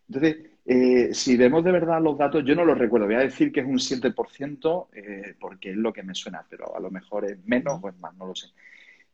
Entonces, 0.07 0.51
Eh, 0.65 1.13
si 1.13 1.37
vemos 1.37 1.63
de 1.63 1.71
verdad 1.71 2.01
los 2.01 2.17
datos, 2.17 2.43
yo 2.45 2.55
no 2.55 2.63
los 2.65 2.77
recuerdo. 2.77 3.07
Voy 3.07 3.15
a 3.15 3.19
decir 3.19 3.51
que 3.51 3.61
es 3.61 3.65
un 3.65 3.79
7% 3.79 4.89
eh, 4.93 5.35
porque 5.39 5.71
es 5.71 5.75
lo 5.75 5.91
que 5.91 6.03
me 6.03 6.13
suena, 6.13 6.45
pero 6.49 6.75
a 6.75 6.79
lo 6.79 6.91
mejor 6.91 7.25
es 7.25 7.43
menos 7.45 7.79
o 7.81 7.89
es 7.89 7.97
más, 7.99 8.15
no 8.15 8.27
lo 8.27 8.35
sé. 8.35 8.47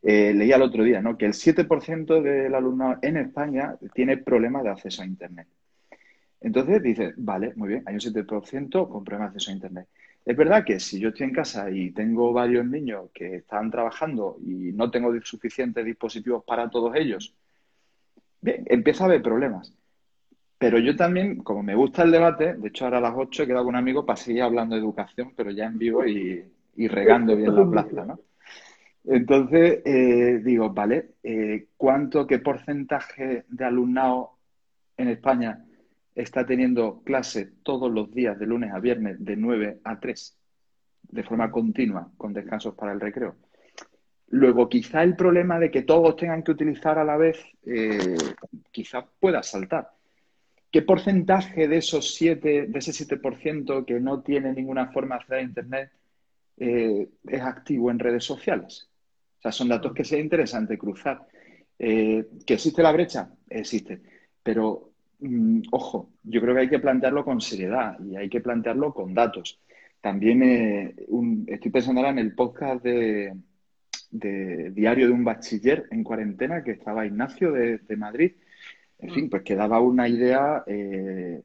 Eh, 0.02 0.32
leía 0.34 0.56
el 0.56 0.62
otro 0.62 0.84
día 0.84 1.00
¿no? 1.00 1.16
que 1.18 1.26
el 1.26 1.32
7% 1.32 2.22
del 2.22 2.54
alumnado 2.54 2.98
en 3.02 3.16
España 3.16 3.76
tiene 3.94 4.18
problemas 4.18 4.62
de 4.62 4.70
acceso 4.70 5.02
a 5.02 5.06
Internet. 5.06 5.48
Entonces 6.40 6.82
dice, 6.82 7.14
vale, 7.16 7.52
muy 7.56 7.68
bien, 7.70 7.82
hay 7.86 7.94
un 7.94 8.00
7% 8.00 8.88
con 8.88 9.04
problemas 9.04 9.32
de 9.32 9.36
acceso 9.36 9.50
a 9.50 9.54
Internet. 9.54 9.88
Es 10.28 10.36
verdad 10.36 10.62
que 10.62 10.78
si 10.78 11.00
yo 11.00 11.08
estoy 11.08 11.24
en 11.24 11.32
casa 11.32 11.70
y 11.70 11.90
tengo 11.90 12.34
varios 12.34 12.66
niños 12.66 13.08
que 13.14 13.36
están 13.36 13.70
trabajando 13.70 14.36
y 14.44 14.72
no 14.74 14.90
tengo 14.90 15.10
suficientes 15.22 15.82
dispositivos 15.82 16.44
para 16.44 16.68
todos 16.68 16.94
ellos, 16.96 17.34
bien, 18.42 18.62
empieza 18.66 19.04
a 19.04 19.06
haber 19.06 19.22
problemas. 19.22 19.72
Pero 20.58 20.78
yo 20.78 20.94
también, 20.96 21.38
como 21.38 21.62
me 21.62 21.74
gusta 21.74 22.02
el 22.02 22.10
debate, 22.10 22.52
de 22.56 22.68
hecho 22.68 22.84
ahora 22.84 22.98
a 22.98 23.00
las 23.00 23.14
8 23.16 23.42
he 23.42 23.46
quedado 23.46 23.64
con 23.64 23.74
un 23.74 23.78
amigo 23.78 24.04
para 24.04 24.18
seguir 24.18 24.42
hablando 24.42 24.74
de 24.74 24.82
educación, 24.82 25.32
pero 25.34 25.50
ya 25.50 25.64
en 25.64 25.78
vivo 25.78 26.06
y, 26.06 26.44
regando 26.76 27.34
bien 27.34 27.56
la 27.56 27.70
plaza, 27.70 28.04
¿no? 28.04 28.20
Entonces, 29.06 29.80
eh, 29.86 30.42
digo, 30.44 30.68
vale, 30.68 31.12
eh, 31.22 31.68
¿cuánto, 31.74 32.26
qué 32.26 32.38
porcentaje 32.38 33.46
de 33.48 33.64
alumnado 33.64 34.32
en 34.98 35.08
España 35.08 35.64
está 36.22 36.44
teniendo 36.44 37.02
clase 37.04 37.52
todos 37.62 37.90
los 37.90 38.12
días, 38.12 38.38
de 38.38 38.46
lunes 38.46 38.72
a 38.72 38.80
viernes, 38.80 39.24
de 39.24 39.36
9 39.36 39.80
a 39.84 40.00
3, 40.00 40.36
de 41.02 41.22
forma 41.22 41.50
continua, 41.50 42.10
con 42.16 42.32
descansos 42.32 42.74
para 42.74 42.92
el 42.92 43.00
recreo? 43.00 43.36
Luego, 44.30 44.68
quizá 44.68 45.02
el 45.02 45.16
problema 45.16 45.58
de 45.58 45.70
que 45.70 45.82
todos 45.82 46.16
tengan 46.16 46.42
que 46.42 46.50
utilizar 46.50 46.98
a 46.98 47.04
la 47.04 47.16
vez, 47.16 47.38
eh, 47.64 48.16
quizá 48.70 49.06
pueda 49.18 49.42
saltar. 49.42 49.90
¿Qué 50.70 50.82
porcentaje 50.82 51.66
de 51.66 51.78
esos 51.78 52.14
7, 52.14 52.66
de 52.66 52.78
ese 52.78 52.92
7% 52.92 53.86
que 53.86 53.98
no 54.00 54.20
tiene 54.20 54.52
ninguna 54.52 54.88
forma 54.92 55.14
de 55.14 55.20
acceder 55.20 55.40
a 55.40 55.42
Internet 55.42 55.92
eh, 56.58 57.08
es 57.26 57.40
activo 57.40 57.90
en 57.90 57.98
redes 57.98 58.24
sociales? 58.24 58.90
O 59.38 59.40
sea, 59.40 59.52
son 59.52 59.68
datos 59.68 59.94
que 59.94 60.04
sería 60.04 60.24
interesante 60.24 60.76
cruzar. 60.76 61.26
Eh, 61.78 62.26
¿Que 62.44 62.54
existe 62.54 62.82
la 62.82 62.92
brecha? 62.92 63.30
Existe. 63.48 64.02
Pero, 64.42 64.87
ojo, 65.70 66.10
yo 66.22 66.40
creo 66.40 66.54
que 66.54 66.60
hay 66.62 66.68
que 66.68 66.78
plantearlo 66.78 67.24
con 67.24 67.40
seriedad 67.40 67.98
y 68.00 68.16
hay 68.16 68.28
que 68.28 68.40
plantearlo 68.40 68.92
con 68.94 69.14
datos. 69.14 69.60
También 70.00 70.42
eh, 70.42 70.94
estoy 71.46 71.70
pensando 71.70 72.00
ahora 72.00 72.12
en 72.12 72.18
el 72.18 72.34
podcast 72.34 72.82
de, 72.82 73.34
Diario 74.10 75.06
de 75.06 75.12
un 75.12 75.24
Bachiller 75.24 75.86
en 75.90 76.02
cuarentena 76.02 76.62
que 76.62 76.70
estaba 76.70 77.04
Ignacio 77.04 77.52
de 77.52 77.96
Madrid 77.96 78.32
en 78.98 79.10
fin, 79.14 79.30
pues 79.30 79.42
que 79.42 79.54
daba 79.54 79.80
una 79.80 80.08
idea 80.08 80.64
eh, 80.66 81.42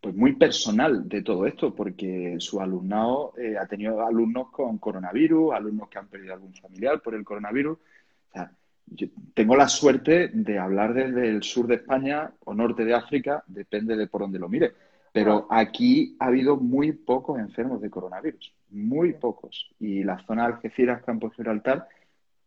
pues 0.00 0.14
muy 0.14 0.34
personal 0.36 1.08
de 1.08 1.22
todo 1.22 1.46
esto, 1.46 1.74
porque 1.74 2.36
su 2.38 2.60
alumnado 2.60 3.34
eh, 3.36 3.56
ha 3.58 3.66
tenido 3.66 4.04
alumnos 4.06 4.50
con 4.50 4.78
coronavirus, 4.78 5.52
alumnos 5.52 5.88
que 5.90 5.98
han 5.98 6.08
perdido 6.08 6.34
algún 6.34 6.54
familiar 6.54 7.00
por 7.02 7.14
el 7.14 7.24
coronavirus. 7.24 7.78
O 7.78 8.32
sea, 8.32 8.50
yo 8.90 9.06
tengo 9.34 9.56
la 9.56 9.68
suerte 9.68 10.28
de 10.28 10.58
hablar 10.58 10.94
desde 10.94 11.28
el 11.28 11.42
sur 11.42 11.66
de 11.66 11.76
España 11.76 12.32
o 12.44 12.54
norte 12.54 12.84
de 12.84 12.94
África, 12.94 13.44
depende 13.46 13.96
de 13.96 14.06
por 14.06 14.22
dónde 14.22 14.38
lo 14.38 14.48
mire. 14.48 14.72
Pero 15.12 15.46
aquí 15.50 16.16
ha 16.20 16.26
habido 16.26 16.56
muy 16.56 16.92
pocos 16.92 17.38
enfermos 17.38 17.80
de 17.80 17.90
coronavirus, 17.90 18.52
muy 18.70 19.14
pocos. 19.14 19.70
Y 19.80 20.04
la 20.04 20.18
zona 20.24 20.46
de 20.46 20.54
Algeciras, 20.54 21.02
Campos 21.02 21.34
Gibraltar, 21.34 21.88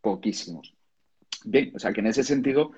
poquísimos. 0.00 0.74
Bien, 1.44 1.72
o 1.74 1.78
sea 1.78 1.92
que 1.92 2.00
en 2.00 2.06
ese 2.06 2.22
sentido 2.22 2.72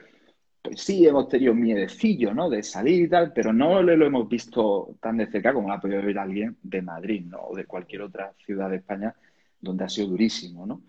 pues 0.66 0.81
sí 0.81 1.07
hemos 1.07 1.29
tenido 1.29 1.55
miedecillo, 1.55 2.35
¿no? 2.35 2.50
De 2.50 2.62
salir 2.62 3.05
y 3.05 3.09
tal, 3.09 3.33
pero 3.33 3.52
no 3.52 3.83
lo, 3.83 4.05
hemos 4.05 4.29
visto 4.29 4.96
tan 5.00 5.16
de 5.16 5.29
cerca 5.29 5.52
como 5.52 5.68
lo 5.68 5.74
ha 5.74 5.81
podido 5.81 6.02
ver 6.02 6.18
alguien 6.18 6.57
de 6.61 6.83
Madrid, 6.83 7.24
¿no? 7.26 7.38
O 7.38 7.57
de 7.57 7.66
cualquier 7.66 8.02
otra 8.02 8.33
ciudad 8.44 8.70
de 8.70 8.76
España 8.76 9.14
donde 9.61 9.85
ha 9.85 9.88
sido 9.88 10.09
durísimo, 10.09 10.66
¿no? 10.66 10.83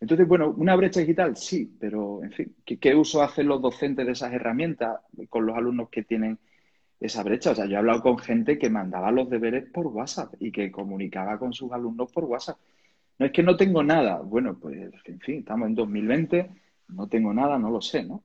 Entonces, 0.00 0.26
bueno, 0.26 0.54
una 0.56 0.74
brecha 0.76 1.00
digital, 1.00 1.36
sí, 1.36 1.76
pero, 1.78 2.24
en 2.24 2.32
fin, 2.32 2.56
¿qué, 2.64 2.94
uso 2.94 3.22
hacen 3.22 3.46
los 3.46 3.60
docentes 3.60 4.06
de 4.06 4.12
esas 4.12 4.32
herramientas 4.32 5.00
con 5.28 5.44
los 5.44 5.56
alumnos 5.56 5.90
que 5.90 6.02
tienen 6.04 6.38
esa 6.98 7.22
brecha? 7.22 7.50
O 7.50 7.54
sea, 7.54 7.66
yo 7.66 7.74
he 7.74 7.76
hablado 7.76 8.02
con 8.02 8.18
gente 8.18 8.58
que 8.58 8.70
mandaba 8.70 9.10
los 9.12 9.28
deberes 9.28 9.68
por 9.70 9.86
WhatsApp 9.88 10.34
y 10.40 10.50
que 10.52 10.70
comunicaba 10.72 11.38
con 11.38 11.52
sus 11.52 11.70
alumnos 11.72 12.10
por 12.12 12.24
WhatsApp. 12.24 12.58
No 13.18 13.26
es 13.26 13.32
que 13.32 13.42
no 13.42 13.56
tengo 13.56 13.82
nada. 13.82 14.20
Bueno, 14.20 14.58
pues, 14.58 14.90
en 15.04 15.20
fin, 15.20 15.40
estamos 15.40 15.68
en 15.68 15.74
2020, 15.74 16.50
no 16.88 17.06
tengo 17.06 17.34
nada, 17.34 17.58
no 17.58 17.70
lo 17.70 17.82
sé, 17.82 18.02
¿no? 18.04 18.24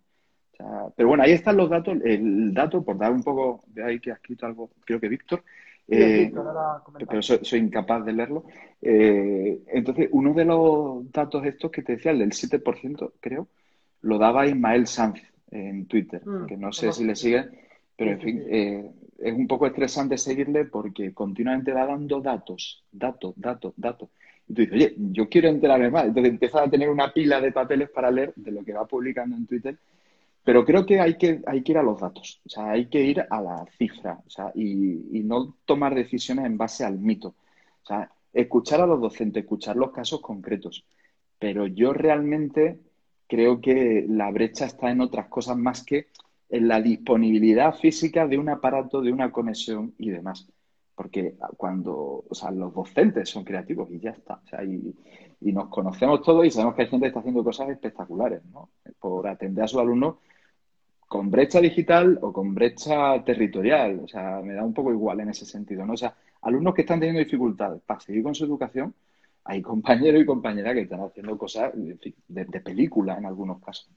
pero 0.95 1.09
bueno, 1.09 1.23
ahí 1.23 1.33
están 1.33 1.57
los 1.57 1.69
datos. 1.69 1.97
El 2.03 2.53
dato, 2.53 2.83
por 2.83 2.97
dar 2.97 3.11
un 3.11 3.23
poco, 3.23 3.63
de 3.67 3.83
ahí 3.83 3.99
que 3.99 4.11
ha 4.11 4.15
escrito 4.15 4.45
algo, 4.45 4.71
creo 4.85 4.99
que 5.01 5.09
Víctor, 5.09 5.43
eh, 5.87 6.33
pero 7.07 7.21
soy, 7.21 7.59
incapaz 7.59 8.05
de 8.05 8.13
leerlo. 8.13 8.45
Eh, 8.81 9.61
entonces, 9.67 10.09
uno 10.11 10.33
de 10.33 10.45
los 10.45 11.11
datos 11.11 11.45
estos 11.45 11.71
que 11.71 11.83
te 11.83 11.93
decía, 11.93 12.11
el 12.11 12.19
del 12.19 12.31
7%, 12.31 13.13
creo, 13.19 13.47
lo 14.01 14.17
daba 14.17 14.47
Ismael 14.47 14.87
Sanz 14.87 15.21
en 15.51 15.85
Twitter, 15.85 16.25
mm, 16.25 16.45
que 16.47 16.57
no 16.57 16.71
sé 16.71 16.91
si 16.91 17.03
le 17.03 17.15
sigue, 17.15 17.45
pero 17.95 18.11
en 18.11 18.19
fin, 18.19 18.43
eh, 18.47 18.91
es 19.19 19.33
un 19.33 19.47
poco 19.47 19.67
estresante 19.67 20.17
seguirle 20.17 20.65
porque 20.65 21.13
continuamente 21.13 21.71
va 21.71 21.85
dando 21.85 22.19
datos, 22.19 22.83
datos, 22.91 23.33
datos, 23.37 23.73
datos. 23.77 24.09
Y 24.47 24.53
tú 24.53 24.61
dices, 24.61 24.75
oye, 24.75 24.95
yo 24.97 25.29
quiero 25.29 25.47
enterarme 25.47 25.89
más. 25.89 26.05
Entonces 26.05 26.31
empiezas 26.31 26.67
a 26.67 26.69
tener 26.69 26.89
una 26.89 27.11
pila 27.13 27.41
de 27.41 27.51
papeles 27.51 27.89
para 27.89 28.11
leer 28.11 28.33
de 28.35 28.51
lo 28.51 28.63
que 28.63 28.73
va 28.73 28.85
publicando 28.85 29.35
en 29.35 29.47
Twitter 29.47 29.77
pero 30.45 30.63
creo 30.63 30.85
que 30.85 31.01
hay 31.01 31.17
que, 31.17 31.41
hay 31.47 31.63
que 31.63 31.71
ir 31.71 31.77
a 31.79 31.83
los 31.83 31.99
datos, 31.99 32.39
o 32.45 32.49
sea, 32.49 32.69
hay 32.69 32.85
que 32.85 33.01
ir 33.01 33.25
a 33.27 33.41
la 33.41 33.65
cifra, 33.79 34.21
o 34.25 34.29
sea, 34.29 34.51
y, 34.53 35.23
no 35.23 35.57
tomar 35.65 35.95
decisiones 35.95 36.45
en 36.45 36.55
base 36.55 36.85
al 36.85 36.99
mito. 36.99 37.29
O 37.83 37.85
sea, 37.87 38.11
escuchar 38.31 38.79
a 38.79 38.85
los 38.85 39.01
docentes, 39.01 39.41
escuchar 39.43 39.75
los 39.75 39.91
casos 39.91 40.21
concretos. 40.21 40.85
Pero 41.39 41.65
yo 41.65 41.93
realmente 41.93 42.79
creo 43.27 43.59
que 43.59 44.05
la 44.07 44.29
brecha 44.29 44.65
está 44.65 44.91
en 44.91 45.01
otras 45.01 45.27
cosas 45.29 45.57
más 45.57 45.83
que 45.83 46.09
en 46.49 46.67
la 46.67 46.79
disponibilidad 46.79 47.73
física 47.73 48.27
de 48.27 48.37
un 48.37 48.49
aparato, 48.49 49.01
de 49.01 49.11
una 49.11 49.31
conexión 49.31 49.95
y 49.97 50.11
demás. 50.11 50.47
Porque 50.93 51.35
cuando, 51.57 52.23
o 52.29 52.35
sea, 52.35 52.51
los 52.51 52.71
docentes 52.71 53.29
son 53.29 53.43
creativos 53.43 53.89
y 53.91 53.99
ya 53.99 54.11
está. 54.11 54.35
O 54.45 54.47
sea, 54.47 54.63
y, 54.63 54.93
y 55.41 55.51
nos 55.51 55.69
conocemos 55.69 56.21
todos 56.21 56.45
y 56.45 56.51
sabemos 56.51 56.75
que 56.75 56.83
hay 56.83 56.87
gente 56.87 57.05
que 57.05 57.07
está 57.07 57.19
haciendo 57.21 57.43
cosas 57.43 57.69
espectaculares, 57.69 58.45
¿no? 58.45 58.69
Por 58.99 59.27
atender 59.27 59.63
a 59.63 59.67
sus 59.67 59.79
alumnos 59.79 60.17
con 61.07 61.29
brecha 61.29 61.59
digital 61.59 62.19
o 62.21 62.33
con 62.33 62.53
brecha 62.53 63.23
territorial. 63.23 64.01
O 64.03 64.07
sea, 64.07 64.41
me 64.41 64.53
da 64.53 64.63
un 64.63 64.73
poco 64.73 64.91
igual 64.91 65.19
en 65.21 65.29
ese 65.29 65.45
sentido, 65.45 65.85
¿no? 65.85 65.93
O 65.93 65.97
sea, 65.97 66.15
alumnos 66.41 66.73
que 66.73 66.81
están 66.81 66.99
teniendo 66.99 67.19
dificultades 67.19 67.81
para 67.81 67.99
seguir 67.99 68.23
con 68.23 68.35
su 68.35 68.45
educación, 68.45 68.93
hay 69.43 69.61
compañeros 69.61 70.21
y 70.21 70.25
compañeras 70.25 70.73
que 70.73 70.81
están 70.81 71.01
haciendo 71.01 71.37
cosas 71.37 71.71
de, 71.75 72.61
película 72.61 73.17
en 73.17 73.25
algunos 73.25 73.61
casos. 73.61 73.89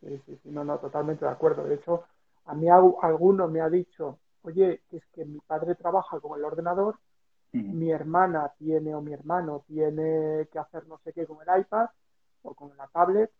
Sí, 0.00 0.20
sí, 0.26 0.38
sí, 0.42 0.50
no, 0.50 0.62
no, 0.64 0.78
totalmente 0.78 1.24
de 1.24 1.30
acuerdo. 1.30 1.64
De 1.64 1.76
hecho, 1.76 2.04
a 2.46 2.54
mí 2.54 2.68
alguno 2.68 3.48
me 3.48 3.60
ha 3.60 3.70
dicho, 3.70 4.18
oye, 4.42 4.82
es 4.90 5.02
que 5.14 5.24
mi 5.24 5.38
padre 5.40 5.74
trabaja 5.74 6.20
con 6.20 6.38
el 6.38 6.44
ordenador, 6.44 6.98
mi 7.52 7.90
hermana 7.90 8.50
tiene 8.58 8.94
o 8.94 9.02
mi 9.02 9.12
hermano 9.12 9.62
tiene 9.66 10.48
que 10.50 10.58
hacer 10.58 10.86
no 10.86 10.98
sé 11.04 11.12
qué 11.12 11.26
con 11.26 11.36
el 11.46 11.60
iPad 11.60 11.86
o 12.42 12.54
con 12.54 12.74
la 12.78 12.86
tablet 12.86 13.30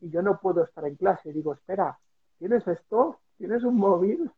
y 0.00 0.10
yo 0.10 0.20
no 0.20 0.38
puedo 0.40 0.64
estar 0.64 0.84
en 0.84 0.96
clase. 0.96 1.30
Y 1.30 1.32
digo, 1.32 1.54
espera, 1.54 1.96
¿tienes 2.38 2.66
esto? 2.66 3.18
¿Tienes 3.38 3.64
un 3.64 3.76
móvil? 3.76 4.30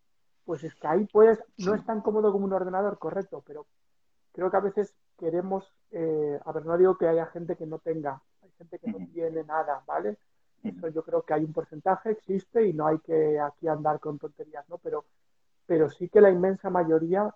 Pues 0.45 0.65
es 0.65 0.75
que 0.75 0.87
ahí 0.87 1.07
puedes, 1.07 1.43
no 1.59 1.75
es 1.75 1.85
tan 1.85 2.01
cómodo 2.01 2.33
como 2.33 2.45
un 2.45 2.53
ordenador, 2.53 2.99
correcto, 2.99 3.43
pero 3.47 3.67
creo 4.33 4.51
que 4.51 4.57
a 4.57 4.61
veces 4.61 4.95
queremos, 5.19 5.73
eh, 5.91 6.39
a 6.45 6.53
ver, 6.53 6.67
no 6.67 6.77
digo 6.77 6.99
que 6.99 7.09
haya 7.09 7.27
gente 7.27 7.57
que 7.57 7.67
no 7.67 7.79
tenga, 7.79 8.21
hay 8.43 8.51
gente 8.59 8.79
que 8.79 8.91
no 8.91 8.99
tiene 9.13 9.45
nada, 9.45 9.83
¿vale? 9.87 10.19
Eso 10.63 10.89
yo 10.89 11.03
creo 11.03 11.23
que 11.23 11.35
hay 11.35 11.45
un 11.45 11.53
porcentaje, 11.53 12.11
existe 12.11 12.67
y 12.67 12.73
no 12.73 12.87
hay 12.87 12.99
que 13.01 13.39
aquí 13.39 13.69
andar 13.69 14.01
con 14.01 14.19
tonterías, 14.19 14.67
¿no? 14.69 14.79
Pero, 14.79 15.05
pero 15.67 15.91
sí 15.91 16.09
que 16.09 16.23
la 16.23 16.31
inmensa 16.31 16.71
mayoría 16.71 17.35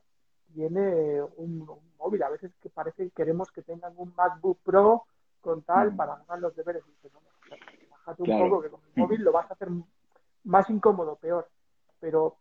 tiene 0.54 1.22
un, 1.36 1.68
móvil. 1.98 2.22
A 2.22 2.30
veces 2.30 2.52
que 2.60 2.70
parece 2.70 3.04
que 3.04 3.10
queremos 3.10 3.50
que 3.50 3.62
tengan 3.62 3.92
un 3.96 4.14
MacBook 4.14 4.58
Pro 4.62 5.04
con 5.40 5.62
tal 5.62 5.94
para 5.94 6.14
hacer 6.14 6.38
los 6.38 6.54
deberes. 6.56 6.82
Y 6.86 7.08
no, 7.08 7.20
bájate 7.90 8.22
un 8.22 8.48
poco 8.48 8.62
que 8.62 8.70
con 8.70 8.80
el 8.84 9.02
móvil 9.02 9.22
lo 9.22 9.32
vas 9.32 9.50
a 9.50 9.54
hacer 9.54 9.68
más 10.48 10.68
incómodo, 10.70 11.16
peor. 11.16 11.48
Pero 12.00 12.36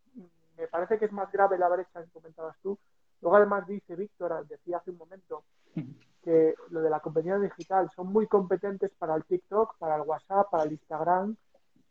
me 0.58 0.68
parece 0.68 0.98
que 0.98 1.06
es 1.06 1.12
más 1.12 1.32
grave 1.32 1.58
la 1.58 1.70
brecha 1.70 2.04
que 2.04 2.10
comentabas 2.10 2.58
tú. 2.62 2.78
Luego 3.22 3.38
además 3.38 3.68
dice 3.68 3.96
Víctor, 3.96 4.48
decía 4.48 4.78
hace 4.78 4.92
un 4.92 4.98
momento, 4.98 5.44
que 6.24 6.56
lo 6.70 6.82
de 6.82 6.90
la 6.90 7.00
compañía 7.00 7.38
digital 7.38 7.90
son 7.96 8.12
muy 8.12 8.28
competentes 8.28 8.92
para 8.98 9.16
el 9.16 9.24
TikTok, 9.26 9.78
para 9.78 9.96
el 9.96 10.02
WhatsApp, 10.02 10.50
para 10.50 10.64
el 10.64 10.74
Instagram, 10.74 11.36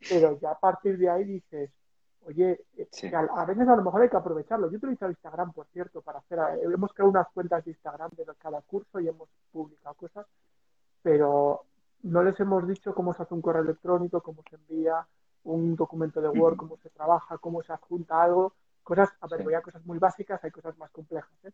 pero 0.09 0.39
ya 0.39 0.51
a 0.51 0.59
partir 0.59 0.97
de 0.97 1.09
ahí 1.09 1.23
dices, 1.23 1.71
oye, 2.25 2.65
eh, 2.77 3.11
a, 3.13 3.45
veces 3.45 3.67
a 3.67 3.75
lo 3.75 3.83
mejor 3.83 4.01
hay 4.01 4.09
que 4.09 4.17
aprovecharlo. 4.17 4.69
Yo 4.69 4.77
utilizo 4.77 5.09
Instagram, 5.09 5.53
por 5.53 5.67
cierto, 5.67 6.01
para 6.01 6.19
hacer, 6.19 6.39
eh, 6.39 6.61
hemos 6.63 6.93
creado 6.93 7.09
unas 7.09 7.27
cuentas 7.33 7.63
de 7.65 7.71
Instagram 7.71 8.11
de 8.11 8.25
cada 8.37 8.61
curso 8.61 8.99
y 8.99 9.07
hemos 9.07 9.29
publicado 9.51 9.95
cosas, 9.95 10.25
pero 11.01 11.63
no 12.03 12.23
les 12.23 12.39
hemos 12.39 12.67
dicho 12.67 12.93
cómo 12.93 13.13
se 13.13 13.23
hace 13.23 13.33
un 13.33 13.41
correo 13.41 13.63
electrónico, 13.63 14.21
cómo 14.21 14.43
se 14.49 14.55
envía, 14.55 15.05
un 15.47 15.75
documento 15.75 16.21
de 16.21 16.29
Word, 16.29 16.57
cómo 16.57 16.77
se 16.77 16.89
trabaja, 16.89 17.37
cómo 17.37 17.61
se 17.63 17.73
adjunta 17.73 18.21
algo, 18.21 18.53
Cosas, 18.87 19.09
a 19.19 19.27
ver, 19.27 19.43
voy 19.43 19.53
a 19.53 19.61
cosas 19.61 19.85
muy 19.85 19.99
básicas, 19.99 20.41
hay 20.45 20.49
cosas 20.49 20.77
más 20.77 20.89
complejas, 20.91 21.29
¿eh? 21.43 21.51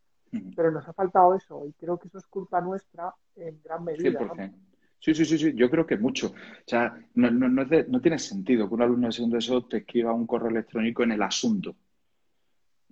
pero 0.56 0.70
nos 0.70 0.88
ha 0.88 0.94
faltado 0.94 1.34
eso 1.34 1.66
y 1.66 1.74
creo 1.74 1.98
que 1.98 2.08
eso 2.08 2.20
es 2.20 2.28
culpa 2.28 2.62
nuestra 2.62 3.12
en 3.36 3.60
gran 3.64 3.84
medida. 3.84 4.20
Sí, 5.00 5.16
sí, 5.16 5.26
sí, 5.26 5.40
sí, 5.40 5.54
yo 5.56 5.68
creo 5.68 5.84
que 5.88 5.98
mucho. 5.98 6.28
O 6.28 6.68
sea, 6.68 6.96
no, 7.16 7.32
no, 7.32 7.50
no, 7.50 8.02
tiene 8.02 8.20
sentido 8.20 8.70
que 8.70 8.76
un 8.76 8.84
alumno 8.84 9.08
de 9.08 9.14
segundo 9.14 9.40
eso 9.40 9.66
te 9.66 9.78
escriba 9.78 10.14
un 10.14 10.28
correo 10.28 10.50
electrónico 10.50 11.02
en 11.02 11.14
el 11.14 11.24
asunto. 11.24 11.76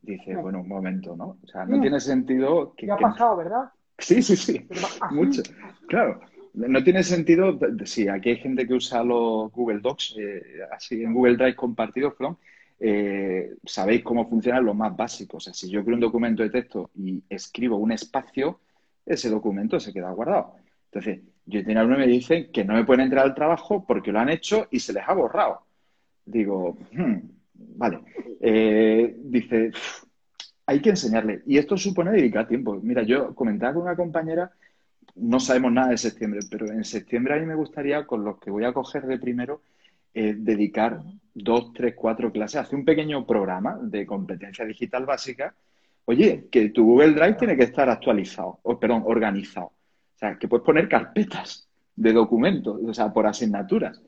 Dice, 0.02 0.36
bueno, 0.36 0.62
un 0.62 0.68
momento, 0.68 1.16
¿no? 1.16 1.38
O 1.44 1.48
sea, 1.48 1.64
no 1.66 1.80
tiene 1.80 2.00
sentido 2.00 2.74
que... 2.76 2.88
¿Qué 2.88 2.92
ha 2.94 2.98
pasado, 2.98 3.38
verdad? 3.38 3.72
Sí, 4.00 4.24
sí, 4.24 4.36
sí, 4.36 4.68
mucho. 5.12 5.44
Claro, 5.88 6.20
no 6.54 6.84
tiene 6.84 7.04
sentido, 7.04 7.58
sí, 7.86 8.08
aquí 8.08 8.30
hay 8.32 8.38
gente 8.38 8.68
que 8.68 8.74
usa 8.74 9.04
los 9.04 9.52
Google 9.52 9.80
Docs, 9.80 10.16
eh, 10.20 10.42
así 10.72 11.04
en 11.04 11.14
Google 11.14 11.38
Drive 11.38 11.56
compartidos, 11.56 12.14
perdón, 12.16 12.38
eh, 12.84 13.54
sabéis 13.64 14.04
cómo 14.04 14.28
funcionan 14.28 14.66
los 14.66 14.76
más 14.76 14.96
básicos. 14.96 15.36
O 15.36 15.46
sea, 15.46 15.54
si 15.54 15.70
yo 15.70 15.84
creo 15.84 15.96
un 15.96 16.02
documento 16.02 16.42
de 16.42 16.50
texto 16.50 16.90
y 16.96 17.24
escribo 17.30 17.78
un 17.78 17.92
espacio, 17.92 18.60
ese 19.06 19.30
documento 19.30 19.80
se 19.80 19.94
queda 19.94 20.12
guardado. 20.12 20.56
Entonces, 20.86 21.22
yo 21.46 21.64
tengo 21.64 21.82
uno 21.82 21.98
me 21.98 22.08
dicen 22.08 22.52
que 22.52 22.66
no 22.66 22.74
me 22.74 22.84
pueden 22.84 23.06
entrar 23.06 23.26
al 23.26 23.36
trabajo 23.36 23.86
porque 23.86 24.12
lo 24.12 24.20
han 24.20 24.30
hecho 24.30 24.68
y 24.72 24.80
se 24.80 24.94
les 24.94 25.04
ha 25.08 25.14
borrado. 25.14 25.62
Digo, 26.26 26.78
hmm, 26.92 27.18
vale. 27.54 28.00
Eh, 28.40 29.16
dice, 29.26 29.72
hay 30.66 30.82
que 30.82 30.90
enseñarle. 30.90 31.44
Y 31.46 31.58
esto 31.58 31.78
supone 31.78 32.12
dedicar 32.12 32.48
tiempo. 32.48 32.80
Mira, 32.82 33.04
yo 33.04 33.36
comentaba 33.36 33.74
con 33.74 33.84
una 33.84 33.96
compañera, 33.96 34.52
no 35.16 35.40
sabemos 35.40 35.72
nada 35.72 35.90
de 35.90 35.98
septiembre, 35.98 36.42
pero 36.50 36.68
en 36.68 36.84
septiembre 36.84 37.34
a 37.34 37.38
mí 37.38 37.46
me 37.46 37.56
gustaría, 37.56 38.06
con 38.06 38.24
los 38.24 38.40
que 38.40 38.52
voy 38.52 38.66
a 38.66 38.74
coger 38.74 39.06
de 39.06 39.20
primero, 39.20 39.62
eh, 40.14 40.36
dedicar 40.38 41.00
dos, 41.34 41.74
tres, 41.74 41.94
cuatro 41.96 42.32
clases, 42.32 42.62
hacer 42.62 42.78
un 42.78 42.86
pequeño 42.86 43.26
programa 43.26 43.80
de 43.82 44.06
competencia 44.06 44.66
digital 44.66 45.06
básica. 45.06 45.54
Oye, 46.06 46.48
que 46.52 46.70
tu 46.70 46.86
Google 46.86 47.14
Drive 47.14 47.36
tiene 47.36 47.56
que 47.56 47.64
estar 47.64 47.90
actualizado, 47.90 48.60
o 48.64 48.80
perdón, 48.80 49.04
organizado. 49.06 49.68
O 49.68 50.18
sea, 50.18 50.38
que 50.38 50.48
puedes 50.48 50.66
poner 50.66 50.90
carpetas 50.90 51.68
de 51.96 52.14
documentos, 52.14 52.80
o 52.84 52.94
sea, 52.94 53.14
por 53.14 53.28
asignaturas, 53.28 54.02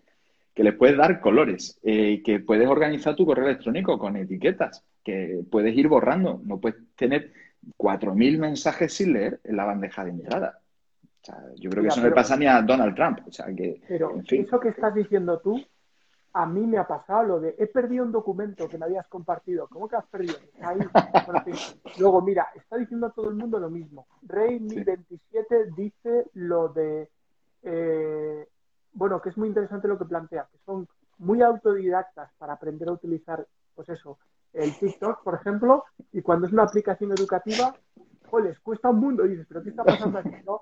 que 0.54 0.64
le 0.64 0.74
puedes 0.74 0.98
dar 0.98 1.20
colores, 1.20 1.80
eh, 1.84 2.22
que 2.24 2.40
puedes 2.40 2.68
organizar 2.68 3.16
tu 3.16 3.26
correo 3.26 3.46
electrónico 3.48 3.98
con 3.98 4.18
etiquetas, 4.18 4.84
que 5.04 5.42
puedes 5.50 5.76
ir 5.76 5.88
borrando, 5.88 6.42
no 6.46 6.60
puedes 6.60 6.80
tener 6.96 7.32
4.000 7.78 8.38
mensajes 8.40 8.94
sin 8.94 9.14
leer 9.14 9.40
en 9.44 9.58
la 9.58 9.66
bandeja 9.66 10.04
de 10.04 10.12
entrada. 10.12 10.60
O 11.24 11.26
sea, 11.26 11.42
yo 11.56 11.70
creo 11.70 11.84
que 11.84 11.88
eso 11.88 12.02
no 12.02 12.08
le 12.08 12.16
pasa 12.16 12.36
ni 12.36 12.46
a 12.46 12.62
Donald 12.62 12.96
Trump. 12.96 13.20
O 13.26 13.32
sea, 13.32 13.46
que, 13.56 13.82
pero 13.88 14.22
eso 14.30 14.60
que 14.60 14.70
estás 14.70 14.94
diciendo 14.94 15.40
tú 15.40 15.58
a 16.34 16.46
mí 16.46 16.66
me 16.66 16.80
ha 16.80 16.88
pasado 16.88 17.24
lo 17.24 17.40
de 17.40 17.56
he 17.60 17.68
perdido 17.68 18.04
un 18.04 18.12
documento 18.12 18.68
que 18.68 18.78
me 18.78 18.86
habías 18.86 19.08
compartido. 19.08 19.68
¿Cómo 19.68 19.88
que 19.88 19.96
has 19.96 20.06
perdido? 20.08 20.36
Ahí. 20.62 20.80
Luego, 22.00 22.22
mira, 22.22 22.48
está 22.56 22.76
diciendo 22.76 23.12
todo 23.16 23.30
el 23.30 23.36
mundo 23.36 23.58
lo 23.58 23.70
mismo. 23.70 24.08
Rey 24.24 24.60
1027 24.60 25.72
dice 25.78 26.26
lo 26.34 26.70
de, 26.70 27.10
eh, 27.62 28.48
bueno, 28.92 29.22
que 29.22 29.30
es 29.30 29.38
muy 29.38 29.48
interesante 29.48 29.88
lo 29.88 29.98
que 29.98 30.06
plantea, 30.06 30.48
que 30.52 30.58
son 30.66 30.88
muy 31.20 31.42
autodidactas 31.42 32.32
para 32.38 32.54
aprender 32.54 32.90
a 32.90 32.94
utilizar, 32.94 33.48
pues 33.76 33.88
eso, 33.90 34.18
el 34.52 34.78
TikTok, 34.78 35.24
por 35.24 35.36
ejemplo, 35.36 35.86
y 36.12 36.22
cuando 36.22 36.48
es 36.48 36.54
una 36.54 36.64
aplicación 36.64 37.12
educativa, 37.12 37.76
les 38.40 38.60
cuesta 38.60 38.90
un 38.90 39.00
mundo. 39.00 39.26
Y 39.26 39.30
dices, 39.30 39.46
¿pero 39.48 39.64
qué 39.64 39.70
está 39.70 39.84
pasando 39.84 40.20
aquí? 40.20 40.36
¿no? 40.46 40.62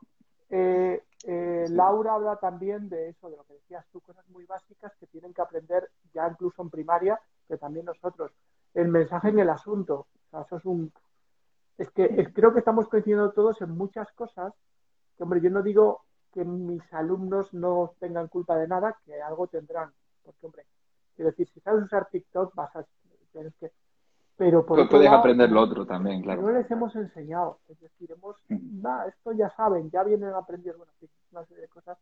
Eh, 0.53 1.01
eh, 1.23 1.65
Laura 1.69 2.15
habla 2.15 2.35
también 2.35 2.89
de 2.89 3.09
eso, 3.09 3.29
de 3.29 3.37
lo 3.37 3.45
que 3.45 3.53
decías 3.53 3.85
tú, 3.89 4.01
cosas 4.01 4.27
muy 4.29 4.45
básicas 4.45 4.91
que 4.99 5.07
tienen 5.07 5.33
que 5.33 5.41
aprender 5.41 5.89
ya 6.13 6.27
incluso 6.27 6.61
en 6.61 6.69
primaria, 6.69 7.19
que 7.47 7.57
también 7.57 7.85
nosotros. 7.85 8.33
El 8.73 8.89
mensaje 8.89 9.29
en 9.29 9.39
el 9.39 9.49
asunto, 9.49 10.07
eso 10.33 10.57
es 10.57 10.65
un... 10.65 10.91
Es 11.77 11.89
que 11.91 12.31
creo 12.33 12.51
que 12.51 12.59
estamos 12.59 12.89
coincidiendo 12.89 13.31
todos 13.31 13.61
en 13.61 13.71
muchas 13.71 14.11
cosas, 14.11 14.53
que 15.17 15.23
hombre, 15.23 15.39
yo 15.39 15.49
no 15.49 15.63
digo 15.63 16.01
que 16.33 16.43
mis 16.43 16.81
alumnos 16.93 17.53
no 17.53 17.93
tengan 17.99 18.27
culpa 18.27 18.57
de 18.57 18.67
nada, 18.67 18.97
que 19.05 19.21
algo 19.21 19.47
tendrán, 19.47 19.93
porque 20.21 20.45
hombre, 20.45 20.65
quiero 21.15 21.31
decir, 21.31 21.47
si 21.49 21.61
sabes 21.61 21.83
usar 21.83 22.09
TikTok 22.09 22.53
vas 22.55 22.75
a 22.75 22.85
tener 23.31 23.53
que 23.53 23.71
pero 24.41 24.65
por 24.65 24.89
puedes 24.89 25.07
aprender 25.07 25.51
lo 25.51 25.61
otro 25.61 25.85
también, 25.85 26.23
claro. 26.23 26.41
No 26.41 26.51
les 26.51 26.69
hemos 26.71 26.95
enseñado, 26.95 27.59
es 27.69 27.79
decir, 27.79 28.11
hemos, 28.11 28.37
nada, 28.49 29.05
esto 29.05 29.33
ya 29.33 29.51
saben, 29.51 29.91
ya 29.91 30.03
vienen 30.03 30.29
a 30.29 30.39
aprender 30.39 30.75
una 31.31 31.45
serie 31.45 31.61
de 31.61 31.67
cosas. 31.67 31.99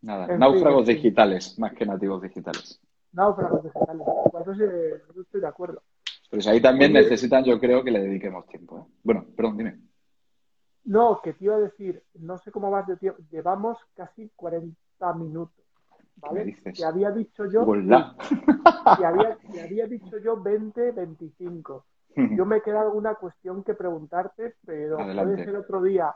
Nada, 0.00 0.38
náufragos 0.38 0.86
digitales, 0.86 1.58
más 1.58 1.72
que 1.72 1.84
nativos 1.84 2.22
digitales. 2.22 2.80
Náufragos 3.10 3.64
digitales, 3.64 4.06
eso 4.06 5.20
estoy 5.20 5.40
de 5.40 5.48
acuerdo. 5.48 5.82
Pues 6.30 6.46
ahí 6.46 6.62
también 6.62 6.92
necesitan, 6.92 7.42
yo 7.42 7.58
creo, 7.58 7.82
que 7.82 7.90
le 7.90 8.02
dediquemos 8.02 8.46
tiempo. 8.46 8.78
¿eh? 8.78 8.92
Bueno, 9.02 9.26
perdón, 9.34 9.56
dime. 9.56 9.80
No, 10.84 11.20
que 11.24 11.32
te 11.32 11.44
iba 11.44 11.56
a 11.56 11.58
decir, 11.58 12.04
no 12.20 12.38
sé 12.38 12.52
cómo 12.52 12.70
vas 12.70 12.86
de 12.86 12.96
tiempo, 12.98 13.20
llevamos 13.32 13.78
casi 13.96 14.30
40 14.36 14.76
minutos. 15.14 15.63
¿Vale? 16.16 16.56
Había 16.84 17.10
dicho 17.10 17.46
yo, 17.46 17.64
que 18.98 19.04
había, 19.04 19.38
había 19.64 19.86
dicho 19.86 20.18
yo 20.18 20.40
20, 20.40 20.92
25. 20.92 21.84
Yo 22.36 22.46
me 22.46 22.62
queda 22.62 22.82
alguna 22.82 23.16
cuestión 23.16 23.64
que 23.64 23.74
preguntarte, 23.74 24.54
pero 24.64 24.98
puede 24.98 25.44
ser 25.44 25.56
otro 25.56 25.82
día. 25.82 26.14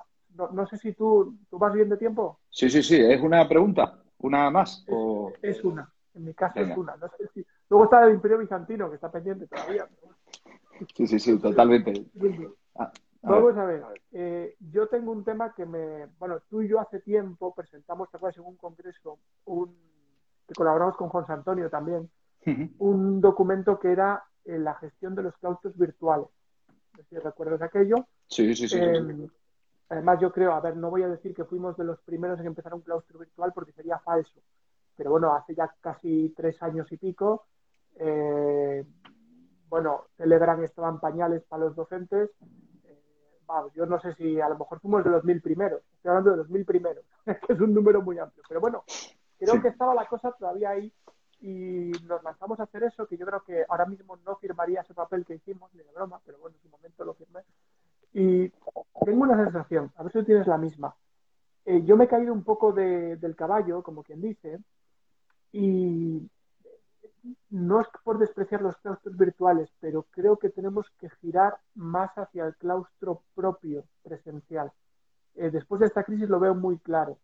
No, 0.52 0.64
sé 0.68 0.78
si 0.78 0.92
tú, 0.92 1.36
tú 1.50 1.58
vas 1.58 1.72
bien 1.72 1.88
de 1.88 1.96
tiempo. 1.96 2.38
Sí, 2.50 2.70
sí, 2.70 2.84
sí. 2.84 3.00
¿Es 3.00 3.20
una 3.20 3.48
pregunta? 3.48 3.98
¿Una 4.18 4.48
más? 4.48 4.84
Es, 5.42 5.64
una. 5.64 5.92
En 6.14 6.24
mi 6.24 6.34
caso 6.34 6.60
es 6.60 6.76
una. 6.76 6.94
Luego 7.68 7.84
está 7.84 8.06
el 8.06 8.14
Imperio 8.14 8.38
Bizantino, 8.38 8.88
que 8.88 8.94
está 8.94 9.10
pendiente 9.10 9.48
todavía. 9.48 9.88
Sí, 10.94 11.06
sí, 11.08 11.18
sí, 11.18 11.38
totalmente. 11.38 12.06
Ah, 12.76 12.92
Vamos 13.22 13.56
a 13.56 13.64
ver, 13.64 13.84
eh, 14.12 14.56
yo 14.70 14.88
tengo 14.88 15.10
un 15.10 15.24
tema 15.24 15.52
que 15.52 15.66
me, 15.66 16.06
bueno, 16.18 16.40
tú 16.48 16.62
y 16.62 16.68
yo 16.68 16.80
hace 16.80 17.00
tiempo 17.00 17.52
presentamos, 17.54 18.08
¿te 18.10 18.18
en 18.18 18.44
un 18.46 18.56
congreso, 18.56 19.18
un, 19.46 19.76
que 20.46 20.54
colaboramos 20.54 20.96
con 20.96 21.08
José 21.08 21.32
Antonio 21.32 21.68
también, 21.68 22.08
un 22.78 23.20
documento 23.20 23.78
que 23.78 23.92
era 23.92 24.24
eh, 24.44 24.58
la 24.58 24.74
gestión 24.76 25.14
de 25.14 25.22
los 25.24 25.36
claustros 25.36 25.76
virtuales. 25.76 26.28
No 26.96 27.02
sé 27.02 27.08
si 27.10 27.18
recuerdas 27.18 27.60
aquello. 27.60 27.96
Sí, 28.28 28.54
sí, 28.54 28.66
sí, 28.66 28.78
em, 28.78 29.28
Además, 29.90 30.20
yo 30.20 30.32
creo, 30.32 30.52
a 30.52 30.60
ver, 30.60 30.76
no 30.76 30.90
voy 30.90 31.02
a 31.02 31.08
decir 31.08 31.34
que 31.34 31.44
fuimos 31.44 31.76
de 31.76 31.84
los 31.84 32.00
primeros 32.00 32.38
en 32.40 32.46
empezar 32.46 32.74
un 32.74 32.82
claustro 32.82 33.18
virtual 33.18 33.52
porque 33.54 33.72
sería 33.72 33.98
falso. 33.98 34.40
Pero 34.96 35.10
bueno, 35.10 35.34
hace 35.34 35.54
ya 35.54 35.74
casi 35.80 36.32
tres 36.36 36.62
años 36.62 36.90
y 36.92 36.96
pico, 36.96 37.46
eh, 37.96 38.84
bueno, 39.68 40.06
Telegram 40.16 40.62
estaban 40.62 41.00
pañales 41.00 41.42
para 41.44 41.64
los 41.64 41.76
docentes. 41.76 42.30
Eh, 43.48 43.70
yo 43.74 43.86
no 43.86 44.00
sé 44.00 44.14
si 44.14 44.40
a 44.40 44.48
lo 44.48 44.58
mejor 44.58 44.80
fuimos 44.80 45.04
de 45.04 45.10
los 45.10 45.24
mil 45.24 45.40
primeros. 45.40 45.82
Estoy 45.96 46.10
hablando 46.10 46.32
de 46.32 46.36
los 46.38 46.50
mil 46.50 46.64
primeros, 46.64 47.04
que 47.24 47.52
es 47.52 47.60
un 47.60 47.74
número 47.74 48.02
muy 48.02 48.18
amplio. 48.18 48.44
Pero 48.48 48.60
bueno, 48.60 48.84
creo 49.38 49.60
que 49.60 49.68
estaba 49.68 49.94
la 49.94 50.06
cosa 50.06 50.32
todavía 50.32 50.70
ahí 50.70 50.92
y 51.40 51.92
nos 52.06 52.22
lanzamos 52.22 52.58
a 52.58 52.64
hacer 52.64 52.82
eso, 52.82 53.06
que 53.06 53.16
yo 53.16 53.24
creo 53.24 53.42
que 53.42 53.64
ahora 53.68 53.86
mismo 53.86 54.16
no 54.24 54.36
firmaría 54.36 54.80
ese 54.80 54.94
papel 54.94 55.24
que 55.24 55.36
hicimos, 55.36 55.72
ni 55.72 55.82
de 55.82 55.92
broma, 55.92 56.20
pero 56.24 56.38
bueno, 56.38 56.56
en 56.56 56.62
su 56.62 56.68
momento 56.68 57.04
lo 57.04 57.14
firmé. 57.14 57.40
Y 58.12 58.48
tengo 59.04 59.22
una 59.22 59.44
sensación, 59.44 59.92
a 59.96 60.02
ver 60.02 60.12
si 60.12 60.18
tú 60.18 60.24
tienes 60.24 60.46
la 60.46 60.58
misma. 60.58 60.94
Eh, 61.64 61.82
yo 61.84 61.96
me 61.96 62.04
he 62.04 62.08
caído 62.08 62.32
un 62.32 62.42
poco 62.42 62.72
del 62.72 63.36
caballo, 63.36 63.82
como 63.82 64.02
quien 64.02 64.20
dice, 64.20 64.58
y 65.52 66.28
no 67.50 67.80
es 67.80 67.88
por 68.04 68.18
despreciar 68.18 68.62
los 68.62 68.76
claustros 68.78 69.16
virtuales, 69.16 69.70
pero 69.80 70.04
creo 70.10 70.38
que 70.38 70.50
tenemos 70.50 70.86
que 70.98 71.10
girar 71.20 71.58
más 71.74 72.10
hacia 72.16 72.46
el 72.46 72.56
claustro 72.56 73.22
propio 73.34 73.84
presencial. 74.02 74.72
Eh, 75.34 75.50
después 75.50 75.80
de 75.80 75.86
esta 75.86 76.04
crisis 76.04 76.28
lo 76.28 76.40
veo 76.40 76.54
muy 76.54 76.78
claro. 76.78 77.18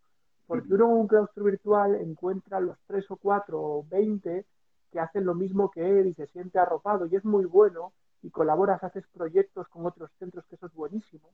Porque 0.46 0.74
uno 0.74 0.86
en 0.86 0.92
un 0.92 1.06
claustro 1.06 1.44
virtual 1.44 1.94
encuentra 1.94 2.60
los 2.60 2.78
tres 2.86 3.10
o 3.10 3.16
cuatro 3.16 3.60
o 3.60 3.86
veinte 3.88 4.46
que 4.92 5.00
hacen 5.00 5.24
lo 5.24 5.34
mismo 5.34 5.70
que 5.70 6.00
él 6.00 6.06
y 6.06 6.14
se 6.14 6.26
siente 6.28 6.58
arropado 6.58 7.06
y 7.06 7.16
es 7.16 7.24
muy 7.24 7.46
bueno 7.46 7.92
y 8.22 8.30
colaboras, 8.30 8.82
haces 8.84 9.06
proyectos 9.08 9.68
con 9.68 9.86
otros 9.86 10.10
centros, 10.18 10.46
que 10.46 10.54
eso 10.54 10.66
es 10.66 10.74
buenísimo. 10.74 11.28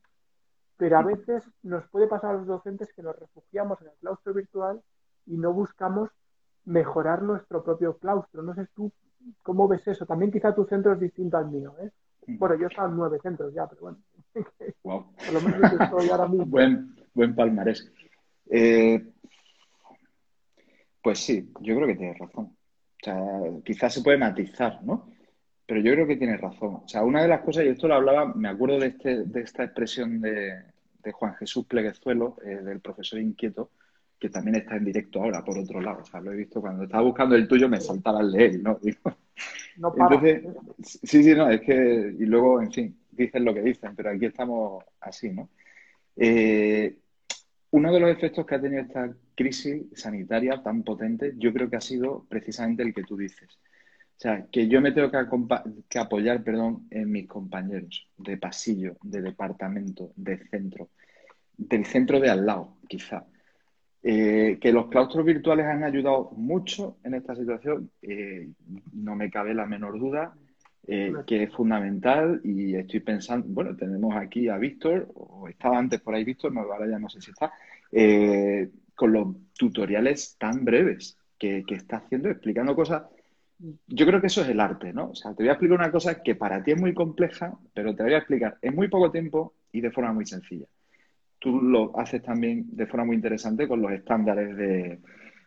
Pero 0.76 0.98
a 0.98 1.02
veces 1.02 1.44
nos 1.62 1.86
puede 1.88 2.06
pasar 2.06 2.30
a 2.30 2.38
los 2.38 2.46
docentes 2.46 2.92
que 2.94 3.02
nos 3.02 3.18
refugiamos 3.18 3.80
en 3.82 3.88
el 3.88 3.94
claustro 4.00 4.32
virtual 4.32 4.82
y 5.26 5.36
no 5.36 5.52
buscamos 5.52 6.10
mejorar 6.70 7.22
nuestro 7.22 7.62
propio 7.62 7.98
claustro. 7.98 8.42
No 8.42 8.54
sé 8.54 8.66
tú 8.74 8.90
cómo 9.42 9.68
ves 9.68 9.86
eso. 9.86 10.06
También 10.06 10.30
quizá 10.30 10.54
tu 10.54 10.64
centro 10.64 10.92
es 10.92 11.00
distinto 11.00 11.36
al 11.36 11.50
mío. 11.50 11.74
¿eh? 11.80 11.90
Bueno, 12.26 12.54
yo 12.56 12.64
he 12.64 12.68
estado 12.68 12.88
en 12.88 12.96
nueve 12.96 13.18
centros 13.22 13.52
ya, 13.52 13.66
pero 13.66 13.82
bueno. 13.82 13.98
Por 14.82 15.32
lo 15.32 15.40
menos 15.40 15.72
estoy 15.72 16.08
ahora 16.08 16.28
mismo. 16.28 16.46
Buen, 16.46 16.96
buen 17.12 17.34
palmarés. 17.34 17.92
Eh, 18.48 19.04
pues 21.02 21.18
sí, 21.18 21.50
yo 21.60 21.76
creo 21.76 21.86
que 21.86 21.96
tienes 21.96 22.18
razón. 22.18 22.44
O 22.46 23.04
sea, 23.04 23.18
quizás 23.64 23.94
se 23.94 24.02
puede 24.02 24.18
matizar, 24.18 24.82
¿no? 24.82 25.10
Pero 25.66 25.80
yo 25.80 25.92
creo 25.92 26.06
que 26.06 26.16
tienes 26.16 26.40
razón. 26.40 26.80
O 26.84 26.88
sea, 26.88 27.02
una 27.02 27.22
de 27.22 27.28
las 27.28 27.40
cosas, 27.40 27.64
y 27.64 27.68
esto 27.68 27.88
lo 27.88 27.94
hablaba, 27.94 28.32
me 28.34 28.48
acuerdo 28.48 28.78
de, 28.78 28.88
este, 28.88 29.24
de 29.24 29.40
esta 29.40 29.64
expresión 29.64 30.20
de, 30.20 30.64
Juan 31.12 31.34
Jesús 31.36 31.66
Pleguezuelo, 31.66 32.36
eh, 32.44 32.56
del 32.56 32.80
profesor 32.80 33.18
inquieto, 33.18 33.70
que 34.20 34.28
también 34.28 34.56
está 34.56 34.76
en 34.76 34.84
directo 34.84 35.22
ahora, 35.22 35.42
por 35.42 35.58
otro 35.58 35.80
lado. 35.80 36.02
O 36.02 36.04
sea, 36.04 36.20
lo 36.20 36.32
he 36.32 36.36
visto 36.36 36.60
cuando 36.60 36.84
estaba 36.84 37.02
buscando 37.02 37.34
el 37.34 37.48
tuyo, 37.48 37.68
me 37.68 37.80
saltaba 37.80 38.20
el 38.20 38.30
de 38.30 38.46
él, 38.46 38.62
¿no? 38.62 38.78
No 39.78 39.94
para. 39.94 40.16
Entonces, 40.16 40.44
sí, 40.82 41.24
sí, 41.24 41.34
no, 41.34 41.48
es 41.48 41.62
que, 41.62 42.14
y 42.18 42.26
luego, 42.26 42.60
en 42.60 42.70
fin, 42.70 42.98
dicen 43.10 43.42
lo 43.46 43.54
que 43.54 43.62
dicen, 43.62 43.96
pero 43.96 44.10
aquí 44.10 44.26
estamos 44.26 44.84
así, 45.00 45.30
¿no? 45.30 45.48
Eh, 46.16 46.98
uno 47.70 47.90
de 47.90 48.00
los 48.00 48.10
efectos 48.10 48.44
que 48.44 48.54
ha 48.56 48.60
tenido 48.60 48.82
esta 48.82 49.10
crisis 49.34 49.84
sanitaria 49.94 50.62
tan 50.62 50.82
potente, 50.82 51.32
yo 51.38 51.50
creo 51.54 51.70
que 51.70 51.76
ha 51.76 51.80
sido 51.80 52.26
precisamente 52.28 52.82
el 52.82 52.92
que 52.92 53.04
tú 53.04 53.16
dices. 53.16 53.48
O 53.48 54.20
sea, 54.20 54.46
que 54.52 54.68
yo 54.68 54.82
me 54.82 54.92
tengo 54.92 55.10
que, 55.10 55.18
que 55.88 55.98
apoyar, 55.98 56.44
perdón, 56.44 56.86
en 56.90 57.10
mis 57.10 57.26
compañeros 57.26 58.06
de 58.18 58.36
pasillo, 58.36 58.98
de 59.02 59.22
departamento, 59.22 60.12
de 60.16 60.36
centro, 60.48 60.90
del 61.56 61.86
centro 61.86 62.20
de 62.20 62.28
al 62.28 62.44
lado, 62.44 62.76
quizá. 62.86 63.24
Eh, 64.50 64.58
que 64.58 64.72
los 64.72 64.88
claustros 64.88 65.24
virtuales 65.24 65.66
han 65.66 65.84
ayudado 65.84 66.30
mucho 66.36 66.96
en 67.04 67.14
esta 67.14 67.36
situación, 67.36 67.90
eh, 68.02 68.48
no 68.92 69.14
me 69.14 69.30
cabe 69.30 69.54
la 69.54 69.66
menor 69.66 69.98
duda, 69.98 70.34
eh, 70.86 71.12
que 71.26 71.44
es 71.44 71.52
fundamental 71.52 72.40
y 72.42 72.74
estoy 72.74 73.00
pensando, 73.00 73.46
bueno, 73.48 73.76
tenemos 73.76 74.16
aquí 74.16 74.48
a 74.48 74.56
Víctor, 74.56 75.08
o 75.14 75.46
estaba 75.48 75.78
antes 75.78 76.00
por 76.00 76.14
ahí 76.14 76.24
Víctor, 76.24 76.52
no, 76.52 76.62
ahora 76.62 76.88
ya 76.88 76.98
no 76.98 77.08
sé 77.08 77.20
si 77.20 77.30
está, 77.30 77.52
con 78.94 79.12
los 79.12 79.28
tutoriales 79.56 80.36
tan 80.38 80.64
breves 80.64 81.16
que, 81.38 81.62
que, 81.66 81.76
está 81.76 81.98
haciendo, 81.98 82.28
explicando 82.28 82.74
cosas. 82.74 83.04
Yo 83.86 84.06
creo 84.06 84.20
que 84.20 84.26
eso 84.28 84.42
es 84.42 84.48
el 84.48 84.60
arte, 84.60 84.92
¿no? 84.92 85.10
O 85.10 85.14
sea, 85.14 85.32
te 85.34 85.42
voy 85.42 85.48
a 85.48 85.52
explicar 85.52 85.78
una 85.78 85.92
cosa 85.92 86.22
que 86.22 86.34
para 86.34 86.62
ti 86.62 86.72
es 86.72 86.80
muy 86.80 86.94
compleja, 86.94 87.56
pero 87.74 87.94
te 87.94 88.02
voy 88.02 88.14
a 88.14 88.18
explicar 88.18 88.58
en 88.62 88.74
muy 88.74 88.88
poco 88.88 89.10
tiempo 89.10 89.54
y 89.70 89.80
de 89.80 89.90
forma 89.90 90.12
muy 90.12 90.26
sencilla 90.26 90.66
tú 91.40 91.60
lo 91.60 91.98
haces 91.98 92.22
también 92.22 92.66
de 92.70 92.86
forma 92.86 93.06
muy 93.06 93.16
interesante 93.16 93.66
con 93.66 93.82
los 93.82 93.90
estándares 93.90 94.56
de, 94.56 95.00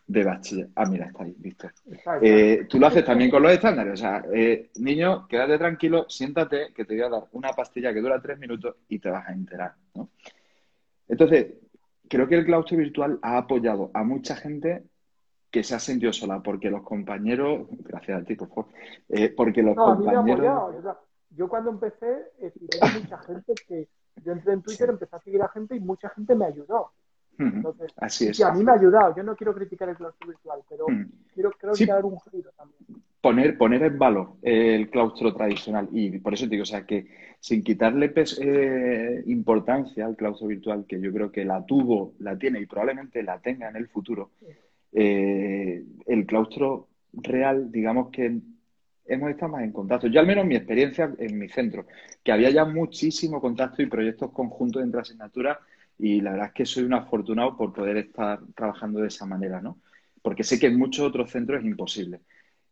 de 0.06 0.24
bachiller. 0.24 0.68
Ah, 0.74 0.84
mira, 0.84 1.06
está 1.06 1.24
ahí, 1.24 1.34
Víctor. 1.38 1.72
Eh, 2.20 2.66
tú 2.68 2.78
lo 2.78 2.88
haces 2.88 3.04
también 3.04 3.30
con 3.30 3.42
los 3.42 3.52
estándares. 3.52 3.94
O 3.94 3.96
sea, 3.96 4.24
eh, 4.32 4.70
niño, 4.80 5.26
quédate 5.28 5.56
tranquilo, 5.56 6.04
siéntate, 6.08 6.72
que 6.74 6.84
te 6.84 6.94
voy 6.94 7.04
a 7.04 7.08
dar 7.08 7.24
una 7.32 7.50
pastilla 7.50 7.94
que 7.94 8.00
dura 8.00 8.20
tres 8.20 8.38
minutos 8.38 8.76
y 8.88 8.98
te 8.98 9.08
vas 9.08 9.26
a 9.26 9.32
enterar. 9.32 9.74
¿no? 9.94 10.10
Entonces, 11.08 11.54
creo 12.08 12.28
que 12.28 12.34
el 12.34 12.44
claustro 12.44 12.76
virtual 12.76 13.18
ha 13.22 13.38
apoyado 13.38 13.90
a 13.94 14.02
mucha 14.02 14.36
gente 14.36 14.82
que 15.50 15.62
se 15.62 15.76
ha 15.76 15.78
sentido 15.78 16.12
sola, 16.12 16.42
porque 16.42 16.68
los 16.68 16.82
compañeros, 16.82 17.68
gracias 17.70 18.20
a 18.20 18.24
ti, 18.24 18.34
por 18.34 18.48
favor, 18.48 18.66
eh, 19.08 19.32
porque 19.34 19.62
los 19.62 19.76
compañeros... 19.76 20.74
Yo 21.36 21.48
cuando 21.48 21.70
empecé, 21.70 22.30
eh, 22.40 22.52
mucha 23.02 23.18
gente 23.18 23.54
que 23.66 23.88
yo 24.22 24.32
entré 24.32 24.52
en 24.52 24.62
Twitter, 24.62 24.88
empecé 24.90 25.16
a 25.16 25.20
seguir 25.20 25.42
a 25.42 25.48
gente 25.48 25.76
y 25.76 25.80
mucha 25.80 26.08
gente 26.10 26.34
me 26.34 26.46
ayudó. 26.46 26.90
Entonces, 27.38 27.92
Así 27.96 28.28
es. 28.28 28.38
Y 28.38 28.42
a 28.42 28.52
mí 28.52 28.62
me 28.62 28.72
ha 28.72 28.74
ayudado. 28.76 29.14
Yo 29.16 29.22
no 29.22 29.34
quiero 29.34 29.54
criticar 29.54 29.88
el 29.88 29.96
claustro 29.96 30.28
virtual, 30.28 30.60
pero 30.68 30.86
quiero, 31.34 31.50
creo 31.52 31.72
que 31.74 31.86
dar 31.86 32.04
un 32.04 32.18
giro 32.20 32.50
también. 32.56 33.02
Poner, 33.20 33.58
poner 33.58 33.82
en 33.82 33.98
valor 33.98 34.34
el 34.42 34.88
claustro 34.90 35.34
tradicional. 35.34 35.88
Y 35.92 36.18
por 36.18 36.34
eso 36.34 36.44
te 36.44 36.50
digo, 36.50 36.62
o 36.62 36.66
sea, 36.66 36.86
que 36.86 37.08
sin 37.40 37.62
quitarle 37.64 38.12
eh, 38.40 39.22
importancia 39.26 40.06
al 40.06 40.16
claustro 40.16 40.46
virtual, 40.46 40.86
que 40.86 41.00
yo 41.00 41.12
creo 41.12 41.32
que 41.32 41.44
la 41.44 41.64
tuvo, 41.64 42.14
la 42.20 42.38
tiene 42.38 42.60
y 42.60 42.66
probablemente 42.66 43.22
la 43.22 43.38
tenga 43.40 43.68
en 43.68 43.76
el 43.76 43.88
futuro, 43.88 44.30
eh, 44.92 45.84
el 46.06 46.26
claustro 46.26 46.88
real, 47.12 47.72
digamos 47.72 48.10
que 48.10 48.40
hemos 49.06 49.30
estado 49.30 49.52
más 49.52 49.62
en 49.62 49.72
contacto. 49.72 50.06
Yo 50.08 50.20
al 50.20 50.26
menos 50.26 50.46
mi 50.46 50.56
experiencia 50.56 51.12
en 51.18 51.38
mi 51.38 51.48
centro, 51.48 51.86
que 52.22 52.32
había 52.32 52.50
ya 52.50 52.64
muchísimo 52.64 53.40
contacto 53.40 53.82
y 53.82 53.86
proyectos 53.86 54.32
conjuntos 54.32 54.82
entre 54.82 55.00
asignaturas 55.00 55.58
y 55.98 56.20
la 56.20 56.32
verdad 56.32 56.48
es 56.48 56.52
que 56.54 56.66
soy 56.66 56.84
un 56.84 56.94
afortunado 56.94 57.56
por 57.56 57.72
poder 57.72 57.96
estar 57.98 58.40
trabajando 58.54 59.00
de 59.00 59.08
esa 59.08 59.26
manera, 59.26 59.60
¿no? 59.60 59.78
Porque 60.22 60.42
sé 60.44 60.58
que 60.58 60.66
en 60.66 60.78
muchos 60.78 61.06
otros 61.06 61.30
centros 61.30 61.60
es 61.60 61.66
imposible. 61.66 62.20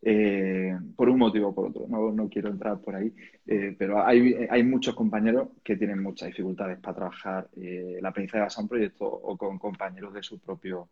Eh, 0.05 0.77
por 0.97 1.09
un 1.09 1.19
motivo 1.19 1.49
o 1.49 1.55
por 1.55 1.67
otro, 1.69 1.87
no, 1.89 2.29
quiero 2.29 2.49
entrar 2.51 2.81
por 2.81 2.97
ahí, 2.97 3.15
eh, 3.47 3.77
pero 3.79 4.05
hay, 4.05 4.63
muchos 4.65 4.97
compañeros 4.97 5.51
que 5.63 5.77
tienen 5.77 6.03
muchas 6.03 6.29
dificultades 6.29 6.81
para 6.81 6.97
trabajar 6.97 7.49
eh, 7.57 7.99
la 8.01 8.09
aprendizaje 8.09 8.53
de 8.57 8.63
un 8.63 8.69
proyecto 8.69 9.05
o 9.07 9.37
con 9.37 9.59
compañeros 9.61 10.13
de 10.13 10.23
su 10.25 10.41
propio, 10.41 10.89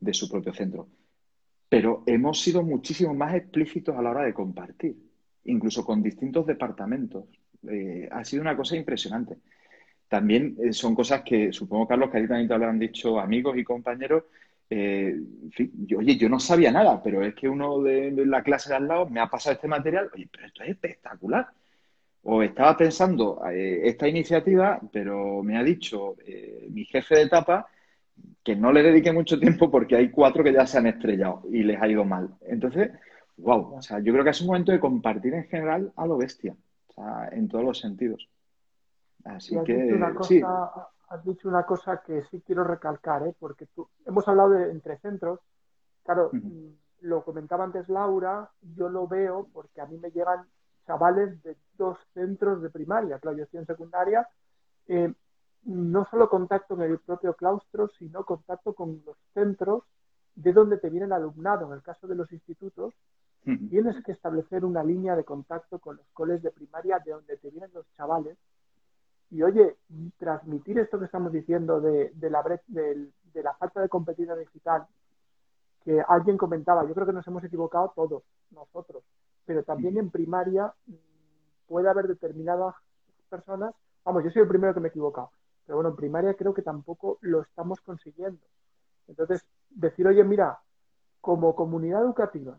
de 0.00 0.14
su 0.14 0.30
propio 0.30 0.54
centro 0.54 0.88
pero 1.68 2.04
hemos 2.06 2.40
sido 2.40 2.62
muchísimo 2.62 3.14
más 3.14 3.34
explícitos 3.34 3.96
a 3.96 4.02
la 4.02 4.10
hora 4.10 4.24
de 4.24 4.34
compartir, 4.34 4.96
incluso 5.44 5.84
con 5.84 6.02
distintos 6.02 6.46
departamentos. 6.46 7.24
Eh, 7.68 8.08
ha 8.10 8.24
sido 8.24 8.42
una 8.42 8.56
cosa 8.56 8.76
impresionante. 8.76 9.36
También 10.08 10.56
eh, 10.62 10.72
son 10.72 10.94
cosas 10.94 11.22
que 11.22 11.52
supongo, 11.52 11.88
Carlos, 11.88 12.10
que 12.10 12.18
a 12.18 12.20
ti 12.20 12.28
también 12.28 12.62
han 12.62 12.78
dicho 12.78 13.18
amigos 13.18 13.58
y 13.58 13.64
compañeros. 13.64 14.24
Eh, 14.70 15.16
oye, 15.96 16.16
yo 16.16 16.28
no 16.28 16.38
sabía 16.38 16.70
nada, 16.70 17.02
pero 17.02 17.24
es 17.24 17.34
que 17.34 17.48
uno 17.48 17.82
de, 17.82 18.12
la 18.26 18.42
clase 18.42 18.68
de 18.68 18.76
al 18.76 18.86
lado 18.86 19.08
me 19.08 19.20
ha 19.20 19.26
pasado 19.26 19.54
este 19.54 19.68
material. 19.68 20.08
Oye, 20.14 20.28
pero 20.30 20.46
esto 20.46 20.62
es 20.62 20.70
espectacular. 20.70 21.48
O 22.22 22.42
estaba 22.42 22.76
pensando 22.76 23.40
esta 23.48 24.08
iniciativa, 24.08 24.80
pero 24.92 25.44
me 25.44 25.56
ha 25.56 25.62
dicho 25.62 26.16
mi 26.70 26.84
jefe 26.84 27.14
de 27.16 27.22
etapa 27.22 27.68
que 28.42 28.56
no 28.56 28.72
le 28.72 28.82
dedique 28.82 29.12
mucho 29.12 29.38
tiempo 29.38 29.70
porque 29.70 29.96
hay 29.96 30.10
cuatro 30.10 30.44
que 30.44 30.52
ya 30.52 30.66
se 30.66 30.78
han 30.78 30.86
estrellado 30.86 31.42
y 31.50 31.62
les 31.62 31.80
ha 31.80 31.88
ido 31.88 32.04
mal. 32.04 32.30
Entonces, 32.42 32.92
wow, 33.36 33.74
o 33.76 33.82
sea, 33.82 33.98
yo 33.98 34.12
creo 34.12 34.24
que 34.24 34.30
es 34.30 34.40
un 34.40 34.48
momento 34.48 34.72
de 34.72 34.80
compartir 34.80 35.34
en 35.34 35.44
general 35.44 35.92
a 35.96 36.06
lo 36.06 36.16
bestia, 36.16 36.56
o 36.88 36.92
sea, 36.92 37.28
en 37.32 37.48
todos 37.48 37.64
los 37.64 37.78
sentidos. 37.78 38.28
Así 39.24 39.56
que, 39.64 39.98
sí. 40.22 40.42
Has 41.08 41.24
dicho 41.24 41.48
una 41.48 41.64
cosa 41.64 42.02
que 42.04 42.24
sí 42.30 42.42
quiero 42.44 42.64
recalcar, 42.64 43.24
¿eh? 43.28 43.34
porque 43.38 43.66
tú, 43.66 43.88
hemos 44.06 44.26
hablado 44.26 44.50
de 44.50 44.72
entre 44.72 44.98
centros. 44.98 45.38
Claro, 46.04 46.30
mm, 46.32 46.66
lo 47.02 47.22
comentaba 47.22 47.64
antes 47.64 47.88
Laura, 47.88 48.50
yo 48.60 48.88
lo 48.88 49.06
veo 49.06 49.48
porque 49.52 49.80
a 49.80 49.86
mí 49.86 49.98
me 49.98 50.10
llegan 50.10 50.46
chavales 50.86 51.42
de 51.42 51.56
dos 51.76 51.98
centros 52.14 52.62
de 52.62 52.70
primaria, 52.70 53.18
claro, 53.18 53.36
yo 53.36 53.44
estoy 53.44 53.60
en 53.60 53.66
secundaria, 53.66 54.26
eh, 54.88 55.12
no 55.66 56.06
solo 56.10 56.28
contacto 56.28 56.74
en 56.74 56.82
el 56.82 56.98
propio 56.98 57.34
claustro, 57.34 57.88
sino 57.98 58.24
contacto 58.24 58.72
con 58.72 59.02
los 59.04 59.16
centros 59.34 59.82
de 60.34 60.52
donde 60.52 60.78
te 60.78 60.90
viene 60.90 61.06
el 61.06 61.12
alumnado. 61.12 61.66
En 61.66 61.72
el 61.72 61.82
caso 61.82 62.06
de 62.06 62.14
los 62.14 62.32
institutos, 62.32 62.94
tienes 63.68 64.02
que 64.04 64.12
establecer 64.12 64.64
una 64.64 64.82
línea 64.82 65.14
de 65.14 65.24
contacto 65.24 65.78
con 65.78 65.96
los 65.96 66.06
coles 66.12 66.42
de 66.42 66.50
primaria 66.50 66.98
de 67.04 67.12
donde 67.12 67.36
te 67.36 67.50
vienen 67.50 67.70
los 67.74 67.86
chavales. 67.96 68.36
Y 69.30 69.42
oye, 69.42 69.76
transmitir 70.18 70.78
esto 70.78 70.98
que 70.98 71.04
estamos 71.04 71.32
diciendo 71.32 71.80
de, 71.80 72.12
la, 72.30 72.42
de, 72.68 73.10
de 73.32 73.42
la 73.42 73.54
falta 73.54 73.80
de 73.80 73.88
competencia 73.88 74.36
digital, 74.36 74.86
que 75.84 76.02
alguien 76.08 76.36
comentaba, 76.36 76.84
yo 76.84 76.94
creo 76.94 77.06
que 77.06 77.12
nos 77.12 77.26
hemos 77.28 77.44
equivocado 77.44 77.92
todos, 77.94 78.24
nosotros, 78.50 79.04
pero 79.44 79.62
también 79.62 79.96
en 79.96 80.10
primaria 80.10 80.74
mm, 80.86 80.94
puede 81.68 81.88
haber 81.88 82.08
determinadas 82.08 82.74
personas, 83.30 83.72
vamos, 84.04 84.24
yo 84.24 84.30
soy 84.30 84.42
el 84.42 84.48
primero 84.48 84.74
que 84.74 84.80
me 84.80 84.88
he 84.88 84.90
equivocado, 84.90 85.30
pero 85.66 85.76
bueno, 85.76 85.90
en 85.90 85.96
primaria 85.96 86.34
creo 86.34 86.54
que 86.54 86.62
tampoco 86.62 87.18
lo 87.22 87.42
estamos 87.42 87.80
consiguiendo. 87.80 88.40
Entonces, 89.08 89.44
decir, 89.70 90.06
oye, 90.06 90.22
mira, 90.22 90.60
como 91.20 91.56
comunidad 91.56 92.02
educativa, 92.02 92.58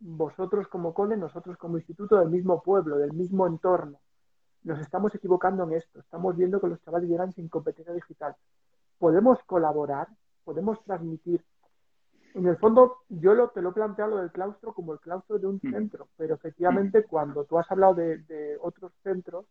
vosotros 0.00 0.66
como 0.66 0.92
cole, 0.92 1.16
nosotros 1.16 1.56
como 1.56 1.78
instituto 1.78 2.18
del 2.18 2.28
mismo 2.28 2.62
pueblo, 2.62 2.98
del 2.98 3.12
mismo 3.12 3.46
entorno, 3.46 4.00
nos 4.64 4.80
estamos 4.80 5.14
equivocando 5.14 5.62
en 5.64 5.74
esto. 5.74 6.00
Estamos 6.00 6.36
viendo 6.36 6.60
que 6.60 6.66
los 6.66 6.82
chavales 6.82 7.08
llegan 7.08 7.32
sin 7.32 7.48
competencia 7.48 7.94
digital. 7.94 8.34
Podemos 8.98 9.38
colaborar, 9.44 10.08
podemos 10.44 10.82
transmitir. 10.84 11.44
En 12.34 12.46
el 12.46 12.56
fondo, 12.58 12.98
yo 13.08 13.34
lo, 13.34 13.50
te 13.50 13.62
lo 13.62 13.70
he 13.70 13.72
planteado 13.72 14.12
lo 14.12 14.16
del 14.18 14.32
claustro 14.32 14.72
como 14.72 14.92
el 14.92 15.00
claustro 15.00 15.38
de 15.38 15.46
un 15.46 15.60
mm. 15.62 15.70
centro, 15.70 16.08
pero 16.16 16.34
efectivamente 16.34 17.04
cuando 17.04 17.44
tú 17.44 17.58
has 17.58 17.70
hablado 17.70 17.94
de 17.94 18.58
otros 18.60 18.92
centros, 19.02 19.46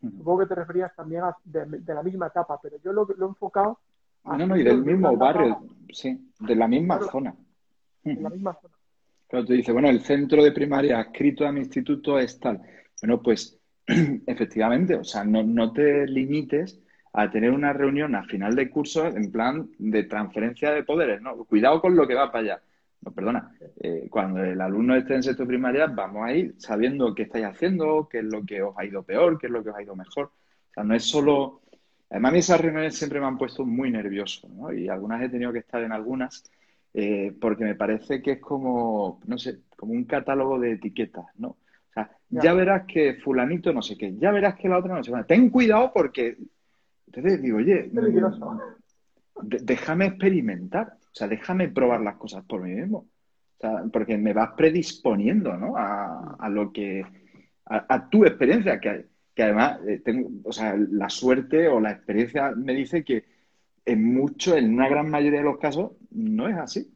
Supongo 0.00 0.40
que 0.40 0.46
te 0.46 0.54
referías 0.54 0.94
también 0.94 1.22
a, 1.24 1.36
de, 1.44 1.94
la 1.94 2.02
misma 2.02 2.28
etapa, 2.28 2.58
pero 2.62 2.76
yo 2.82 2.92
lo, 2.92 3.08
he 3.08 3.24
enfocado. 3.24 3.78
No, 4.24 4.46
no, 4.46 4.56
y 4.56 4.62
del 4.62 4.84
mismo 4.84 5.16
barrio, 5.16 5.58
sí, 5.90 6.30
de 6.38 6.54
la 6.54 6.68
misma 6.68 7.00
zona. 7.10 7.34
De 8.04 8.14
la 8.14 8.30
misma 8.30 8.54
zona. 8.54 8.74
Claro, 9.28 9.44
te 9.44 9.54
dice, 9.54 9.72
bueno, 9.72 9.88
el 9.88 10.00
centro 10.00 10.42
de 10.42 10.52
primaria 10.52 11.00
adscrito 11.00 11.46
a 11.46 11.52
mi 11.52 11.60
instituto 11.60 12.18
es 12.18 12.38
tal. 12.38 12.62
Bueno, 13.02 13.20
pues 13.22 13.58
efectivamente, 13.86 14.94
o 14.94 15.04
sea, 15.04 15.24
no, 15.24 15.42
no 15.42 15.72
te 15.72 16.06
limites 16.06 16.80
a 17.12 17.30
tener 17.30 17.50
una 17.50 17.72
reunión 17.72 18.14
a 18.14 18.22
final 18.24 18.54
de 18.54 18.70
curso 18.70 19.06
en 19.06 19.32
plan 19.32 19.68
de 19.78 20.04
transferencia 20.04 20.70
de 20.70 20.84
poderes, 20.84 21.20
¿no? 21.20 21.36
Cuidado 21.44 21.80
con 21.80 21.96
lo 21.96 22.06
que 22.06 22.14
va 22.14 22.30
para 22.30 22.44
allá. 22.44 22.62
No, 23.00 23.12
perdona, 23.12 23.52
eh, 23.80 24.08
cuando 24.10 24.42
el 24.42 24.60
alumno 24.60 24.96
esté 24.96 25.14
en 25.14 25.22
sexto 25.22 25.46
primaria, 25.46 25.86
vamos 25.86 26.26
a 26.26 26.32
ir 26.32 26.54
sabiendo 26.58 27.14
qué 27.14 27.22
estáis 27.22 27.46
haciendo, 27.46 28.08
qué 28.10 28.18
es 28.18 28.24
lo 28.24 28.44
que 28.44 28.62
os 28.62 28.76
ha 28.76 28.84
ido 28.84 29.02
peor, 29.02 29.38
qué 29.38 29.46
es 29.46 29.52
lo 29.52 29.62
que 29.62 29.70
os 29.70 29.76
ha 29.76 29.82
ido 29.82 29.94
mejor. 29.94 30.26
O 30.26 30.72
sea, 30.74 30.84
no 30.84 30.94
es 30.94 31.04
solo... 31.04 31.62
Además, 32.10 32.30
a 32.30 32.32
mí 32.32 32.38
esas 32.38 32.60
reuniones 32.60 32.96
siempre 32.96 33.20
me 33.20 33.26
han 33.26 33.38
puesto 33.38 33.64
muy 33.64 33.90
nervioso, 33.90 34.48
¿no? 34.48 34.72
Y 34.72 34.88
algunas 34.88 35.22
he 35.22 35.28
tenido 35.28 35.52
que 35.52 35.58
estar 35.58 35.82
en 35.82 35.92
algunas 35.92 36.42
eh, 36.94 37.32
porque 37.40 37.64
me 37.64 37.74
parece 37.74 38.22
que 38.22 38.32
es 38.32 38.40
como, 38.40 39.20
no 39.26 39.38
sé, 39.38 39.60
como 39.76 39.92
un 39.92 40.04
catálogo 40.04 40.58
de 40.58 40.72
etiquetas, 40.72 41.26
¿no? 41.36 41.48
O 41.48 41.92
sea, 41.92 42.10
ya. 42.28 42.54
verás 42.54 42.86
que 42.86 43.14
fulanito 43.14 43.72
no 43.72 43.82
sé 43.82 43.96
qué, 43.96 44.16
ya 44.16 44.30
verás 44.30 44.56
que 44.56 44.68
la 44.68 44.78
otra 44.78 44.94
no 44.94 45.04
sé 45.04 45.12
qué. 45.12 45.24
Ten 45.24 45.50
cuidado 45.50 45.92
porque... 45.92 46.36
Entonces 47.06 47.40
digo, 47.40 47.58
oye, 47.58 47.90
déjame 49.42 50.06
experimentar. 50.06 50.96
O 51.00 51.14
sea, 51.14 51.28
déjame 51.28 51.68
probar 51.68 52.00
las 52.00 52.16
cosas 52.16 52.44
por 52.44 52.62
mí 52.62 52.74
mismo. 52.74 52.98
O 52.98 53.60
sea, 53.60 53.84
porque 53.92 54.16
me 54.16 54.32
vas 54.32 54.50
predisponiendo, 54.56 55.56
¿no? 55.56 55.74
A, 55.76 56.48
lo 56.48 56.72
que, 56.72 57.04
a, 57.64 58.08
tu 58.08 58.24
experiencia, 58.24 58.78
que, 58.78 59.06
que 59.34 59.42
además 59.42 59.80
eh, 59.86 60.00
tengo, 60.04 60.30
o 60.44 60.52
sea, 60.52 60.76
la 60.76 61.08
suerte 61.08 61.68
o 61.68 61.80
la 61.80 61.90
experiencia 61.90 62.52
me 62.52 62.74
dice 62.74 63.02
que 63.02 63.24
en 63.84 64.14
mucho, 64.14 64.54
en 64.54 64.74
una 64.74 64.88
gran 64.88 65.10
mayoría 65.10 65.40
de 65.40 65.46
los 65.46 65.58
casos, 65.58 65.92
no 66.10 66.48
es 66.48 66.56
así. 66.56 66.94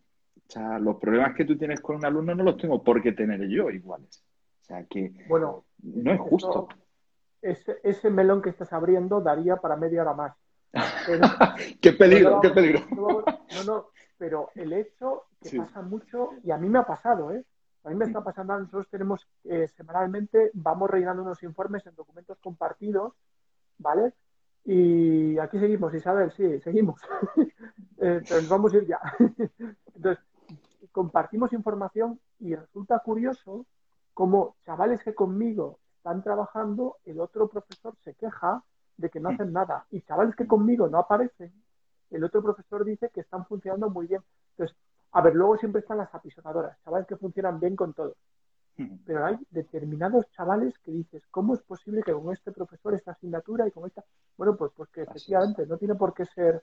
O 0.49 0.51
sea, 0.53 0.79
los 0.79 0.97
problemas 0.97 1.35
que 1.35 1.47
tú 1.47 1.57
tienes 1.57 1.81
con 1.81 1.97
un 1.97 2.05
alumno 2.05 2.35
no 2.35 2.45
los 2.45 2.59
tengo 2.59 2.85
por 2.85 3.03
qué 3.03 3.13
tener 3.13 3.49
yo 3.49 3.71
iguales. 3.71 4.23
O 4.61 4.65
sea, 4.65 4.85
que 4.85 5.13
bueno, 5.27 5.65
no 5.83 6.13
es 6.13 6.21
justo. 6.21 6.69
ese, 7.41 7.79
ese 7.83 8.11
melón 8.11 8.43
que 8.43 8.51
estás 8.51 8.73
abriendo 8.73 9.21
daría 9.21 9.57
para 9.57 9.77
media 9.77 10.03
hora 10.03 10.13
más. 10.13 10.37
qué 11.81 11.93
peligro, 11.93 12.41
qué 12.41 12.51
peligro. 12.51 12.87
No, 12.91 13.65
no, 13.65 13.87
pero 14.17 14.51
el 14.55 14.73
hecho 14.73 15.25
que 15.41 15.59
pasa 15.59 15.83
mucho, 15.83 16.31
y 16.45 16.51
a 16.51 16.59
mí 16.59 16.69
me 16.69 16.79
ha 16.79 16.87
pasado, 16.87 17.33
¿eh? 17.33 17.45
A 17.85 17.89
mí 17.89 17.97
me 17.97 18.05
está 18.05 18.23
pasando, 18.23 18.57
nosotros 18.59 18.89
tenemos 18.89 19.27
eh, 19.45 19.67
semanalmente, 19.77 20.53
vamos 20.55 20.89
rellenando 20.89 21.23
unos 21.23 21.43
informes 21.43 21.85
en 21.87 21.97
documentos 21.97 22.39
compartidos, 22.39 23.13
¿vale? 23.79 24.13
Y 24.65 25.37
aquí 25.39 25.59
seguimos, 25.59 25.93
Isabel, 25.93 26.31
sí, 26.31 26.61
seguimos. 26.61 27.01
eh, 27.99 28.23
pero 28.29 28.41
nos 28.41 28.49
vamos 28.49 28.73
a 28.73 28.77
ir 28.77 28.87
ya. 28.87 29.01
Entonces, 29.97 30.25
compartimos 30.93 31.53
información 31.53 32.21
y 32.39 32.55
resulta 32.55 33.01
curioso 33.01 33.67
como 34.15 34.55
chavales 34.65 35.03
que 35.03 35.15
conmigo 35.15 35.81
están 35.97 36.23
trabajando, 36.23 36.99
el 37.05 37.21
otro 37.21 37.49
profesor 37.49 37.95
se 38.05 38.15
queja 38.15 38.63
de 38.97 39.11
que 39.11 39.21
no 39.21 39.31
hacen 39.31 39.53
nada. 39.53 39.87
Y 39.91 40.03
chavales 40.03 40.35
que 40.37 40.47
conmigo 40.47 40.89
no 40.89 40.99
aparecen, 40.99 41.53
el 42.11 42.25
otro 42.25 42.43
profesor 42.43 42.85
dice 42.85 43.11
que 43.11 43.21
están 43.21 43.47
funcionando 43.47 43.91
muy 43.91 44.07
bien. 44.07 44.23
Entonces, 44.51 44.77
a 45.13 45.21
ver, 45.21 45.35
luego 45.35 45.57
siempre 45.59 45.81
están 45.81 45.99
las 45.99 46.15
apisonadoras, 46.15 46.79
chavales 46.85 47.07
que 47.07 47.17
funcionan 47.17 47.59
bien 47.61 47.77
con 47.77 47.95
todos. 47.95 48.17
Pero 49.05 49.27
hay 49.27 49.37
determinados 49.51 50.29
chavales 50.31 50.77
que 50.79 50.91
dices, 50.91 51.23
¿cómo 51.31 51.55
es 51.55 51.61
posible 51.61 52.03
que 52.03 52.13
con 52.13 52.33
este 52.33 52.53
profesor, 52.53 52.95
esta 52.95 53.13
asignatura 53.13 53.67
y 53.69 53.71
con 53.71 53.87
esta... 53.87 54.03
Bueno, 54.37 54.57
pues 54.57 54.73
porque 54.75 55.03
efectivamente 55.03 55.67
no 55.67 55.77
tiene 55.77 55.95
por 55.95 56.15
qué 56.15 56.25
ser 56.25 56.63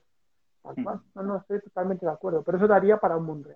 No, 1.15 1.23
no, 1.23 1.37
estoy 1.37 1.61
totalmente 1.61 2.05
de 2.05 2.11
acuerdo. 2.11 2.41
Pero 2.43 2.57
eso 2.57 2.67
daría 2.67 2.97
para 2.97 3.15
un 3.15 3.25
mundo. 3.25 3.49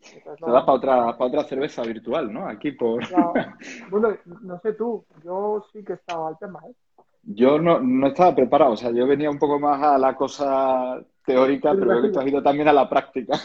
Se 0.00 0.20
da 0.20 0.34
para 0.36 0.72
otra, 0.72 1.16
para 1.16 1.26
otra 1.26 1.44
cerveza 1.44 1.82
virtual, 1.82 2.32
¿no? 2.32 2.46
Aquí 2.46 2.72
por... 2.72 3.00
Bueno, 3.90 4.16
no 4.42 4.58
sé 4.60 4.72
tú, 4.72 5.04
yo 5.22 5.64
sí 5.72 5.84
que 5.84 5.94
estaba 5.94 6.28
al 6.28 6.38
tema, 6.38 6.60
¿eh? 6.66 6.74
Yo 7.22 7.58
no, 7.58 7.80
no 7.80 8.06
estaba 8.08 8.34
preparado, 8.34 8.72
o 8.72 8.76
sea, 8.76 8.90
yo 8.90 9.06
venía 9.06 9.30
un 9.30 9.38
poco 9.38 9.58
más 9.58 9.82
a 9.82 9.98
la 9.98 10.16
cosa 10.16 11.00
teórica, 11.24 11.72
pero 11.72 11.86
creo 11.86 12.02
que 12.02 12.08
tú 12.08 12.20
has 12.20 12.26
ido 12.26 12.42
también 12.42 12.68
a 12.68 12.72
la 12.72 12.88
práctica. 12.88 13.38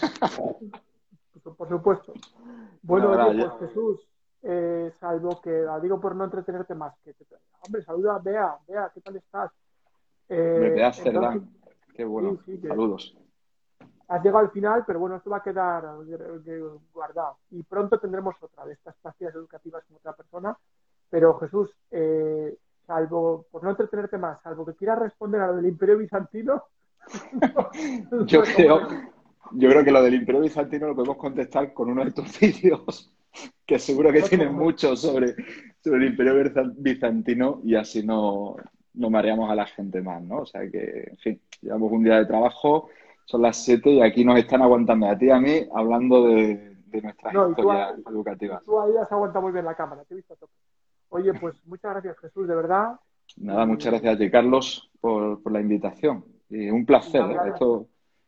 Por 1.58 1.70
supuesto. 1.70 2.14
Bueno, 2.82 3.12
pues 3.14 3.70
Jesús, 3.70 4.00
eh, 4.44 4.92
salvo 5.00 5.42
que, 5.42 5.50
la 5.50 5.80
digo 5.80 6.00
por 6.00 6.16
no 6.16 6.24
entretenerte 6.24 6.74
más, 6.74 6.94
que 7.04 7.14
hombre, 7.66 7.84
saluda 7.84 8.16
a 8.16 8.20
Bea, 8.20 8.58
Bea, 8.68 8.92
¿qué 8.94 9.02
tal 9.02 9.16
estás? 9.16 9.52
Eh, 10.30 10.74
Bea 10.76 10.94
Cerdán, 10.94 11.50
qué 11.94 12.06
bueno, 12.06 12.40
saludos. 12.68 13.16
Has 14.08 14.24
llegado 14.24 14.46
al 14.46 14.52
final, 14.52 14.84
pero 14.86 15.00
bueno, 15.00 15.16
esto 15.16 15.32
va 15.32 15.38
a 15.38 15.44
quedar 15.44 15.84
eh, 16.08 16.62
guardado. 16.94 17.38
Y 17.50 17.64
pronto 17.64 18.00
tendremos 18.00 18.36
otra 18.40 18.66
de 18.66 18.74
estas 18.74 18.96
prácticas 19.02 19.34
educativas 19.34 19.84
con 19.86 19.98
otra 19.98 20.14
persona. 20.14 20.56
Pero 21.10 21.40
Jesús, 21.40 21.72
eh, 21.90 22.56
salvo, 22.86 23.46
por 23.52 23.64
no 23.64 23.72
entretenerte 23.72 24.18
más, 24.18 24.42
salvo 24.42 24.66
que 24.66 24.74
quieras 24.74 25.00
responder 25.00 25.42
a 25.42 25.48
lo 25.48 25.56
del 25.58 25.68
Imperio 25.68 25.98
Bizantino. 25.98 26.64
yo, 28.26 28.42
creo, 28.42 28.88
yo 29.52 29.70
creo 29.70 29.84
que 29.84 29.92
lo 29.92 30.02
del 30.02 30.16
Imperio 30.16 30.42
Bizantino 30.42 30.88
lo 30.88 30.96
podemos 30.96 31.18
contestar 31.18 31.74
con 31.74 31.90
uno 31.90 32.04
de 32.04 32.12
tus 32.12 32.40
vídeos, 32.40 33.14
que 33.66 33.80
seguro 33.80 34.12
que 34.12 34.22
tienen 34.22 34.54
mucho 34.54 34.96
sobre, 34.96 35.36
sobre 35.84 36.06
el 36.06 36.12
Imperio 36.12 36.74
Bizantino 36.78 37.62
y 37.64 37.76
así 37.76 38.06
no, 38.06 38.56
no 38.94 39.10
mareamos 39.10 39.50
a 39.50 39.56
la 39.56 39.66
gente 39.66 40.02
más, 40.02 40.22
¿no? 40.24 40.40
O 40.40 40.46
sea 40.46 40.62
que, 40.70 41.10
en 41.12 41.18
fin, 41.18 41.42
llevamos 41.62 41.92
un 41.92 42.04
día 42.04 42.18
de 42.18 42.26
trabajo, 42.26 42.90
son 43.26 43.42
las 43.42 43.64
7 43.64 43.90
y 43.90 44.02
aquí 44.02 44.24
nos 44.24 44.38
están 44.38 44.62
aguantando 44.62 45.08
a 45.08 45.18
ti 45.18 45.26
y 45.26 45.32
a 45.32 45.40
mí 45.40 45.68
hablando 45.74 46.28
de, 46.28 46.76
de 46.86 47.02
nuestras 47.02 47.34
historias 47.34 47.96
educativas. 48.08 48.64
Tú 48.64 48.80
ahí 48.80 48.96
has 48.98 49.12
aguantado 49.12 49.44
muy 49.44 49.52
bien 49.52 49.66
la 49.66 49.76
cámara, 49.76 50.04
te 50.04 50.14
he 50.14 50.18
visto 50.18 50.36
tope. 50.36 50.54
Oye, 51.10 51.34
pues 51.34 51.56
muchas 51.66 51.92
gracias 51.92 52.20
Jesús, 52.20 52.48
de 52.48 52.56
verdad. 52.56 53.00
Nada, 53.38 53.66
muchas 53.66 53.92
gracias 53.92 54.16
a 54.16 54.18
ti, 54.18 54.30
Carlos, 54.30 54.92
por, 55.00 55.52
la 55.52 55.60
invitación. 55.60 56.26
Y 56.50 56.70
un 56.70 56.86
placer, 56.86 57.22
¿eh? 57.22 57.38
esto 57.48 57.88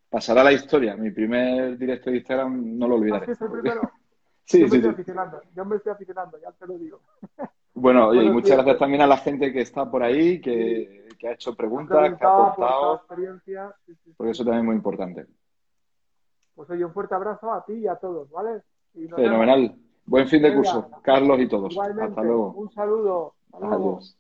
pasará 0.10 0.42
a 0.42 0.46
la 0.46 0.54
historia. 0.54 0.96
Mi 0.96 1.12
primer 1.12 1.78
directo 1.78 2.10
de 2.10 2.18
Instagram 2.18 2.78
no 2.78 2.88
lo 2.88 2.96
olvidaré. 2.96 3.26
¿Ah, 3.28 3.32
es 3.32 3.42
el 3.42 3.52
primero? 3.52 3.82
sí, 4.46 4.62
yo 4.62 4.68
me 4.68 4.76
estoy 4.76 4.92
aficionando, 4.92 5.42
yo 5.56 5.66
me 5.66 5.76
estoy 5.76 5.92
aficionando, 5.92 6.40
ya 6.40 6.52
te 6.52 6.68
lo 6.68 6.78
digo. 6.78 7.02
Bueno, 7.80 8.08
oye, 8.08 8.24
y 8.24 8.30
muchas 8.32 8.58
gracias 8.58 8.80
también 8.80 9.04
a 9.04 9.08
la 9.08 9.18
gente 9.18 9.54
que 9.54 9.62
está 9.62 9.88
por 9.88 10.02
ahí, 10.02 10.42
que, 10.42 11.08
ha 11.28 11.34
hecho 11.34 11.56
preguntas, 11.56 12.18
que 12.18 12.26
ha 12.26 12.28
aportado. 12.28 13.04
porque 14.18 14.32
eso 14.32 14.44
también 14.44 14.62
es 14.62 14.66
muy 14.66 14.76
importante. 14.76 15.28
Pues 16.56 16.68
oye, 16.72 16.84
un 16.84 16.92
fuerte 16.92 17.14
abrazo 17.14 17.54
a 17.54 17.64
ti 17.64 17.74
y 17.74 17.88
a 17.88 17.96
todos, 17.98 18.32
¿vale? 18.32 18.64
Fenomenal. 19.16 19.76
Buen 20.08 20.28
fin 20.28 20.42
de 20.42 20.56
curso, 20.56 20.90
Carlos 21.04 21.40
y 21.40 21.48
todos. 21.48 21.78
Hasta 21.78 22.24
luego. 22.24 22.54
Un 22.54 22.72
saludo. 22.72 23.34
Adiós. 23.52 24.18